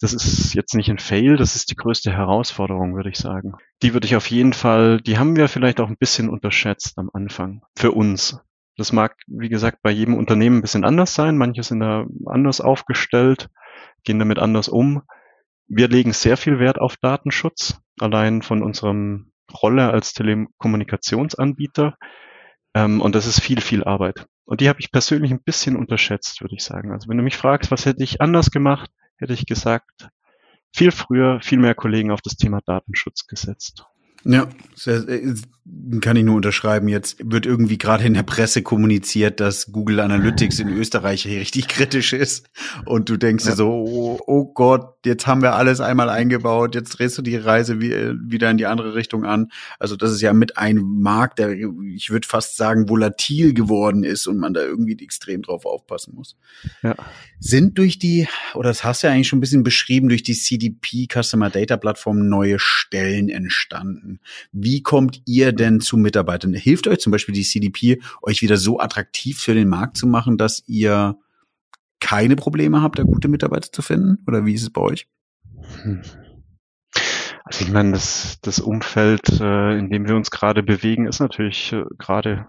Das 0.00 0.12
ist 0.12 0.54
jetzt 0.54 0.74
nicht 0.74 0.90
ein 0.90 0.98
Fail, 0.98 1.36
das 1.36 1.56
ist 1.56 1.70
die 1.70 1.76
größte 1.76 2.12
Herausforderung, 2.12 2.94
würde 2.94 3.08
ich 3.08 3.16
sagen. 3.16 3.54
Die 3.82 3.94
würde 3.94 4.06
ich 4.06 4.14
auf 4.14 4.30
jeden 4.30 4.52
Fall, 4.52 5.00
die 5.00 5.18
haben 5.18 5.36
wir 5.36 5.48
vielleicht 5.48 5.80
auch 5.80 5.88
ein 5.88 5.96
bisschen 5.96 6.28
unterschätzt 6.28 6.98
am 6.98 7.10
Anfang. 7.12 7.62
Für 7.76 7.92
uns. 7.92 8.40
Das 8.76 8.92
mag, 8.92 9.16
wie 9.26 9.48
gesagt, 9.48 9.78
bei 9.82 9.90
jedem 9.90 10.14
Unternehmen 10.14 10.58
ein 10.58 10.62
bisschen 10.62 10.84
anders 10.84 11.14
sein. 11.14 11.38
Manche 11.38 11.62
sind 11.62 11.80
da 11.80 12.06
anders 12.26 12.60
aufgestellt 12.60 13.48
gehen 14.06 14.18
damit 14.18 14.38
anders 14.38 14.68
um. 14.68 15.02
Wir 15.68 15.88
legen 15.88 16.14
sehr 16.14 16.38
viel 16.38 16.58
Wert 16.58 16.78
auf 16.78 16.96
Datenschutz, 16.96 17.78
allein 18.00 18.40
von 18.40 18.62
unserem 18.62 19.32
Rolle 19.52 19.90
als 19.90 20.14
Telekommunikationsanbieter. 20.14 21.96
Ähm, 22.74 23.02
und 23.02 23.14
das 23.14 23.26
ist 23.26 23.40
viel, 23.40 23.60
viel 23.60 23.84
Arbeit. 23.84 24.26
Und 24.44 24.60
die 24.60 24.68
habe 24.68 24.80
ich 24.80 24.92
persönlich 24.92 25.32
ein 25.32 25.42
bisschen 25.42 25.76
unterschätzt, 25.76 26.40
würde 26.40 26.54
ich 26.54 26.64
sagen. 26.64 26.92
Also 26.92 27.08
wenn 27.08 27.16
du 27.16 27.22
mich 27.22 27.36
fragst, 27.36 27.70
was 27.70 27.84
hätte 27.84 28.02
ich 28.02 28.20
anders 28.20 28.50
gemacht, 28.50 28.90
hätte 29.18 29.32
ich 29.32 29.44
gesagt, 29.44 30.08
viel 30.74 30.92
früher, 30.92 31.40
viel 31.40 31.58
mehr 31.58 31.74
Kollegen 31.74 32.10
auf 32.10 32.22
das 32.22 32.36
Thema 32.36 32.60
Datenschutz 32.64 33.26
gesetzt. 33.26 33.86
Ja, 34.24 34.48
äh, 34.86 35.34
kann 36.00 36.16
ich 36.16 36.24
nur 36.24 36.36
unterschreiben. 36.36 36.88
Jetzt 36.88 37.18
wird 37.24 37.46
irgendwie 37.46 37.78
gerade 37.78 38.04
in 38.04 38.14
der 38.14 38.22
Presse 38.22 38.62
kommuniziert, 38.62 39.40
dass 39.40 39.72
Google 39.72 40.00
Analytics 40.00 40.60
in 40.60 40.68
Österreich 40.68 41.26
richtig 41.26 41.68
kritisch 41.68 42.12
ist. 42.12 42.48
Und 42.84 43.08
du 43.08 43.16
denkst 43.16 43.44
ja. 43.44 43.50
dir 43.50 43.56
so, 43.56 43.68
oh, 43.68 44.20
oh, 44.26 44.52
Gott, 44.52 44.94
jetzt 45.04 45.26
haben 45.26 45.42
wir 45.42 45.54
alles 45.54 45.80
einmal 45.80 46.08
eingebaut, 46.08 46.74
jetzt 46.74 46.90
drehst 46.90 47.18
du 47.18 47.22
die 47.22 47.36
Reise 47.36 47.80
wieder 47.80 48.50
in 48.50 48.58
die 48.58 48.66
andere 48.66 48.94
Richtung 48.94 49.24
an. 49.24 49.48
Also 49.78 49.96
das 49.96 50.12
ist 50.12 50.20
ja 50.20 50.32
mit 50.32 50.56
einem 50.56 51.00
Markt, 51.00 51.38
der, 51.38 51.52
ich 51.52 52.10
würde 52.10 52.28
fast 52.28 52.56
sagen, 52.56 52.88
volatil 52.88 53.52
geworden 53.52 54.04
ist 54.04 54.26
und 54.26 54.38
man 54.38 54.54
da 54.54 54.60
irgendwie 54.60 54.96
extrem 55.02 55.42
drauf 55.42 55.66
aufpassen 55.66 56.14
muss. 56.14 56.36
Ja. 56.82 56.94
Sind 57.40 57.78
durch 57.78 57.98
die, 57.98 58.28
oder 58.54 58.68
das 58.68 58.84
hast 58.84 59.02
du 59.02 59.08
ja 59.08 59.12
eigentlich 59.12 59.28
schon 59.28 59.38
ein 59.38 59.40
bisschen 59.40 59.64
beschrieben, 59.64 60.08
durch 60.08 60.22
die 60.22 60.34
CDP 60.34 61.08
Customer 61.12 61.50
Data 61.50 61.76
Plattform 61.76 62.28
neue 62.28 62.58
Stellen 62.58 63.28
entstanden. 63.28 64.05
Wie 64.52 64.82
kommt 64.82 65.22
ihr 65.26 65.52
denn 65.52 65.80
zu 65.80 65.96
Mitarbeitern? 65.96 66.54
Hilft 66.54 66.88
euch 66.88 66.98
zum 66.98 67.12
Beispiel 67.12 67.34
die 67.34 67.42
CDP, 67.42 68.00
euch 68.22 68.42
wieder 68.42 68.56
so 68.56 68.80
attraktiv 68.80 69.38
für 69.38 69.54
den 69.54 69.68
Markt 69.68 69.96
zu 69.96 70.06
machen, 70.06 70.38
dass 70.38 70.62
ihr 70.66 71.16
keine 72.00 72.36
Probleme 72.36 72.82
habt, 72.82 72.98
da 72.98 73.02
gute 73.02 73.28
Mitarbeiter 73.28 73.72
zu 73.72 73.82
finden? 73.82 74.18
Oder 74.26 74.44
wie 74.44 74.54
ist 74.54 74.62
es 74.62 74.70
bei 74.70 74.80
euch? 74.80 75.08
Also 77.44 77.64
ich 77.64 77.70
meine, 77.70 77.92
das, 77.92 78.38
das 78.42 78.58
Umfeld, 78.58 79.40
äh, 79.40 79.78
in 79.78 79.90
dem 79.90 80.08
wir 80.08 80.16
uns 80.16 80.30
gerade 80.30 80.62
bewegen, 80.62 81.06
ist 81.06 81.20
natürlich 81.20 81.72
äh, 81.72 81.84
gerade 81.98 82.48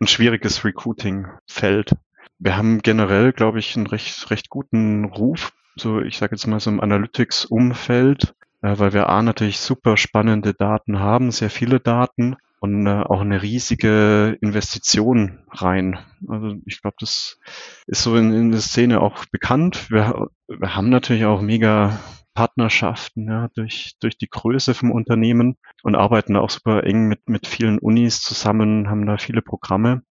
ein 0.00 0.06
schwieriges 0.06 0.64
Recruiting-Feld. 0.64 1.92
Wir 2.38 2.56
haben 2.56 2.82
generell, 2.82 3.32
glaube 3.32 3.58
ich, 3.58 3.76
einen 3.76 3.86
recht, 3.86 4.30
recht 4.30 4.48
guten 4.48 5.06
Ruf, 5.06 5.52
so 5.76 6.00
ich 6.00 6.18
sage 6.18 6.36
jetzt 6.36 6.46
mal 6.46 6.60
so 6.60 6.70
im 6.70 6.80
Analytics-Umfeld 6.80 8.34
weil 8.78 8.92
wir 8.92 9.08
A 9.08 9.22
natürlich 9.22 9.58
super 9.58 9.96
spannende 9.96 10.54
Daten 10.54 10.98
haben, 10.98 11.30
sehr 11.30 11.50
viele 11.50 11.80
Daten 11.80 12.36
und 12.60 12.86
äh, 12.86 13.02
auch 13.02 13.20
eine 13.20 13.42
riesige 13.42 14.38
Investition 14.40 15.40
rein. 15.50 15.98
Also 16.26 16.56
ich 16.66 16.80
glaube, 16.80 16.96
das 17.00 17.38
ist 17.86 18.02
so 18.02 18.16
in, 18.16 18.32
in 18.32 18.50
der 18.50 18.60
Szene 18.60 19.00
auch 19.00 19.24
bekannt. 19.26 19.90
Wir, 19.90 20.28
wir 20.48 20.74
haben 20.74 20.88
natürlich 20.88 21.26
auch 21.26 21.40
mega 21.40 21.98
Partnerschaften 22.34 23.28
ja, 23.28 23.48
durch, 23.54 23.96
durch 24.00 24.18
die 24.18 24.28
Größe 24.28 24.74
vom 24.74 24.90
Unternehmen 24.90 25.56
und 25.82 25.96
arbeiten 25.96 26.36
auch 26.36 26.50
super 26.50 26.84
eng 26.84 27.08
mit, 27.08 27.28
mit 27.28 27.46
vielen 27.46 27.78
Unis 27.78 28.20
zusammen, 28.20 28.88
haben 28.88 29.06
da 29.06 29.16
viele 29.16 29.42
Programme. 29.42 30.02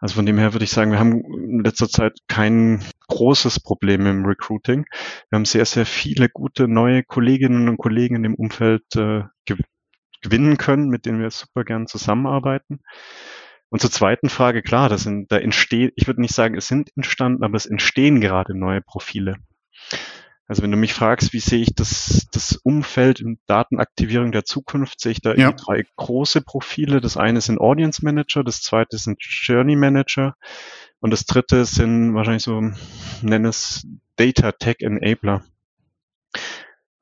Also 0.00 0.14
von 0.14 0.26
dem 0.26 0.38
her 0.38 0.54
würde 0.54 0.64
ich 0.64 0.70
sagen, 0.70 0.92
wir 0.92 0.98
haben 0.98 1.22
in 1.22 1.62
letzter 1.62 1.88
Zeit 1.88 2.18
kein 2.26 2.82
großes 3.08 3.60
Problem 3.60 4.06
im 4.06 4.24
Recruiting. 4.24 4.86
Wir 5.28 5.36
haben 5.36 5.44
sehr, 5.44 5.66
sehr 5.66 5.84
viele 5.84 6.30
gute 6.30 6.68
neue 6.68 7.02
Kolleginnen 7.04 7.68
und 7.68 7.76
Kollegen 7.76 8.16
in 8.16 8.22
dem 8.22 8.34
Umfeld 8.34 8.84
äh, 8.96 9.24
gewinnen 10.22 10.56
können, 10.56 10.88
mit 10.88 11.04
denen 11.04 11.20
wir 11.20 11.30
super 11.30 11.64
gern 11.64 11.86
zusammenarbeiten. 11.86 12.80
Und 13.68 13.80
zur 13.80 13.90
zweiten 13.90 14.30
Frage, 14.30 14.62
klar, 14.62 14.88
das 14.88 15.02
sind, 15.02 15.30
da 15.30 15.38
entsteht, 15.38 15.92
ich 15.96 16.06
würde 16.06 16.20
nicht 16.20 16.34
sagen, 16.34 16.56
es 16.56 16.66
sind 16.66 16.90
entstanden, 16.96 17.44
aber 17.44 17.56
es 17.56 17.66
entstehen 17.66 18.20
gerade 18.20 18.58
neue 18.58 18.80
Profile. 18.80 19.36
Also 20.50 20.64
wenn 20.64 20.72
du 20.72 20.76
mich 20.76 20.94
fragst, 20.94 21.32
wie 21.32 21.38
sehe 21.38 21.60
ich 21.62 21.76
das, 21.76 22.26
das 22.32 22.56
Umfeld 22.56 23.20
in 23.20 23.38
Datenaktivierung 23.46 24.32
der 24.32 24.44
Zukunft, 24.44 25.00
sehe 25.00 25.12
ich 25.12 25.20
da 25.20 25.32
ja. 25.36 25.52
drei 25.52 25.84
große 25.94 26.40
Profile. 26.40 27.00
Das 27.00 27.16
eine 27.16 27.40
sind 27.40 27.60
Audience 27.60 28.04
Manager, 28.04 28.42
das 28.42 28.60
zweite 28.60 28.98
sind 28.98 29.18
Journey 29.20 29.76
Manager 29.76 30.34
und 30.98 31.12
das 31.12 31.24
dritte 31.24 31.64
sind 31.66 32.14
wahrscheinlich 32.14 32.42
so, 32.42 32.60
nenn 33.22 33.44
es 33.44 33.86
Data 34.16 34.50
Tech 34.50 34.78
Enabler. 34.80 35.44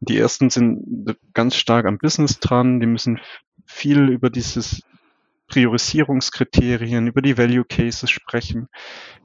Die 0.01 0.19
ersten 0.19 0.51
sind 0.51 1.17
ganz 1.33 1.57
stark 1.57 1.87
am 1.87 1.97
Business 1.97 2.41
dran, 2.41 2.81
die 2.81 2.87
müssen 2.87 3.19
viel 3.65 4.11
über 4.11 4.29
dieses 4.29 4.83
Priorisierungskriterien, 5.47 7.07
über 7.07 7.23
die 7.23 7.39
Value 7.39 7.65
Cases 7.65 8.11
sprechen. 8.11 8.69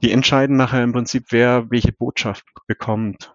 Die 0.02 0.12
entscheiden 0.12 0.56
nachher 0.56 0.82
im 0.82 0.94
Prinzip, 0.94 1.26
wer 1.28 1.70
welche 1.70 1.92
Botschaft 1.92 2.46
bekommt. 2.66 3.33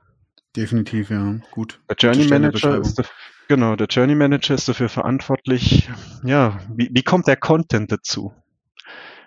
Definitiv, 0.55 1.09
ja, 1.09 1.39
gut. 1.51 1.79
Der 1.89 1.95
Journey 1.97 2.27
Manager 2.27 2.79
ist, 2.79 3.01
genau, 3.47 3.75
der 3.75 3.87
Journey 3.87 4.15
Manager 4.15 4.55
ist 4.55 4.67
dafür 4.67 4.89
verantwortlich, 4.89 5.89
ja, 6.23 6.59
wie, 6.75 6.89
wie 6.91 7.03
kommt 7.03 7.27
der 7.27 7.37
Content 7.37 7.91
dazu? 7.91 8.33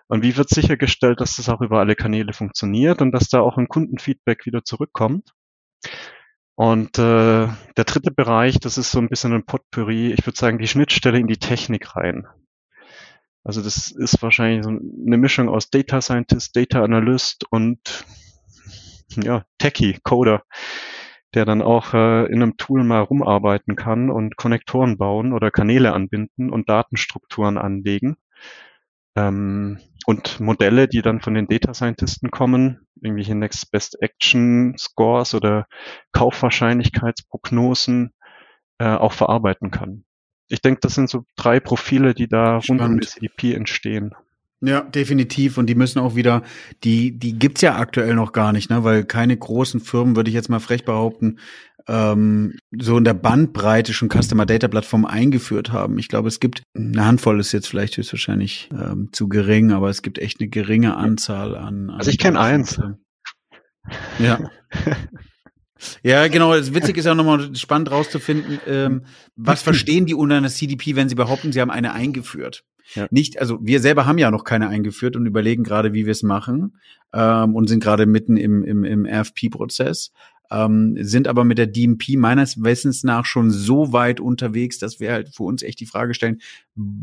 Und 0.09 0.23
wie 0.23 0.37
wird 0.37 0.51
sichergestellt, 0.51 1.21
dass 1.21 1.37
das 1.37 1.49
auch 1.49 1.61
über 1.61 1.79
alle 1.79 1.95
Kanäle 1.95 2.33
funktioniert 2.33 3.01
und 3.01 3.13
dass 3.13 3.29
da 3.29 3.41
auch 3.41 3.57
ein 3.57 3.69
Kundenfeedback 3.69 4.45
wieder 4.45 4.65
zurückkommt? 4.65 5.33
Und 6.55 6.99
äh, 6.99 7.49
der 7.77 7.85
dritte 7.87 8.11
Bereich, 8.11 8.59
das 8.61 8.77
ist 8.77 8.91
so 8.91 8.99
ein 8.99 9.09
bisschen 9.09 9.33
ein 9.33 9.47
Potpourri, 9.47 10.13
ich 10.13 10.27
würde 10.27 10.39
sagen, 10.39 10.59
die 10.59 10.69
Schnittstelle 10.69 11.19
in 11.19 11.29
die 11.29 11.39
Technik 11.39 11.97
rein. 11.97 12.27
Also 13.45 13.63
das 13.63 13.91
ist 13.91 14.23
wahrscheinlich 14.23 14.65
so 14.65 14.71
eine 14.71 15.17
Mischung 15.17 15.49
aus 15.49 15.71
Data 15.71 16.01
Scientist, 16.01 16.55
Data 16.55 16.85
Analyst 16.85 17.47
und 17.51 18.05
ja, 19.17 19.45
Techie, 19.59 19.99
Coder, 20.05 20.45
der 21.35 21.45
dann 21.45 21.63
auch 21.63 21.95
äh, 21.95 22.27
in 22.27 22.43
einem 22.43 22.57
Tool 22.57 22.85
mal 22.85 23.01
rumarbeiten 23.01 23.77
kann 23.77 24.11
und 24.11 24.37
Konnektoren 24.37 24.99
bauen 24.99 25.33
oder 25.33 25.51
Kanäle 25.51 25.93
anbinden 25.93 26.51
und 26.51 26.69
Datenstrukturen 26.69 27.59
anlegen. 27.59 28.17
Ähm, 29.17 29.79
und 30.07 30.41
Modelle, 30.41 30.89
die 30.89 31.03
dann 31.03 31.21
von 31.21 31.35
den 31.35 31.47
Data 31.47 31.75
Scientisten 31.75 32.31
kommen, 32.31 32.87
irgendwelche 33.01 33.35
Next 33.35 33.71
Best 33.71 34.01
Action 34.01 34.75
Scores 34.79 35.35
oder 35.35 35.67
Kaufwahrscheinlichkeitsprognosen 36.13 38.13
äh, 38.79 38.95
auch 38.95 39.13
verarbeiten 39.13 39.71
kann. 39.71 40.05
Ich 40.49 40.61
denke, 40.61 40.81
das 40.81 40.95
sind 40.95 41.09
so 41.09 41.25
drei 41.37 41.61
Profile, 41.61 42.15
die 42.15 42.29
da 42.29 42.61
Spannend. 42.61 42.83
rund 42.83 42.93
um 42.93 43.01
die 43.01 43.07
CDP 43.07 43.55
entstehen. 43.55 44.15
Ja, 44.65 44.83
definitiv. 44.83 45.59
Und 45.59 45.67
die 45.67 45.75
müssen 45.75 45.99
auch 45.99 46.15
wieder, 46.15 46.43
die, 46.85 47.19
die 47.19 47.37
gibt's 47.37 47.63
ja 47.63 47.77
aktuell 47.77 48.15
noch 48.15 48.33
gar 48.33 48.53
nicht, 48.53 48.71
ne? 48.71 48.85
Weil 48.85 49.05
keine 49.05 49.37
großen 49.37 49.81
Firmen, 49.81 50.15
würde 50.15 50.31
ich 50.31 50.35
jetzt 50.35 50.49
mal 50.49 50.61
frech 50.61 50.85
behaupten, 50.85 51.39
ähm, 51.89 52.55
so 52.79 52.97
in 52.97 53.03
der 53.03 53.15
Bandbreite 53.15 53.93
schon 53.93 54.09
Customer 54.09 54.47
Data 54.47 54.69
Plattform 54.69 55.05
eingeführt 55.05 55.73
haben. 55.73 55.99
Ich 55.99 56.07
glaube, 56.07 56.29
es 56.29 56.39
gibt 56.39 56.63
eine 56.77 57.05
Handvoll 57.05 57.41
ist 57.41 57.51
jetzt 57.51 57.67
vielleicht 57.67 57.97
höchstwahrscheinlich 57.97 58.71
ähm, 58.73 59.09
zu 59.13 59.29
gering, 59.29 59.73
aber 59.73 59.91
es 59.91 60.03
gibt 60.03 60.21
echt 60.21 60.41
eine 60.41 60.49
geringe 60.49 60.97
Anzahl 60.97 61.57
an. 61.57 61.91
an 61.91 61.97
also 61.99 62.11
ich 62.11 62.19
kenne 62.19 62.39
eins. 62.39 62.81
Ja. 64.21 64.39
Ja, 66.03 66.29
genau. 66.29 66.55
Das 66.55 66.75
Witzige 66.75 67.01
ist 67.01 67.07
ja 67.07 67.15
nochmal 67.15 67.55
spannend 67.57 67.91
rauszufinden, 67.91 68.61
ähm, 68.67 69.03
was 69.37 69.63
verstehen 69.63 70.07
die 70.07 70.15
unter 70.15 70.37
einer 70.37 70.49
CDP, 70.49 70.97
wenn 70.97 71.09
sie 71.09 71.15
behaupten, 71.15 71.53
sie 71.53 71.61
haben 71.61 71.71
eine 71.71 71.93
eingeführt. 71.93 72.65
Ja. 72.95 73.07
Nicht, 73.11 73.39
also 73.39 73.59
wir 73.63 73.81
selber 73.81 74.07
haben 74.07 74.19
ja 74.19 74.31
noch 74.31 74.45
keine 74.45 74.69
eingeführt 74.69 75.17
und 75.17 75.27
überlegen 75.27 75.65
gerade, 75.65 75.93
wie 75.93 76.05
wir 76.05 76.13
es 76.13 76.23
machen 76.23 76.77
ähm, 77.13 77.55
und 77.55 77.69
sind 77.69 77.83
gerade 77.83 78.07
mitten 78.07 78.37
im, 78.37 78.65
im, 78.65 78.85
im 78.85 79.07
RFP-Prozess 79.07 80.13
ähm, 80.53 80.97
sind 81.01 81.29
aber 81.29 81.45
mit 81.45 81.59
der 81.59 81.67
DMP 81.67 82.17
meines 82.17 82.63
Wissens 82.63 83.05
nach 83.05 83.25
schon 83.25 83.51
so 83.51 83.93
weit 83.93 84.21
unterwegs, 84.21 84.79
dass 84.79 85.01
wir 85.01 85.13
halt 85.13 85.35
für 85.35 85.45
uns 85.45 85.63
echt 85.63 85.81
die 85.81 85.87
Frage 85.87 86.13
stellen, 86.13 86.41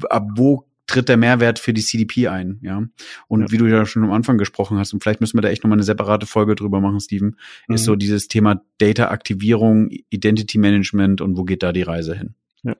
ab 0.10 0.28
wo 0.36 0.69
tritt 0.90 1.10
der 1.10 1.18
Mehrwert 1.18 1.60
für 1.60 1.74
die 1.74 1.82
CDP 1.82 2.28
ein, 2.28 2.60
ja. 2.62 2.84
Und 3.28 3.42
ja. 3.42 3.52
wie 3.52 3.58
du 3.58 3.66
ja 3.68 3.86
schon 3.86 4.04
am 4.04 4.12
Anfang 4.12 4.38
gesprochen 4.38 4.78
hast, 4.78 4.94
und 4.94 5.02
vielleicht 5.02 5.22
müssen 5.22 5.38
wir 5.38 5.42
da 5.42 5.50
echt 5.50 5.64
nochmal 5.64 5.78
eine 5.78 5.84
separate 5.84 6.26
Folge 6.26 6.56
drüber 6.56 6.82
machen, 6.82 7.00
Steven, 7.00 7.38
mhm. 7.68 7.76
ist 7.76 7.86
so 7.86 7.96
dieses 7.96 8.28
Thema 8.28 8.62
Data-Aktivierung, 8.80 9.90
Identity 10.10 10.58
Management 10.58 11.22
und 11.22 11.38
wo 11.38 11.44
geht 11.44 11.64
da 11.64 11.72
die 11.72 11.84
Reise 11.84 12.16
hin? 12.16 12.36
Ja. 12.64 12.76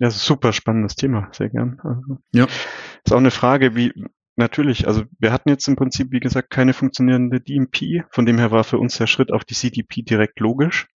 Ja, 0.00 0.10
super 0.10 0.52
spannendes 0.52 0.94
Thema, 0.94 1.28
sehr 1.32 1.48
gern. 1.48 1.80
Also, 1.82 2.18
ja. 2.32 2.46
Ist 3.04 3.12
auch 3.12 3.16
eine 3.18 3.32
Frage, 3.32 3.74
wie, 3.74 3.92
Natürlich, 4.38 4.86
also 4.86 5.02
wir 5.18 5.32
hatten 5.32 5.48
jetzt 5.48 5.66
im 5.66 5.74
Prinzip, 5.74 6.12
wie 6.12 6.20
gesagt, 6.20 6.50
keine 6.50 6.72
funktionierende 6.72 7.40
DMP. 7.40 8.04
Von 8.08 8.24
dem 8.24 8.38
her 8.38 8.52
war 8.52 8.62
für 8.62 8.78
uns 8.78 8.96
der 8.96 9.08
Schritt 9.08 9.32
auf 9.32 9.44
die 9.44 9.54
CDP 9.54 10.02
direkt 10.02 10.38
logisch. 10.38 10.86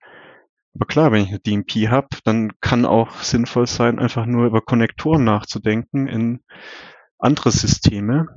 Aber 0.76 0.86
klar, 0.88 1.12
wenn 1.12 1.24
ich 1.24 1.30
eine 1.30 1.40
DMP 1.40 1.90
habe, 1.90 2.08
dann 2.24 2.54
kann 2.60 2.86
auch 2.86 3.18
sinnvoll 3.18 3.68
sein, 3.68 4.00
einfach 4.00 4.26
nur 4.26 4.48
über 4.48 4.62
Konnektoren 4.62 5.24
nachzudenken 5.24 6.08
in 6.08 6.42
andere 7.20 7.52
Systeme. 7.52 8.28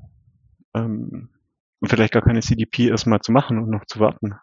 Ähm, 0.75 1.31
und 1.81 1.89
vielleicht 1.89 2.13
gar 2.13 2.23
keine 2.23 2.41
CDP 2.41 2.89
erstmal 2.89 3.21
zu 3.21 3.33
machen 3.33 3.59
und 3.59 3.71
noch 3.71 3.85
zu 3.87 4.01
warten. 4.01 4.35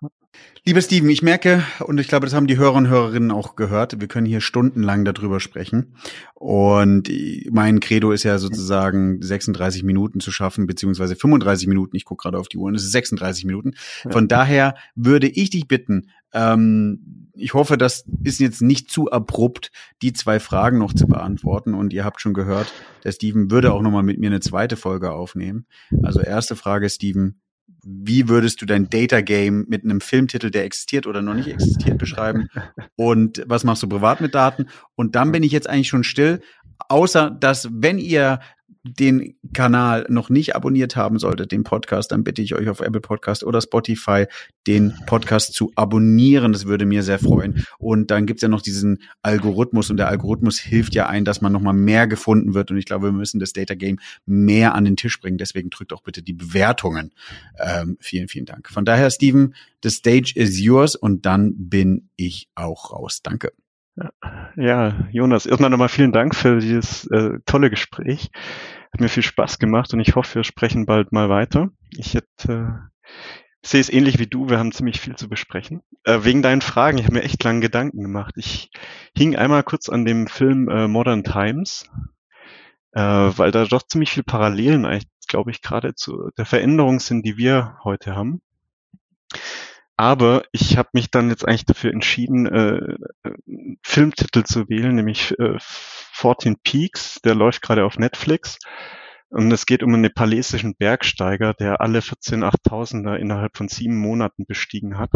Lieber 0.65 0.81
Steven, 0.81 1.09
ich 1.09 1.21
merke, 1.21 1.63
und 1.81 1.99
ich 1.99 2.07
glaube, 2.07 2.25
das 2.25 2.33
haben 2.33 2.47
die 2.47 2.55
Hörer 2.57 2.75
und 2.75 2.87
Hörerinnen 2.87 3.31
auch 3.31 3.57
gehört, 3.57 3.99
wir 3.99 4.07
können 4.07 4.25
hier 4.25 4.39
stundenlang 4.39 5.03
darüber 5.03 5.41
sprechen. 5.41 5.95
Und 6.35 7.09
mein 7.51 7.81
Credo 7.81 8.13
ist 8.13 8.23
ja 8.23 8.37
sozusagen 8.37 9.21
36 9.21 9.83
Minuten 9.83 10.21
zu 10.21 10.31
schaffen, 10.31 10.65
beziehungsweise 10.65 11.17
35 11.17 11.67
Minuten. 11.67 11.97
Ich 11.97 12.05
gucke 12.05 12.23
gerade 12.23 12.39
auf 12.39 12.47
die 12.47 12.57
Uhr 12.57 12.67
und 12.67 12.75
es 12.75 12.83
ist 12.85 12.93
36 12.93 13.43
Minuten. 13.43 13.73
Von 14.09 14.29
daher 14.29 14.75
würde 14.95 15.27
ich 15.27 15.49
dich 15.49 15.67
bitten, 15.67 16.09
ähm, 16.33 17.29
ich 17.35 17.53
hoffe, 17.53 17.77
das 17.77 18.05
ist 18.23 18.39
jetzt 18.39 18.61
nicht 18.61 18.89
zu 18.91 19.11
abrupt, 19.11 19.71
die 20.01 20.13
zwei 20.13 20.39
Fragen 20.39 20.77
noch 20.77 20.93
zu 20.93 21.07
beantworten. 21.07 21.73
Und 21.73 21.91
ihr 21.91 22.05
habt 22.05 22.21
schon 22.21 22.33
gehört, 22.33 22.71
der 23.03 23.11
Steven 23.11 23.51
würde 23.51 23.73
auch 23.73 23.81
nochmal 23.81 24.03
mit 24.03 24.19
mir 24.19 24.27
eine 24.27 24.39
zweite 24.39 24.77
Folge 24.77 25.11
aufnehmen. 25.11 25.65
Also 26.03 26.21
erste 26.21 26.55
Frage, 26.55 26.89
Steven, 26.89 27.41
wie 27.85 28.29
würdest 28.29 28.61
du 28.61 28.65
dein 28.65 28.89
Data 28.89 29.21
Game 29.21 29.65
mit 29.67 29.83
einem 29.83 30.01
Filmtitel, 30.01 30.49
der 30.49 30.63
existiert 30.63 31.05
oder 31.05 31.21
noch 31.21 31.33
nicht 31.33 31.47
existiert, 31.47 31.97
beschreiben? 31.97 32.47
Und 32.95 33.43
was 33.45 33.63
machst 33.63 33.83
du 33.83 33.89
privat 33.89 34.21
mit 34.21 34.35
Daten? 34.35 34.67
Und 34.95 35.15
dann 35.15 35.31
bin 35.31 35.43
ich 35.43 35.51
jetzt 35.51 35.69
eigentlich 35.69 35.89
schon 35.89 36.03
still, 36.03 36.41
außer 36.89 37.29
dass, 37.31 37.69
wenn 37.71 37.97
ihr 37.97 38.39
den 38.83 39.35
Kanal 39.53 40.05
noch 40.09 40.29
nicht 40.29 40.55
abonniert 40.55 40.97
haben 40.97 41.17
solltet, 41.17 41.53
den 41.53 41.63
Podcast, 41.63 42.11
dann 42.11 42.25
bitte 42.25 42.41
ich 42.41 42.53
euch 42.53 42.67
auf 42.67 42.81
Apple 42.81 42.99
Podcast 42.99 43.43
oder 43.45 43.61
Spotify 43.61 44.25
den 44.67 44.93
Podcast 45.05 45.53
zu 45.53 45.71
abonnieren. 45.75 46.51
Das 46.51 46.65
würde 46.65 46.85
mir 46.85 47.01
sehr 47.03 47.19
freuen. 47.19 47.65
Und 47.79 48.11
dann 48.11 48.25
gibt's 48.25 48.41
ja 48.41 48.49
noch 48.49 48.61
diesen 48.61 48.99
Algorithmus 49.21 49.89
und 49.89 49.97
der 49.97 50.09
Algorithmus 50.09 50.59
hilft 50.59 50.95
ja 50.95 51.07
ein, 51.07 51.23
dass 51.23 51.39
man 51.39 51.53
nochmal 51.53 51.73
mehr 51.73 52.07
gefunden 52.07 52.53
wird. 52.53 52.71
Und 52.71 52.77
ich 52.77 52.85
glaube, 52.85 53.07
wir 53.07 53.13
müssen 53.13 53.39
das 53.39 53.53
Data 53.53 53.75
Game 53.75 53.99
mehr 54.25 54.75
an 54.75 54.83
den 54.83 54.97
Tisch 54.97 55.19
bringen. 55.19 55.37
Deswegen 55.37 55.69
drückt 55.69 55.93
auch 55.93 56.01
bitte 56.01 56.21
die 56.21 56.33
Bewertungen. 56.33 57.13
Ähm, 57.59 57.97
vielen, 58.01 58.27
vielen 58.27 58.45
Dank. 58.45 58.69
Von 58.69 58.83
daher, 58.83 59.09
Steven, 59.09 59.55
the 59.81 59.89
stage 59.89 60.33
is 60.35 60.59
yours 60.59 60.95
und 60.95 61.25
dann 61.25 61.53
bin 61.55 62.09
ich 62.17 62.49
auch 62.55 62.91
raus. 62.91 63.21
Danke. 63.23 63.53
Ja, 64.55 65.07
Jonas, 65.11 65.45
erstmal 65.45 65.69
nochmal 65.69 65.89
vielen 65.89 66.11
Dank 66.11 66.35
für 66.35 66.59
dieses 66.59 67.05
äh, 67.07 67.39
tolle 67.45 67.69
Gespräch. 67.69 68.31
Hat 68.91 68.99
mir 68.99 69.09
viel 69.09 69.23
Spaß 69.23 69.59
gemacht 69.59 69.93
und 69.93 69.99
ich 69.99 70.15
hoffe, 70.15 70.35
wir 70.35 70.43
sprechen 70.43 70.85
bald 70.85 71.11
mal 71.11 71.29
weiter. 71.29 71.69
Ich 71.91 72.15
hätte, 72.15 72.87
äh, 73.03 73.07
sehe 73.65 73.81
es 73.81 73.91
ähnlich 73.91 74.19
wie 74.19 74.27
du, 74.27 74.49
wir 74.49 74.59
haben 74.59 74.71
ziemlich 74.71 74.99
viel 74.99 75.15
zu 75.15 75.29
besprechen. 75.29 75.81
Äh, 76.03 76.19
wegen 76.23 76.41
deinen 76.41 76.61
Fragen, 76.61 76.97
ich 76.97 77.05
habe 77.05 77.15
mir 77.15 77.23
echt 77.23 77.43
lange 77.43 77.61
Gedanken 77.61 78.01
gemacht. 78.01 78.33
Ich 78.37 78.71
hing 79.15 79.35
einmal 79.35 79.63
kurz 79.63 79.89
an 79.89 80.05
dem 80.05 80.27
Film 80.27 80.69
äh, 80.69 80.87
Modern 80.87 81.23
Times, 81.23 81.89
äh, 82.93 83.01
weil 83.01 83.51
da 83.51 83.65
doch 83.65 83.83
ziemlich 83.83 84.11
viel 84.11 84.23
Parallelen 84.23 84.85
eigentlich, 84.85 85.07
glaube 85.27 85.51
ich, 85.51 85.61
gerade 85.61 85.95
zu 85.95 86.29
der 86.37 86.45
Veränderung 86.45 86.99
sind, 86.99 87.25
die 87.25 87.37
wir 87.37 87.77
heute 87.83 88.15
haben. 88.15 88.41
Aber 89.95 90.43
ich 90.51 90.77
habe 90.77 90.89
mich 90.93 91.11
dann 91.11 91.29
jetzt 91.29 91.47
eigentlich 91.47 91.65
dafür 91.65 91.91
entschieden, 91.91 92.47
äh, 92.47 92.95
Filmtitel 93.83 94.43
zu 94.43 94.67
wählen, 94.67 94.95
nämlich 94.95 95.37
äh, 95.39 95.57
14 95.59 96.57
Peaks, 96.63 97.19
der 97.23 97.35
läuft 97.35 97.61
gerade 97.61 97.85
auf 97.85 97.97
Netflix. 97.97 98.57
Und 99.29 99.51
es 99.51 99.65
geht 99.65 99.83
um 99.83 99.93
einen 99.93 100.01
nepalesischen 100.01 100.75
Bergsteiger, 100.75 101.53
der 101.53 101.81
alle 101.81 102.01
14 102.01 102.43
8000er 102.43 103.15
innerhalb 103.15 103.57
von 103.57 103.67
sieben 103.67 103.97
Monaten 103.97 104.45
bestiegen 104.45 104.97
hat. 104.97 105.11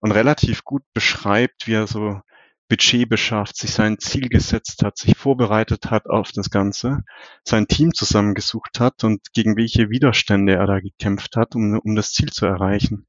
Und 0.00 0.12
relativ 0.12 0.64
gut 0.64 0.82
beschreibt, 0.92 1.66
wie 1.66 1.74
er 1.74 1.86
so 1.86 2.20
Budget 2.68 3.08
beschafft, 3.08 3.56
sich 3.56 3.70
sein 3.70 3.98
Ziel 3.98 4.28
gesetzt 4.28 4.82
hat, 4.84 4.98
sich 4.98 5.16
vorbereitet 5.16 5.90
hat 5.90 6.06
auf 6.06 6.32
das 6.32 6.50
Ganze, 6.50 7.04
sein 7.44 7.68
Team 7.68 7.94
zusammengesucht 7.94 8.80
hat 8.80 9.04
und 9.04 9.32
gegen 9.32 9.56
welche 9.56 9.90
Widerstände 9.90 10.54
er 10.54 10.66
da 10.66 10.80
gekämpft 10.80 11.36
hat, 11.36 11.54
um, 11.54 11.78
um 11.78 11.94
das 11.94 12.12
Ziel 12.12 12.30
zu 12.30 12.46
erreichen. 12.46 13.06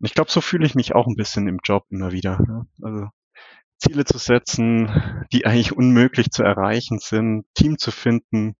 Ich 0.00 0.14
glaube, 0.14 0.30
so 0.30 0.40
fühle 0.40 0.66
ich 0.66 0.74
mich 0.74 0.94
auch 0.94 1.06
ein 1.06 1.16
bisschen 1.16 1.48
im 1.48 1.58
Job 1.64 1.84
immer 1.90 2.12
wieder. 2.12 2.38
Ne? 2.40 2.66
Also 2.82 3.08
Ziele 3.78 4.04
zu 4.04 4.18
setzen, 4.18 5.24
die 5.32 5.46
eigentlich 5.46 5.72
unmöglich 5.72 6.30
zu 6.30 6.42
erreichen 6.42 6.98
sind, 6.98 7.46
Team 7.54 7.78
zu 7.78 7.90
finden, 7.90 8.56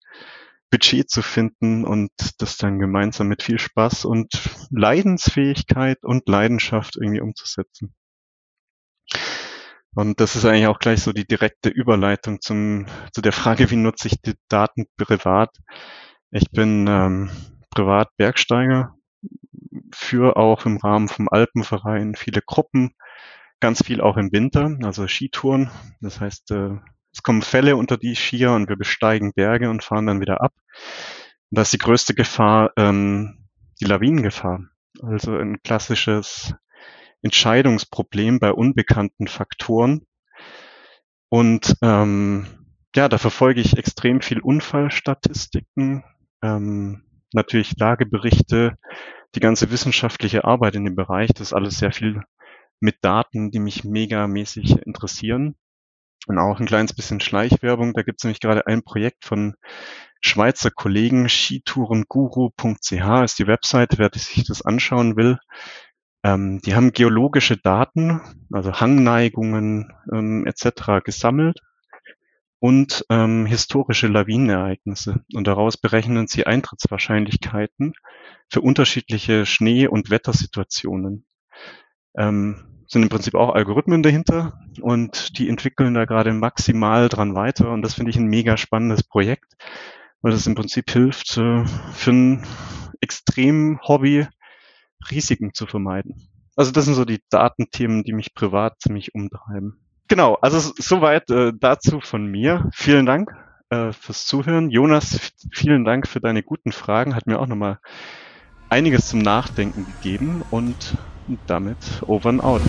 Budget 0.70 1.10
zu 1.10 1.22
finden 1.22 1.84
und 1.84 2.10
das 2.38 2.56
dann 2.56 2.78
gemeinsam 2.78 3.28
mit 3.28 3.42
viel 3.42 3.58
Spaß 3.58 4.04
und 4.04 4.28
Leidensfähigkeit 4.70 5.98
und 6.02 6.28
Leidenschaft 6.28 6.96
irgendwie 6.96 7.20
umzusetzen. 7.20 7.94
Und 9.94 10.20
das 10.20 10.36
ist 10.36 10.44
eigentlich 10.44 10.66
auch 10.66 10.78
gleich 10.78 11.02
so 11.02 11.12
die 11.12 11.26
direkte 11.26 11.70
Überleitung 11.70 12.40
zum, 12.40 12.86
zu 13.12 13.20
der 13.20 13.32
Frage, 13.32 13.70
wie 13.70 13.76
nutze 13.76 14.08
ich 14.08 14.20
die 14.20 14.34
Daten 14.48 14.86
privat? 14.96 15.56
Ich 16.30 16.50
bin 16.50 16.86
ähm, 16.86 17.30
privat 17.70 18.14
Bergsteiger, 18.16 18.94
für 19.92 20.36
auch 20.36 20.66
im 20.66 20.76
Rahmen 20.78 21.08
vom 21.08 21.28
Alpenverein 21.28 22.14
viele 22.14 22.42
Gruppen, 22.42 22.94
ganz 23.60 23.84
viel 23.84 24.00
auch 24.00 24.16
im 24.16 24.32
Winter, 24.32 24.76
also 24.82 25.06
Skitouren. 25.06 25.70
Das 26.00 26.20
heißt, 26.20 26.50
äh, 26.52 26.76
es 27.12 27.22
kommen 27.22 27.42
Fälle 27.42 27.76
unter 27.76 27.96
die 27.96 28.14
Skier 28.14 28.52
und 28.52 28.68
wir 28.68 28.76
besteigen 28.76 29.32
Berge 29.32 29.70
und 29.70 29.82
fahren 29.82 30.06
dann 30.06 30.20
wieder 30.20 30.40
ab. 30.40 30.52
Und 31.50 31.58
da 31.58 31.62
ist 31.62 31.72
die 31.72 31.78
größte 31.78 32.14
Gefahr 32.14 32.72
ähm, 32.76 33.48
die 33.80 33.86
Lawinengefahr. 33.86 34.60
Also 35.02 35.36
ein 35.36 35.62
klassisches 35.62 36.54
Entscheidungsproblem 37.22 38.38
bei 38.38 38.52
unbekannten 38.52 39.26
Faktoren. 39.26 40.02
Und 41.28 41.74
ähm, 41.82 42.46
ja, 42.94 43.08
da 43.08 43.18
verfolge 43.18 43.60
ich 43.60 43.76
extrem 43.76 44.20
viel 44.20 44.40
Unfallstatistiken, 44.40 46.04
ähm, 46.42 47.02
natürlich 47.32 47.76
Lageberichte, 47.78 48.76
die 49.34 49.40
ganze 49.40 49.70
wissenschaftliche 49.70 50.44
Arbeit 50.44 50.74
in 50.74 50.84
dem 50.84 50.94
Bereich. 50.94 51.30
Das 51.30 51.48
ist 51.48 51.52
alles 51.52 51.78
sehr 51.78 51.92
viel 51.92 52.22
mit 52.80 52.96
Daten, 53.02 53.50
die 53.50 53.58
mich 53.58 53.84
megamäßig 53.84 54.86
interessieren. 54.86 55.56
Und 56.26 56.38
auch 56.38 56.60
ein 56.60 56.66
kleines 56.66 56.92
bisschen 56.94 57.20
Schleichwerbung. 57.20 57.94
Da 57.94 58.02
gibt 58.02 58.20
es 58.20 58.24
nämlich 58.24 58.40
gerade 58.40 58.66
ein 58.66 58.82
Projekt 58.82 59.24
von 59.24 59.54
Schweizer 60.20 60.70
Kollegen, 60.70 61.28
skitourenguru.ch 61.28 63.22
ist 63.24 63.38
die 63.38 63.46
Website, 63.46 63.98
wer 63.98 64.10
sich 64.12 64.44
das 64.46 64.62
anschauen 64.62 65.16
will. 65.16 65.38
Ähm, 66.24 66.60
die 66.64 66.74
haben 66.74 66.92
geologische 66.92 67.56
Daten, 67.56 68.20
also 68.52 68.80
Hangneigungen 68.80 69.92
ähm, 70.12 70.44
etc. 70.44 71.04
gesammelt 71.04 71.60
und 72.60 73.04
ähm, 73.08 73.46
historische 73.46 74.08
Lawinenereignisse. 74.08 75.22
Und 75.34 75.46
daraus 75.46 75.76
berechnen 75.76 76.26
sie 76.26 76.46
Eintrittswahrscheinlichkeiten 76.46 77.92
für 78.48 78.60
unterschiedliche 78.60 79.46
Schnee- 79.46 79.86
und 79.86 80.10
Wettersituationen. 80.10 81.26
Ähm, 82.16 82.64
sind 82.88 83.02
im 83.02 83.10
Prinzip 83.10 83.34
auch 83.34 83.54
Algorithmen 83.54 84.02
dahinter 84.02 84.58
und 84.80 85.38
die 85.38 85.48
entwickeln 85.48 85.94
da 85.94 86.06
gerade 86.06 86.32
maximal 86.32 87.08
dran 87.08 87.34
weiter. 87.34 87.70
Und 87.70 87.82
das 87.82 87.94
finde 87.94 88.10
ich 88.10 88.16
ein 88.16 88.26
mega 88.26 88.56
spannendes 88.56 89.02
Projekt, 89.02 89.56
weil 90.22 90.32
das 90.32 90.46
im 90.46 90.54
Prinzip 90.54 90.90
hilft, 90.90 91.36
äh, 91.36 91.64
für 91.92 92.10
ein 92.10 92.46
extrem 93.00 93.78
Hobby 93.86 94.26
Risiken 95.10 95.52
zu 95.54 95.66
vermeiden. 95.66 96.28
Also 96.56 96.72
das 96.72 96.86
sind 96.86 96.94
so 96.94 97.04
die 97.04 97.22
Datenthemen, 97.30 98.02
die 98.02 98.12
mich 98.12 98.34
privat 98.34 98.80
ziemlich 98.80 99.14
umtreiben. 99.14 99.87
Genau, 100.08 100.36
also 100.40 100.72
soweit 100.78 101.28
äh, 101.30 101.52
dazu 101.54 102.00
von 102.00 102.26
mir. 102.26 102.70
Vielen 102.72 103.04
Dank 103.04 103.30
äh, 103.68 103.92
fürs 103.92 104.26
Zuhören. 104.26 104.70
Jonas, 104.70 105.32
vielen 105.52 105.84
Dank 105.84 106.08
für 106.08 106.20
deine 106.20 106.42
guten 106.42 106.72
Fragen. 106.72 107.14
Hat 107.14 107.26
mir 107.26 107.38
auch 107.38 107.46
nochmal 107.46 107.78
einiges 108.70 109.08
zum 109.08 109.20
Nachdenken 109.20 109.86
gegeben 109.86 110.42
und 110.50 110.96
damit 111.46 111.76
over 112.06 112.30
and 112.30 112.42
out. 112.42 112.62